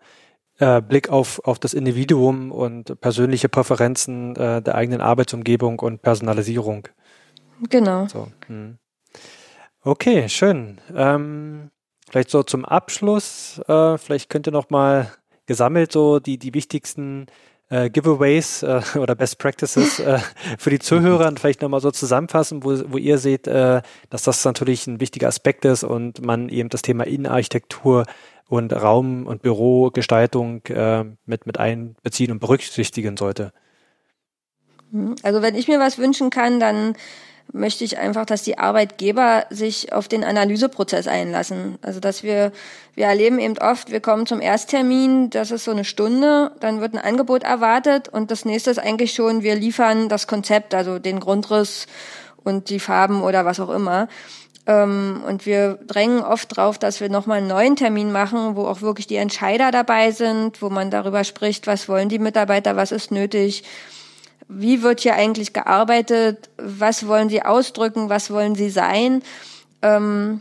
äh, 0.58 0.82
Blick 0.82 1.08
auf, 1.10 1.40
auf 1.44 1.58
das 1.58 1.74
Individuum 1.74 2.50
und 2.50 3.00
persönliche 3.00 3.48
Präferenzen 3.48 4.34
äh, 4.36 4.60
der 4.62 4.74
eigenen 4.74 5.00
Arbeitsumgebung 5.00 5.78
und 5.78 6.02
Personalisierung. 6.02 6.88
Genau. 7.70 8.08
So, 8.08 8.28
hm. 8.48 8.78
Okay, 9.82 10.28
schön. 10.28 10.80
Ähm, 10.94 11.70
vielleicht 12.10 12.30
so 12.30 12.42
zum 12.42 12.64
Abschluss, 12.64 13.60
äh, 13.68 13.96
vielleicht 13.96 14.28
könnt 14.28 14.48
ihr 14.48 14.52
noch 14.52 14.70
mal 14.70 15.12
gesammelt 15.46 15.92
so 15.92 16.18
die, 16.18 16.38
die 16.38 16.54
wichtigsten 16.54 17.26
äh, 17.70 17.90
Giveaways 17.90 18.62
äh, 18.62 18.82
oder 18.98 19.14
Best 19.14 19.38
Practices 19.38 19.98
äh, 20.00 20.18
für 20.58 20.70
die 20.70 20.78
Zuhörer 20.78 21.28
und 21.28 21.40
vielleicht 21.40 21.62
nochmal 21.62 21.80
so 21.80 21.90
zusammenfassen, 21.90 22.64
wo, 22.64 22.78
wo 22.92 22.98
ihr 22.98 23.18
seht, 23.18 23.46
äh, 23.46 23.82
dass 24.10 24.22
das 24.22 24.44
natürlich 24.44 24.86
ein 24.86 25.00
wichtiger 25.00 25.28
Aspekt 25.28 25.64
ist 25.64 25.84
und 25.84 26.24
man 26.24 26.48
eben 26.48 26.68
das 26.68 26.82
Thema 26.82 27.04
Innenarchitektur 27.04 28.04
und 28.48 28.72
Raum- 28.72 29.26
und 29.26 29.42
Bürogestaltung 29.42 30.64
äh, 30.66 31.04
mit, 31.26 31.46
mit 31.46 31.58
einbeziehen 31.58 32.30
und 32.30 32.40
berücksichtigen 32.40 33.16
sollte? 33.16 33.52
Also 35.22 35.42
wenn 35.42 35.56
ich 35.56 35.66
mir 35.66 35.80
was 35.80 35.98
wünschen 35.98 36.30
kann, 36.30 36.60
dann 36.60 36.94
möchte 37.52 37.84
ich 37.84 37.98
einfach, 37.98 38.26
dass 38.26 38.42
die 38.42 38.58
Arbeitgeber 38.58 39.46
sich 39.50 39.92
auf 39.92 40.08
den 40.08 40.24
Analyseprozess 40.24 41.06
einlassen. 41.06 41.78
Also 41.82 42.00
dass 42.00 42.22
wir, 42.22 42.52
wir 42.94 43.06
erleben 43.06 43.38
eben 43.38 43.58
oft, 43.58 43.90
wir 43.90 44.00
kommen 44.00 44.26
zum 44.26 44.40
Ersttermin, 44.40 45.30
das 45.30 45.50
ist 45.50 45.64
so 45.64 45.70
eine 45.70 45.84
Stunde, 45.84 46.50
dann 46.60 46.80
wird 46.80 46.94
ein 46.94 46.98
Angebot 46.98 47.44
erwartet 47.44 48.08
und 48.08 48.30
das 48.30 48.44
nächste 48.44 48.70
ist 48.70 48.78
eigentlich 48.78 49.12
schon, 49.14 49.42
wir 49.42 49.54
liefern 49.54 50.08
das 50.08 50.26
Konzept, 50.26 50.74
also 50.74 50.98
den 50.98 51.20
Grundriss 51.20 51.86
und 52.42 52.70
die 52.70 52.80
Farben 52.80 53.22
oder 53.22 53.44
was 53.44 53.60
auch 53.60 53.70
immer. 53.70 54.08
Ähm, 54.66 55.22
und 55.26 55.46
wir 55.46 55.78
drängen 55.86 56.22
oft 56.22 56.56
drauf, 56.56 56.78
dass 56.78 57.00
wir 57.00 57.10
nochmal 57.10 57.38
einen 57.38 57.48
neuen 57.48 57.76
Termin 57.76 58.10
machen, 58.12 58.56
wo 58.56 58.66
auch 58.66 58.80
wirklich 58.80 59.06
die 59.06 59.16
Entscheider 59.16 59.70
dabei 59.70 60.10
sind, 60.10 60.62
wo 60.62 60.70
man 60.70 60.90
darüber 60.90 61.24
spricht, 61.24 61.66
was 61.66 61.88
wollen 61.88 62.08
die 62.08 62.18
Mitarbeiter, 62.18 62.74
was 62.76 62.90
ist 62.90 63.10
nötig, 63.10 63.64
wie 64.48 64.82
wird 64.82 65.00
hier 65.00 65.14
eigentlich 65.14 65.52
gearbeitet, 65.52 66.50
was 66.56 67.06
wollen 67.06 67.28
sie 67.28 67.42
ausdrücken, 67.42 68.08
was 68.08 68.30
wollen 68.30 68.54
sie 68.54 68.70
sein. 68.70 69.22
Ähm, 69.82 70.40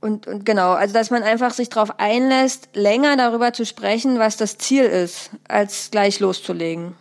und, 0.00 0.26
und 0.26 0.44
genau, 0.44 0.72
also 0.72 0.92
dass 0.92 1.10
man 1.10 1.22
einfach 1.22 1.52
sich 1.52 1.70
darauf 1.70 1.98
einlässt, 1.98 2.68
länger 2.74 3.16
darüber 3.16 3.52
zu 3.52 3.64
sprechen, 3.64 4.18
was 4.18 4.36
das 4.36 4.58
Ziel 4.58 4.84
ist, 4.84 5.30
als 5.48 5.90
gleich 5.90 6.20
loszulegen. 6.20 6.94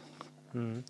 Mhm. 0.54 0.84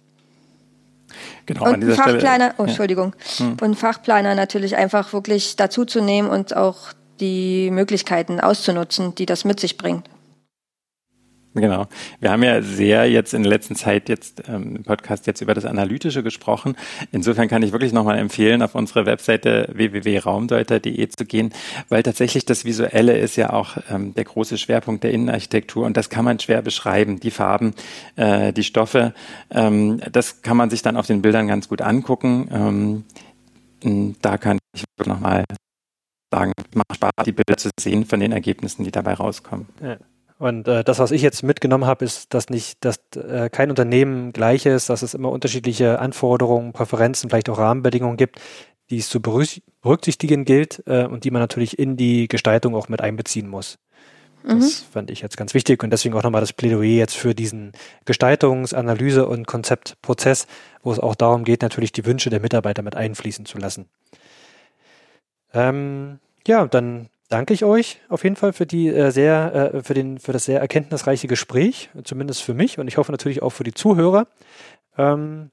Genau, 1.46 1.66
und 1.66 1.84
an 1.84 1.92
Fachplaner, 1.92 2.20
Stelle, 2.20 2.54
oh, 2.58 2.64
Entschuldigung, 2.64 3.16
ja. 3.38 3.46
Hm. 3.46 3.58
und 3.62 3.76
Fachplaner 3.76 4.36
natürlich 4.36 4.76
einfach 4.76 5.14
wirklich 5.14 5.56
dazu 5.56 5.86
zu 5.86 6.02
nehmen 6.02 6.30
und 6.30 6.56
auch 6.56 6.94
die 7.20 7.70
Möglichkeiten 7.72 8.40
auszunutzen, 8.40 9.14
die 9.16 9.26
das 9.26 9.46
mit 9.46 9.60
sich 9.60 9.78
bringt. 9.78 10.08
Genau. 11.56 11.86
Wir 12.20 12.32
haben 12.32 12.42
ja 12.42 12.64
sehr 12.64 13.10
jetzt 13.10 13.34
in 13.34 13.44
der 13.44 13.52
letzten 13.52 13.76
Zeit 13.76 14.10
jetzt 14.10 14.44
ähm, 14.48 14.78
im 14.78 14.84
Podcast 14.84 15.28
jetzt 15.28 15.42
über 15.42 15.54
das 15.54 15.66
Analytische 15.66 16.24
gesprochen. 16.24 16.76
Insofern 17.12 17.48
kann 17.48 17.62
ich 17.62 17.72
wirklich 17.72 17.94
nochmal 17.94 18.18
empfehlen, 18.18 18.64
auf 18.64 18.74
unsere 18.74 19.06
Webseite 19.06 19.70
www.raumdeuter.de 19.72 21.10
zu 21.10 21.26
gehen, 21.26 21.54
weil 21.90 22.02
tatsächlich 22.02 22.46
das 22.46 22.66
Visuelle 22.66 23.18
ist 23.18 23.36
ja 23.36 23.54
auch 23.54 23.78
ähm, 23.92 24.16
der 24.16 24.24
große 24.24 24.58
Schwerpunkt 24.58 25.04
der 25.04 25.12
Innenarchitektur 25.12 25.86
und 25.86 25.96
das 25.96 26.10
kann 26.10 26.26
man 26.26 26.40
schwer 26.40 26.64
beschreiben. 26.64 27.20
Die 27.20 27.32
Farben, 27.32 27.76
äh, 28.16 28.52
die 28.52 28.64
Stoffe, 28.64 29.14
ähm, 29.52 30.02
das 30.12 30.42
kann 30.42 30.58
man 30.58 30.72
sich 30.72 30.82
dann 30.82 30.98
auf 30.98 31.06
den 31.06 31.22
Bildern 31.22 31.48
ganz 31.48 31.70
gut 31.70 31.82
angucken. 31.82 33.06
Ähm, 33.84 34.16
da 34.22 34.38
kann 34.38 34.58
ich 34.76 34.86
nochmal 35.06 35.44
sagen, 36.34 36.54
macht 36.74 36.96
Spaß, 36.96 37.12
die 37.26 37.32
Bilder 37.32 37.58
zu 37.58 37.70
sehen 37.80 38.06
von 38.06 38.20
den 38.20 38.32
Ergebnissen, 38.32 38.84
die 38.84 38.92
dabei 38.92 39.14
rauskommen. 39.14 39.68
Ja. 39.84 39.98
Und 40.44 40.68
äh, 40.68 40.84
das, 40.84 41.00
was 41.00 41.12
ich 41.12 41.22
jetzt 41.22 41.42
mitgenommen 41.42 41.86
habe, 41.86 42.04
ist, 42.04 42.34
dass 42.34 42.50
nicht, 42.50 42.84
dass 42.84 43.00
äh, 43.16 43.50
kein 43.50 43.70
Unternehmen 43.70 44.34
gleich 44.34 44.66
ist, 44.66 44.90
dass 44.90 45.02
es 45.02 45.14
immer 45.14 45.32
unterschiedliche 45.32 46.00
Anforderungen, 46.00 46.74
Präferenzen, 46.74 47.30
vielleicht 47.30 47.48
auch 47.48 47.58
Rahmenbedingungen 47.58 48.18
gibt, 48.18 48.42
die 48.90 48.98
es 48.98 49.08
zu 49.08 49.22
berücksichtigen 49.22 50.44
gilt 50.44 50.84
äh, 50.86 51.06
und 51.06 51.24
die 51.24 51.32
man 51.32 51.42
natürlich 51.42 51.80
in 51.80 51.96
die 51.96 52.28
Gestaltung 52.28 52.76
auch 52.76 52.90
mit 52.90 53.00
einbeziehen 53.00 53.48
muss. 53.48 53.80
Das 54.46 54.58
mhm. 54.82 54.92
fand 54.92 55.12
ich 55.12 55.22
jetzt 55.22 55.38
ganz 55.38 55.54
wichtig 55.54 55.82
und 55.82 55.92
deswegen 55.92 56.14
auch 56.14 56.24
nochmal 56.24 56.42
das 56.42 56.52
Plädoyer 56.52 56.98
jetzt 56.98 57.16
für 57.16 57.34
diesen 57.34 57.72
Gestaltungs-, 58.06 58.76
Analyse- 58.76 59.26
und 59.26 59.48
Konzeptprozess, 59.48 60.48
wo 60.82 60.92
es 60.92 61.00
auch 61.00 61.16
darum 61.16 61.46
geht, 61.46 61.62
natürlich 61.62 61.94
die 61.94 62.06
Wünsche 62.06 62.30
der 62.30 62.42
Mitarbeiter 62.42 62.82
mit 62.82 62.98
einfließen 62.98 63.46
zu 63.46 63.60
lassen. 63.60 63.86
Ähm, 65.54 66.20
ja, 66.46 66.68
dann 66.68 67.08
danke 67.34 67.54
ich 67.54 67.66
euch 67.66 68.00
auf 68.10 68.24
jeden 68.24 68.36
Fall 68.36 68.54
für 68.54 68.68
die 68.68 68.88
äh, 68.88 69.12
sehr, 69.12 69.74
äh, 69.74 69.84
für 69.84 69.96
den, 69.96 70.20
für 70.20 70.34
das 70.34 70.46
sehr 70.46 70.60
erkenntnisreiche 70.62 71.28
Gespräch, 71.28 71.90
zumindest 72.04 72.44
für 72.44 72.54
mich 72.54 72.78
und 72.78 72.88
ich 72.88 72.98
hoffe 72.98 73.12
natürlich 73.12 73.42
auch 73.42 73.50
für 73.50 73.64
die 73.64 73.74
Zuhörer. 73.74 74.28
Ähm, 74.98 75.50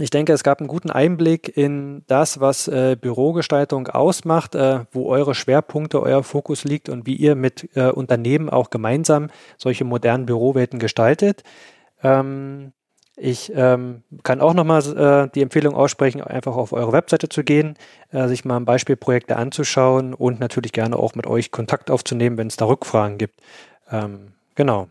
ich 0.00 0.10
denke, 0.10 0.32
es 0.32 0.42
gab 0.42 0.58
einen 0.58 0.66
guten 0.66 0.90
Einblick 0.90 1.56
in 1.56 2.02
das, 2.08 2.40
was 2.40 2.66
äh, 2.66 2.96
Bürogestaltung 3.00 3.86
ausmacht, 3.86 4.56
äh, 4.56 4.80
wo 4.90 5.06
eure 5.08 5.36
Schwerpunkte, 5.36 6.02
euer 6.02 6.24
Fokus 6.24 6.64
liegt 6.64 6.88
und 6.88 7.06
wie 7.06 7.14
ihr 7.14 7.36
mit 7.36 7.68
äh, 7.76 7.90
Unternehmen 7.90 8.50
auch 8.50 8.70
gemeinsam 8.70 9.30
solche 9.56 9.84
modernen 9.84 10.26
Bürowelten 10.26 10.80
gestaltet. 10.80 11.44
Ähm, 12.02 12.72
ich 13.16 13.52
ähm, 13.54 14.02
kann 14.24 14.40
auch 14.40 14.54
nochmal 14.54 14.82
äh, 14.82 15.30
die 15.34 15.42
Empfehlung 15.42 15.74
aussprechen, 15.74 16.20
einfach 16.20 16.56
auf 16.56 16.72
eure 16.72 16.92
Webseite 16.92 17.28
zu 17.28 17.44
gehen, 17.44 17.76
äh, 18.10 18.26
sich 18.26 18.44
mal 18.44 18.56
ein 18.56 18.64
Beispielprojekte 18.64 19.36
anzuschauen 19.36 20.14
und 20.14 20.40
natürlich 20.40 20.72
gerne 20.72 20.96
auch 20.96 21.14
mit 21.14 21.26
euch 21.26 21.52
Kontakt 21.52 21.90
aufzunehmen, 21.90 22.36
wenn 22.38 22.48
es 22.48 22.56
da 22.56 22.64
Rückfragen 22.64 23.18
gibt. 23.18 23.40
Ähm, 23.90 24.32
genau. 24.56 24.88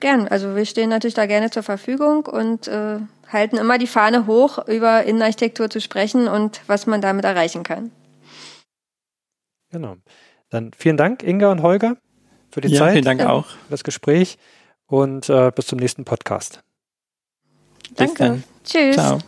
Gern. 0.00 0.28
Also 0.28 0.54
wir 0.56 0.66
stehen 0.66 0.90
natürlich 0.90 1.14
da 1.14 1.26
gerne 1.26 1.50
zur 1.50 1.62
Verfügung 1.62 2.26
und 2.26 2.68
äh, 2.68 2.98
halten 3.32 3.56
immer 3.56 3.78
die 3.78 3.86
Fahne 3.86 4.26
hoch, 4.26 4.66
über 4.68 5.04
Innenarchitektur 5.04 5.70
zu 5.70 5.80
sprechen 5.80 6.28
und 6.28 6.60
was 6.66 6.86
man 6.86 7.00
damit 7.00 7.24
erreichen 7.24 7.62
kann. 7.62 7.92
Genau. 9.70 9.96
Dann 10.50 10.72
vielen 10.76 10.98
Dank, 10.98 11.22
Inga 11.22 11.50
und 11.50 11.62
Holger, 11.62 11.96
für 12.50 12.60
die 12.60 12.68
ja, 12.68 12.80
Zeit. 12.80 12.92
Vielen 12.92 13.04
Dank 13.06 13.22
auch. 13.22 13.46
Für 13.46 13.70
das 13.70 13.84
Gespräch 13.84 14.36
und 14.86 15.30
äh, 15.30 15.50
bis 15.54 15.66
zum 15.66 15.78
nächsten 15.78 16.04
Podcast. 16.04 16.62
Danke. 17.96 18.42
Tschüss. 18.64 18.96
Ciao. 18.96 19.18